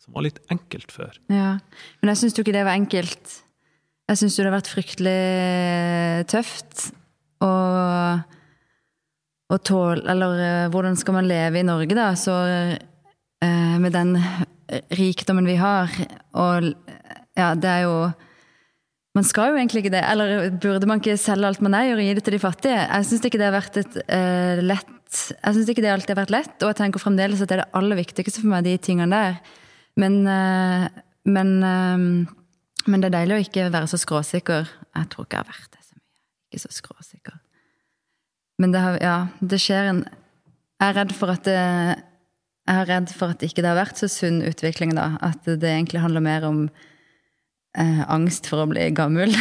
som 0.00 0.16
var 0.16 0.26
litt 0.26 0.40
enkelt 0.52 0.92
før. 0.92 1.18
Ja. 1.32 1.58
Men 2.00 2.12
jeg 2.12 2.22
syns 2.22 2.38
jo 2.38 2.44
ikke 2.44 2.56
det 2.56 2.64
var 2.66 2.78
enkelt. 2.78 3.36
Jeg 4.08 4.20
syns 4.20 4.36
jo 4.36 4.44
det 4.44 4.50
har 4.50 4.58
vært 4.58 4.72
fryktelig 4.72 5.18
tøft. 6.32 6.88
Og, 7.44 8.24
å 9.52 9.58
tåle 9.60 10.04
Eller 10.08 10.40
eh, 10.40 10.66
hvordan 10.72 10.96
skal 10.96 11.18
man 11.18 11.28
leve 11.28 11.60
i 11.60 11.66
Norge, 11.66 11.96
da? 11.96 12.10
Så 12.16 12.34
eh, 12.48 13.76
med 13.80 13.92
den 13.92 14.16
rikdommen 14.96 15.44
vi 15.44 15.58
har, 15.60 15.92
og 16.40 16.70
ja, 17.36 17.50
det 17.52 17.68
er 17.68 17.82
jo 17.84 17.96
Man 19.14 19.26
skal 19.26 19.52
jo 19.52 19.58
egentlig 19.60 19.84
ikke 19.84 19.94
det. 19.94 20.02
Eller 20.10 20.48
burde 20.50 20.88
man 20.90 21.02
ikke 21.02 21.16
selge 21.20 21.46
alt 21.46 21.62
man 21.62 21.76
eier 21.78 21.94
og 21.98 22.02
gi 22.02 22.14
det 22.18 22.24
til 22.26 22.34
de 22.34 22.42
fattige? 22.42 22.78
Jeg 22.82 23.08
syns 23.08 23.26
ikke 23.28 23.38
det 23.38 23.46
har 23.46 23.54
vært 23.54 23.78
et 23.78 23.98
uh, 24.02 24.62
lett 24.64 25.20
Jeg 25.30 25.54
syns 25.54 25.68
ikke 25.70 25.84
det 25.84 25.92
alltid 25.94 26.10
har 26.16 26.24
vært 26.24 26.34
lett, 26.34 26.56
og 26.58 26.72
jeg 26.72 26.80
tenker 26.80 27.02
fremdeles 27.02 27.42
at 27.44 27.50
det 27.50 27.58
er 27.58 27.62
det 27.62 27.78
aller 27.78 28.00
viktigste 28.00 28.42
for 28.42 28.50
meg, 28.50 28.64
de 28.66 28.74
tingene 28.82 29.14
der. 29.14 29.36
Men, 30.02 30.16
uh, 30.26 30.88
men, 31.30 31.52
uh, 31.62 32.88
men 32.90 33.04
det 33.04 33.12
er 33.12 33.16
deilig 33.20 33.36
å 33.36 33.44
ikke 33.44 33.68
være 33.70 33.90
så 33.92 34.00
skråsikker. 34.02 34.72
Jeg 34.98 35.10
tror 35.12 35.28
ikke 35.28 35.38
jeg 35.38 35.46
har 35.46 35.52
vært 35.52 35.76
det 35.76 35.84
så 35.84 35.94
mye. 35.94 36.18
Ikke 36.48 36.62
så 36.64 36.72
skråsikker. 36.74 37.36
Men 38.58 38.74
det, 38.74 38.82
har, 38.82 38.98
ja, 39.02 39.14
det 39.42 39.60
skjer 39.62 39.92
en 39.92 40.02
Jeg 40.04 40.90
er 40.90 40.98
redd 40.98 41.14
for 41.14 41.32
at 41.32 41.46
det 41.46 41.54
Jeg 41.54 42.74
er 42.74 42.86
redd 42.86 43.14
for 43.14 43.34
at 43.34 43.42
ikke 43.42 43.62
det 43.62 43.70
har 43.70 43.78
vært 43.78 44.02
så 44.02 44.10
sunn 44.10 44.42
utvikling, 44.46 44.94
da. 44.98 45.12
At 45.22 45.46
det 45.46 45.70
egentlig 45.70 46.02
handler 46.02 46.22
mer 46.24 46.46
om 46.50 46.60
eh, 47.78 48.02
angst 48.10 48.46
for 48.50 48.64
å 48.64 48.66
bli 48.70 48.88
gammel. 48.94 49.34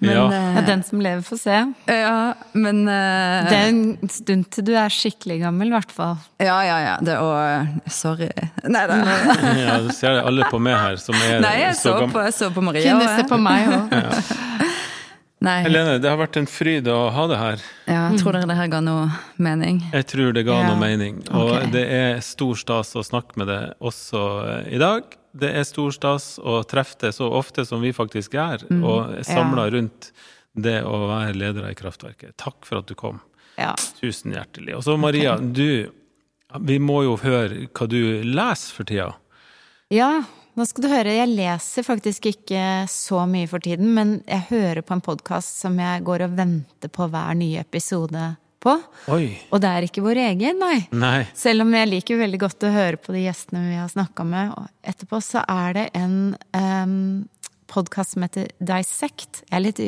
men, 0.00 0.10
Ja. 0.10 0.24
Eh, 0.58 0.66
den 0.66 0.82
som 0.82 1.00
lever, 1.00 1.22
får 1.22 1.36
se. 1.40 1.58
ja, 1.86 2.34
men 2.52 2.88
eh, 2.88 3.48
Det 3.48 3.56
er 3.58 3.68
en 3.68 4.08
stund 4.10 4.48
til 4.54 4.64
du 4.68 4.72
er 4.76 4.92
skikkelig 4.92 5.40
gammel, 5.44 5.70
i 5.70 5.76
hvert 5.76 5.92
fall. 5.94 6.16
Ja, 6.42 6.58
ja, 6.66 6.78
ja. 6.84 6.96
Det, 7.04 7.18
og 7.18 7.90
Sorry. 7.92 8.30
Nei 8.68 8.86
da. 8.90 9.00
Ja, 9.64 9.78
du 9.84 9.90
ser 9.94 10.20
alle 10.22 10.48
på 10.50 10.60
meg 10.62 10.76
her 10.78 10.96
som 11.00 11.16
er 11.18 11.40
Nei, 11.44 11.56
jeg 11.64 11.78
så, 11.80 11.96
gammel. 12.00 12.14
på, 12.14 12.24
jeg 12.28 12.36
så 12.36 12.50
på 12.54 12.64
Maria. 12.64 12.94
Kunne 12.94 13.16
se 13.18 13.28
på 13.30 13.40
meg 13.40 13.70
òg. 13.72 13.94
Nei. 15.44 15.58
Helene, 15.66 15.98
det 16.00 16.08
har 16.08 16.16
vært 16.16 16.38
en 16.40 16.46
fryd 16.48 16.86
å 16.88 17.10
ha 17.12 17.24
det 17.28 17.36
her. 17.36 17.64
Ja, 17.90 18.04
tror 18.16 18.32
dere 18.32 18.48
det 18.48 18.54
her 18.56 18.70
ga 18.72 18.78
noe 18.80 19.10
mening? 19.36 19.82
Jeg 19.92 20.06
tror 20.08 20.32
det 20.32 20.46
ga 20.46 20.54
Ja. 20.62 20.70
noe 20.70 20.78
mening. 20.80 21.18
Og 21.36 21.50
okay. 21.58 21.66
det 21.74 21.82
er 21.92 22.22
stor 22.24 22.56
stas 22.56 22.94
å 22.96 23.02
snakke 23.04 23.36
med 23.42 23.50
deg 23.52 23.74
også 23.84 24.22
eh, 24.48 24.72
i 24.78 24.80
dag. 24.80 25.04
Det 25.36 25.50
er 25.58 25.64
stor 25.66 25.90
stas 25.90 26.38
å 26.38 26.60
treffe 26.70 26.96
det 27.00 27.12
så 27.16 27.26
ofte 27.34 27.64
som 27.66 27.80
vi 27.82 27.90
faktisk 27.92 28.36
gjør, 28.36 28.62
Mm. 28.70 28.84
og 28.84 29.24
samla 29.26 29.68
rundt 29.72 30.12
det 30.54 30.82
å 30.86 31.08
være 31.08 31.34
leder 31.34 31.66
i 31.70 31.74
Kraftverket. 31.74 32.36
Takk 32.36 32.64
for 32.64 32.78
at 32.78 32.86
du 32.86 32.94
kom. 32.94 33.20
Ja. 33.58 33.74
Tusen 34.00 34.32
hjertelig. 34.32 34.76
Og 34.76 34.82
så 34.86 34.96
Maria, 34.98 35.36
du 35.38 35.90
Vi 36.60 36.78
må 36.78 37.02
jo 37.02 37.16
høre 37.16 37.66
hva 37.74 37.88
du 37.88 38.22
leser 38.22 38.72
for 38.76 38.84
tida. 38.84 39.14
ja, 39.90 40.22
nå 40.56 40.64
skal 40.68 40.82
du 40.84 40.88
høre. 40.88 41.10
Jeg 41.16 41.34
leser 41.34 41.82
faktisk 41.82 42.26
ikke 42.30 42.86
så 42.88 43.24
mye 43.26 43.48
for 43.48 43.58
tiden, 43.58 43.92
men 43.92 44.22
jeg 44.28 44.46
hører 44.50 44.82
på 44.86 44.92
en 44.94 45.00
podkast 45.02 45.58
som 45.58 45.76
jeg 45.78 46.04
går 46.04 46.22
og 46.28 46.36
venter 46.36 46.88
på 46.88 47.08
hver 47.10 47.34
nye 47.34 47.58
episode 47.58 48.36
på. 48.64 48.74
Oi. 49.14 49.26
Og 49.52 49.60
det 49.62 49.70
er 49.70 49.86
ikke 49.86 50.02
vår 50.04 50.20
egen, 50.24 50.58
nei. 50.62 50.78
Nei. 50.96 51.18
Selv 51.36 51.66
om 51.66 51.74
jeg 51.76 51.90
liker 51.92 52.18
veldig 52.22 52.40
godt 52.42 52.66
å 52.66 52.72
høre 52.74 53.00
på 53.00 53.12
de 53.14 53.26
gjestene 53.26 53.66
vi 53.68 53.76
har 53.78 53.92
snakka 53.92 54.24
med 54.28 54.54
og 54.56 54.66
etterpå, 54.94 55.20
så 55.24 55.44
er 55.44 55.76
det 55.76 55.86
en 56.00 56.16
um, 56.56 56.96
podkast 57.70 58.16
som 58.16 58.24
heter 58.26 58.48
Dissect. 58.60 59.44
Jeg 59.50 59.56
er 59.60 59.64
litt. 59.68 59.80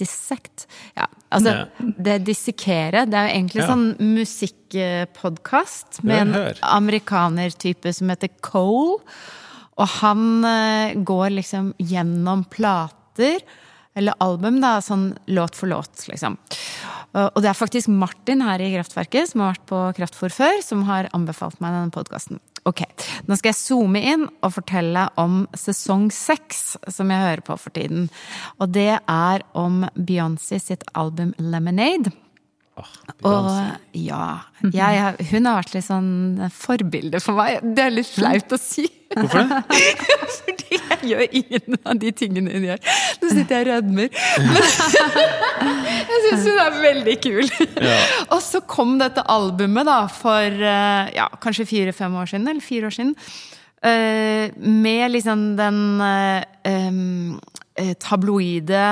Dissect? 0.00 0.64
Ja, 0.96 1.04
altså 1.34 1.66
Det 1.76 2.20
dissekere. 2.24 3.02
Det 3.10 3.18
er 3.18 3.26
jo 3.28 3.34
egentlig 3.36 3.60
Ja. 3.60 3.68
sånn 3.68 3.88
musikkpodkast 4.80 6.02
med 6.02 6.16
Hør, 6.16 6.22
en 6.22 6.34
hør. 6.34 6.60
amerikanertype 6.62 7.92
som 7.94 8.08
heter 8.08 8.30
Cole. 8.40 9.02
Og 9.80 9.88
han 10.00 10.44
uh, 10.44 10.94
går 11.04 11.30
liksom 11.36 11.74
gjennom 11.78 12.44
plater 12.52 13.40
eller 13.98 14.14
album, 14.22 14.60
da, 14.62 14.78
sånn 14.80 15.10
låt 15.34 15.56
for 15.58 15.66
låt, 15.68 16.04
liksom. 16.08 16.36
Og 17.10 17.40
det 17.42 17.50
er 17.50 17.58
faktisk 17.58 17.90
Martin 17.90 18.44
her 18.46 18.62
i 18.62 18.70
Kraftverket, 18.76 19.32
som 19.32 19.42
har 19.42 19.56
vært 19.56 19.66
på 19.66 19.80
Kraftfôr 19.98 20.34
før, 20.34 20.60
som 20.62 20.84
har 20.86 21.08
anbefalt 21.16 21.58
meg 21.62 21.74
denne 21.74 21.94
podkasten. 21.94 22.38
Ok, 22.68 22.82
nå 23.24 23.36
skal 23.38 23.50
jeg 23.54 23.58
zoome 23.58 24.02
inn 24.04 24.26
og 24.44 24.52
fortelle 24.52 25.06
om 25.20 25.42
sesong 25.56 26.10
seks, 26.12 26.76
som 26.92 27.10
jeg 27.10 27.24
hører 27.24 27.44
på 27.46 27.56
for 27.58 27.74
tiden. 27.74 28.10
Og 28.60 28.70
det 28.74 28.92
er 29.00 29.46
om 29.56 29.86
Beyoncé 29.96 30.60
sitt 30.60 30.84
album 30.92 31.32
Lemonade. 31.40 32.12
Og 32.78 33.48
ja, 33.98 34.20
jeg, 34.72 35.26
hun 35.34 35.44
har 35.50 35.58
vært 35.60 35.74
litt 35.74 35.84
sånn 35.84 36.10
forbilde 36.54 37.20
for 37.20 37.36
meg. 37.36 37.58
Det 37.76 37.82
er 37.84 37.92
litt 37.92 38.08
flaut 38.08 38.54
å 38.56 38.58
si. 38.60 38.86
Hvorfor 39.10 39.42
det? 39.50 39.58
Fordi 40.40 40.78
jeg 40.78 41.10
gjør 41.10 41.34
ingen 41.40 41.76
av 41.82 41.98
de 42.00 42.12
tingene 42.16 42.54
hun 42.54 42.64
gjør. 42.70 42.80
Nå 43.20 43.30
sitter 43.34 43.52
jeg 43.52 43.66
og 43.66 43.70
rødmer. 43.74 44.08
Men 45.60 45.84
jeg 46.14 46.22
syns 46.28 46.46
hun 46.48 46.60
er 46.64 46.78
veldig 46.86 47.16
kul. 47.26 47.50
Ja. 47.84 47.98
Og 48.30 48.40
så 48.46 48.62
kom 48.70 48.96
dette 49.02 49.24
albumet 49.34 49.88
da 49.90 49.98
for 50.14 50.46
eh, 50.72 51.10
ja, 51.18 51.26
kanskje 51.42 51.68
fire-fem 51.68 52.16
år 52.22 52.30
siden, 52.32 52.48
eller 52.54 52.64
fire 52.64 52.88
år 52.88 52.96
siden. 52.96 53.12
eh, 53.82 54.56
Med 54.56 55.10
liksom 55.18 55.44
den 55.60 55.82
eh, 56.06 56.70
tabloide 58.02 58.84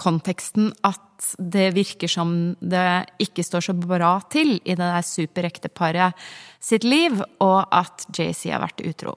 konteksten 0.00 0.72
at 0.86 1.00
det 1.38 1.70
virker 1.76 2.10
som 2.10 2.34
det 2.58 3.06
ikke 3.22 3.44
står 3.46 3.68
så 3.68 3.74
bra 3.78 4.16
til 4.32 4.56
i 4.58 4.74
det 4.74 4.82
der 4.82 5.06
superekteparet 5.06 6.18
sitt 6.62 6.86
liv, 6.86 7.20
og 7.42 7.66
at 7.70 8.06
JC 8.10 8.50
har 8.50 8.62
vært 8.64 8.82
utro. 8.86 9.16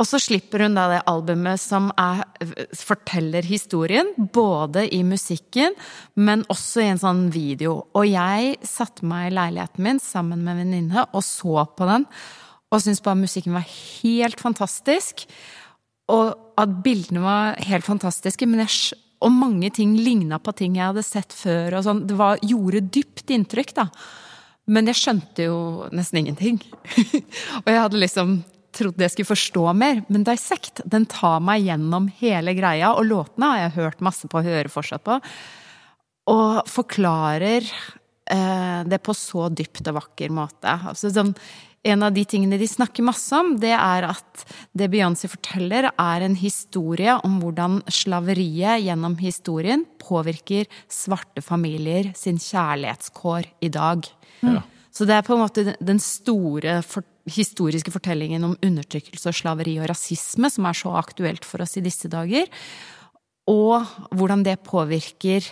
Og 0.00 0.08
så 0.08 0.16
slipper 0.22 0.64
hun 0.64 0.76
da 0.76 0.86
det 0.88 1.00
albumet 1.10 1.60
som 1.60 1.90
er, 2.00 2.24
forteller 2.80 3.44
historien, 3.44 4.08
både 4.16 4.86
i 4.88 5.02
musikken, 5.04 5.76
men 6.16 6.46
også 6.52 6.80
i 6.80 6.92
en 6.94 7.02
sånn 7.02 7.26
video. 7.34 7.82
Og 7.92 8.08
jeg 8.08 8.56
satte 8.66 9.04
meg 9.06 9.28
i 9.28 9.34
leiligheten 9.36 9.84
min 9.84 10.00
sammen 10.02 10.40
med 10.40 10.54
en 10.54 10.62
venninne 10.64 11.04
og 11.12 11.20
så 11.26 11.66
på 11.76 11.90
den, 11.90 12.08
og 12.72 12.80
syntes 12.80 13.04
bare 13.04 13.20
musikken 13.20 13.52
var 13.52 13.68
helt 13.68 14.40
fantastisk. 14.40 15.26
Og 16.10 16.58
at 16.58 16.74
bildene 16.84 17.22
var 17.22 17.60
helt 17.68 17.86
fantastiske, 17.86 18.46
men 18.48 18.64
jeg, 18.64 18.98
og 19.22 19.32
mange 19.34 19.70
ting 19.74 19.94
ligna 19.96 20.40
på 20.42 20.54
ting 20.58 20.76
jeg 20.78 20.90
hadde 20.90 21.06
sett 21.06 21.34
før. 21.36 21.78
og 21.78 21.86
sånn. 21.86 22.04
Det 22.08 22.18
var, 22.18 22.42
gjorde 22.42 22.82
dypt 22.92 23.30
inntrykk, 23.30 23.74
da. 23.78 23.88
Men 24.72 24.90
jeg 24.90 24.98
skjønte 24.98 25.46
jo 25.48 25.58
nesten 25.94 26.22
ingenting. 26.22 26.60
og 27.62 27.70
jeg 27.70 27.80
hadde 27.82 28.02
liksom 28.02 28.40
trodde 28.72 29.04
jeg 29.04 29.14
skulle 29.14 29.32
forstå 29.32 29.64
mer. 29.76 30.02
Men 30.12 30.26
Dissect 30.26 30.82
den 30.88 31.06
tar 31.10 31.42
meg 31.44 31.66
gjennom 31.66 32.08
hele 32.20 32.54
greia, 32.58 32.94
og 32.96 33.08
låtene 33.08 33.50
har 33.50 33.64
jeg 33.66 33.76
hørt 33.80 34.04
masse 34.04 34.30
på 34.30 34.40
og 34.40 34.48
hører 34.48 34.72
fortsatt 34.72 35.04
på. 35.06 35.18
Og 36.32 36.62
forklarer 36.70 37.66
eh, 37.66 38.80
det 38.88 39.02
på 39.04 39.14
så 39.16 39.48
dypt 39.52 39.90
og 39.90 39.98
vakker 39.98 40.32
måte. 40.34 40.78
Altså, 40.92 41.10
sånn, 41.12 41.34
en 41.82 42.02
av 42.06 42.12
de 42.14 42.22
tingene 42.28 42.58
de 42.60 42.68
snakker 42.68 43.02
masse 43.02 43.34
om, 43.34 43.56
det 43.58 43.72
er 43.74 44.06
at 44.06 44.44
det 44.78 44.86
Beyoncé 44.92 45.26
forteller, 45.30 45.88
er 45.90 46.24
en 46.24 46.36
historie 46.38 47.16
om 47.26 47.40
hvordan 47.42 47.80
slaveriet 47.90 48.84
gjennom 48.84 49.16
historien 49.18 49.82
påvirker 50.02 50.70
svarte 50.90 51.42
familier 51.42 52.12
sin 52.18 52.38
kjærlighetskår 52.42 53.50
i 53.66 53.72
dag. 53.74 54.06
Ja. 54.46 54.62
Så 54.92 55.08
det 55.08 55.16
er 55.16 55.26
på 55.26 55.34
en 55.34 55.42
måte 55.42 55.74
den 55.80 55.98
store 56.02 56.80
for 56.86 57.06
historiske 57.30 57.92
fortellingen 57.94 58.44
om 58.44 58.56
undertrykkelse 58.62 59.30
og 59.30 59.38
slaveri 59.38 59.76
og 59.80 59.88
rasisme 59.90 60.50
som 60.52 60.66
er 60.68 60.78
så 60.78 60.94
aktuelt 60.98 61.46
for 61.48 61.64
oss 61.64 61.78
i 61.78 61.84
disse 61.84 62.10
dager. 62.12 62.50
Og 63.50 63.88
hvordan 64.14 64.44
det 64.46 64.60
påvirker 64.66 65.46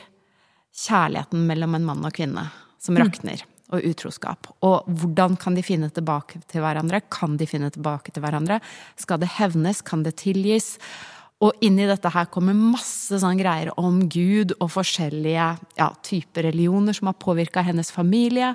kjærligheten 0.70 1.46
mellom 1.48 1.78
en 1.78 1.88
mann 1.88 2.06
og 2.06 2.14
kvinne 2.14 2.50
som 2.80 2.98
rakner. 2.98 3.42
Og 3.70 3.84
utroskap. 3.86 4.50
Og 4.66 4.88
hvordan 4.88 5.36
kan 5.38 5.54
de 5.54 5.62
finne 5.62 5.90
tilbake 5.94 6.40
til 6.50 6.64
hverandre? 6.64 7.02
Kan 7.12 7.36
de 7.38 7.46
finne 7.46 7.70
tilbake 7.70 8.10
til 8.10 8.24
hverandre? 8.24 8.58
Skal 8.98 9.20
det 9.22 9.28
hevnes? 9.38 9.82
Kan 9.86 10.02
det 10.02 10.16
tilgis? 10.18 10.74
Og 11.40 11.56
inni 11.64 11.86
dette 11.88 12.10
her 12.12 12.26
kommer 12.28 12.56
masse 12.58 13.16
sånn 13.22 13.38
greier 13.40 13.70
om 13.80 14.02
Gud 14.12 14.52
og 14.58 14.68
forskjellige 14.74 15.46
ja, 15.78 15.86
typer 16.04 16.50
religioner 16.50 16.96
som 16.96 17.08
har 17.08 17.16
påvirka 17.22 17.62
hennes 17.64 17.88
familie. 17.94 18.52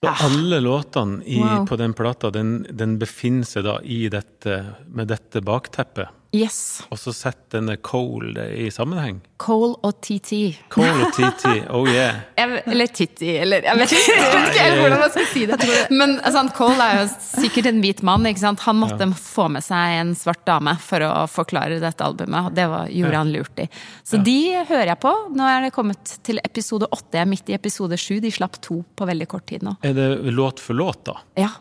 Så 0.00 0.12
alle 0.28 0.62
låtene 0.62 1.20
i, 1.24 1.40
Wow. 1.40 1.66
på 1.68 1.76
den 1.76 1.92
plata, 1.96 2.30
den, 2.30 2.60
den 2.70 2.96
befinner 3.00 3.44
seg 3.48 3.66
da 3.66 3.78
i 3.82 4.06
dette, 4.12 4.60
med 4.86 5.10
dette 5.12 5.42
bakteppet. 5.44 6.15
Yes. 6.34 6.82
Og 6.90 6.98
så 7.00 7.12
sett 7.14 7.38
denne 7.54 7.76
Cole 7.80 8.32
det 8.34 8.46
i 8.60 8.66
sammenheng. 8.74 9.20
Cole 9.40 9.76
og 9.86 10.00
TT. 10.04 10.56
Cole 10.72 11.06
og 11.06 11.12
TT, 11.16 11.52
oh 11.72 11.86
yeah. 11.88 12.18
Jeg, 12.40 12.62
eller 12.66 12.90
Titti, 12.92 13.30
eller 13.40 13.62
jeg 13.64 13.78
vet, 13.78 13.92
ikke- 13.94 14.16
jeg 14.16 14.32
vet 14.34 14.48
ikke 14.50 14.64
helt 14.66 14.80
hvordan 14.82 15.00
man 15.00 15.12
skal 15.14 15.26
si 15.32 15.44
det. 15.48 15.58
Men 15.96 16.14
altså, 16.20 16.42
Cole 16.56 16.86
er 16.86 17.00
jo 17.02 17.06
sikkert 17.24 17.68
en 17.70 17.80
hvit 17.84 18.02
mann. 18.04 18.26
ikke 18.28 18.42
sant? 18.42 18.60
Han 18.66 18.76
måtte 18.82 19.08
få 19.16 19.46
med 19.54 19.64
seg 19.64 19.96
en 20.00 20.14
svart 20.18 20.42
dame 20.48 20.76
for 20.82 21.04
å 21.06 21.12
forklare 21.30 21.78
dette 21.80 22.04
albumet. 22.04 22.50
og 22.50 22.54
Det 22.58 22.66
var, 22.74 22.88
gjorde 22.92 23.20
han 23.22 23.32
lurt 23.32 23.62
i. 23.64 23.68
Så 24.04 24.20
de 24.24 24.36
hører 24.68 24.92
jeg 24.92 25.00
på. 25.06 25.14
Nå 25.36 25.46
er 25.48 25.66
det 25.68 25.72
kommet 25.76 26.16
til 26.26 26.40
episode 26.44 26.88
åtte. 26.90 27.16
Jeg 27.16 27.24
er 27.26 27.32
midt 27.32 27.48
i 27.52 27.56
episode 27.56 27.96
sju. 28.00 28.18
De 28.24 28.32
slapp 28.34 28.60
to 28.64 28.82
på 28.96 29.08
veldig 29.08 29.28
kort 29.32 29.46
tid 29.48 29.64
nå. 29.64 29.76
Er 29.86 29.94
det 29.96 30.10
låt 30.36 30.60
for 30.60 30.76
låt, 30.76 31.04
da? 31.08 31.16
Ja. 31.40 31.52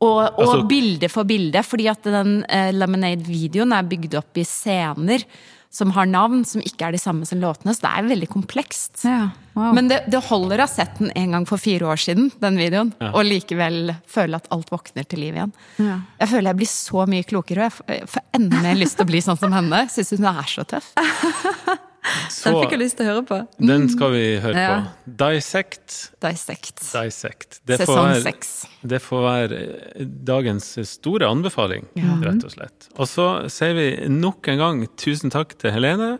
Og, 0.00 0.18
og 0.38 0.40
Altså- 0.44 0.66
bilde 0.70 1.08
for 1.10 1.24
bilde, 1.26 1.62
fordi 1.66 1.88
at 1.90 2.02
den 2.06 2.44
eh, 2.48 2.70
Lemonade-videoen 2.72 3.72
er 3.74 3.82
bygd 3.88 4.14
opp 4.20 4.36
i 4.38 4.44
scener 4.46 5.24
som 5.70 5.90
har 5.92 6.06
navn 6.08 6.46
som 6.48 6.62
ikke 6.64 6.86
er 6.86 6.92
de 6.96 6.98
samme 7.02 7.26
som 7.28 7.38
låtene, 7.42 7.74
så 7.76 7.82
det 7.84 7.90
er 7.90 8.06
veldig 8.08 8.28
komplekst. 8.32 9.02
Ja, 9.04 9.26
wow. 9.52 9.74
Men 9.76 9.90
det, 9.90 9.98
det 10.08 10.22
holder 10.24 10.62
å 10.62 10.64
ha 10.64 10.66
sett 10.70 10.94
den 10.96 11.10
en 11.14 11.34
gang 11.36 11.44
for 11.50 11.60
fire 11.60 11.84
år 11.92 12.00
siden, 12.00 12.30
den 12.40 12.56
videoen, 12.56 12.94
Ja. 13.02 13.10
og 13.12 13.26
likevel 13.28 13.92
føle 14.08 14.36
at 14.40 14.48
alt 14.54 14.70
våkner 14.72 15.04
til 15.04 15.20
liv 15.20 15.34
igjen. 15.36 15.52
Ja. 15.76 15.98
Jeg 16.22 16.28
føler 16.32 16.48
jeg 16.54 16.60
blir 16.62 16.70
så 16.72 17.04
mye 17.12 17.26
klokere, 17.28 17.68
og 17.68 17.92
jeg 17.98 18.08
får 18.08 18.22
enda 18.40 18.62
mer 18.64 18.80
lyst 18.80 18.96
til 18.96 19.04
å 19.04 19.10
bli 19.12 19.20
sånn 19.20 19.38
som 19.38 19.52
henne. 19.52 19.82
Syns 19.92 20.14
hun 20.16 20.24
er 20.32 20.48
så 20.48 20.64
tøff. 20.64 20.88
Så 22.30 22.50
Den 22.52 22.58
fikk 22.62 22.74
jeg 22.76 22.80
lyst 22.82 22.96
til 22.98 23.06
å 23.06 23.12
høre 23.12 23.24
på. 23.28 23.38
den 23.66 23.88
skal 23.92 24.12
vi 24.14 24.22
høre 24.44 24.54
Ja. 24.54 24.68
på. 24.78 25.16
Dissect. 25.22 25.96
Dissect. 26.20 26.80
Dissect. 26.92 27.60
Det 27.66 27.78
får 27.80 27.86
Sesong 27.86 28.08
være, 28.08 28.22
seks. 28.22 28.50
det 28.86 29.00
får 29.02 29.22
være 29.26 29.58
eh, 29.98 30.04
dagens 30.04 30.70
store 30.88 31.28
anbefaling, 31.28 31.86
rett 32.22 32.44
og 32.44 32.50
slett. 32.54 32.88
Og 32.98 33.06
så 33.10 33.28
sier 33.50 33.74
vi 33.74 33.88
nok 34.08 34.48
en 34.48 34.58
gang 34.58 34.86
tusen 34.96 35.30
takk 35.30 35.56
til 35.58 35.72
Helene 35.72 36.18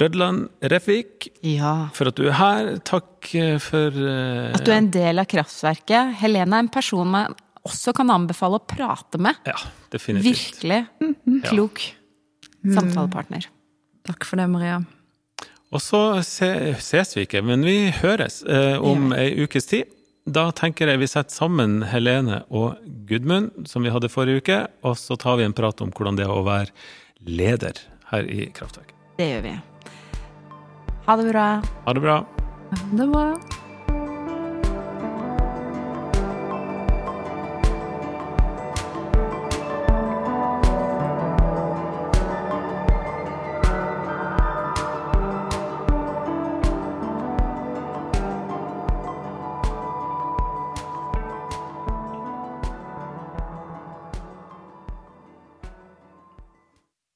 Rødland 0.00 0.48
Refvik 0.62 1.28
Ja. 1.46 1.88
for 1.94 2.08
at 2.10 2.16
du 2.18 2.26
er 2.26 2.32
her. 2.32 2.78
Takk 2.82 3.34
eh, 3.38 3.58
for 3.62 3.94
uh, 3.94 4.50
At 4.54 4.64
du 4.66 4.72
er 4.72 4.80
en 4.80 4.90
del 4.90 5.18
av 5.22 5.26
kraftverket. 5.30 6.16
Helene 6.18 6.56
er 6.58 6.64
en 6.66 6.68
person 6.68 7.06
man 7.06 7.34
også 7.64 7.94
kan 7.94 8.10
anbefale 8.10 8.58
å 8.58 8.66
prate 8.66 9.20
med. 9.22 9.38
Ja, 9.46 9.54
definitivt. 9.94 10.58
Virkelig 10.60 11.44
klok 11.46 11.80
samtalepartner. 12.64 13.46
Takk 14.04 14.26
for 14.28 14.36
det, 14.36 14.48
Maria. 14.50 14.82
Og 15.72 15.82
så 15.82 16.00
se, 16.26 16.48
ses 16.82 17.16
vi 17.16 17.24
ikke, 17.26 17.42
men 17.42 17.64
vi 17.66 17.90
høres 18.02 18.42
eh, 18.46 18.76
om 18.78 19.12
ei 19.16 19.32
ukes 19.42 19.66
tid. 19.70 19.90
Da 20.24 20.46
tenker 20.56 20.88
jeg 20.88 21.02
vi 21.02 21.08
setter 21.10 21.34
sammen 21.34 21.82
Helene 21.90 22.42
og 22.48 22.78
Gudmund, 23.08 23.66
som 23.68 23.84
vi 23.84 23.92
hadde 23.92 24.12
forrige 24.12 24.40
uke, 24.44 24.60
og 24.84 24.96
så 25.00 25.18
tar 25.20 25.40
vi 25.40 25.48
en 25.48 25.56
prat 25.56 25.82
om 25.84 25.92
hvordan 25.92 26.16
det 26.20 26.24
er 26.24 26.32
å 26.32 26.44
være 26.46 26.72
leder 27.24 27.80
her 28.12 28.28
i 28.28 28.48
Kraftverk. 28.54 28.94
Det 29.18 29.28
gjør 29.32 29.44
vi. 29.48 29.58
Ha 31.04 31.18
det 31.20 31.28
bra. 31.28 31.48
Ha 31.84 31.96
det 31.96 32.04
bra. 32.04 32.16
Ha 32.70 32.80
Det 32.96 33.06
var 33.12 33.36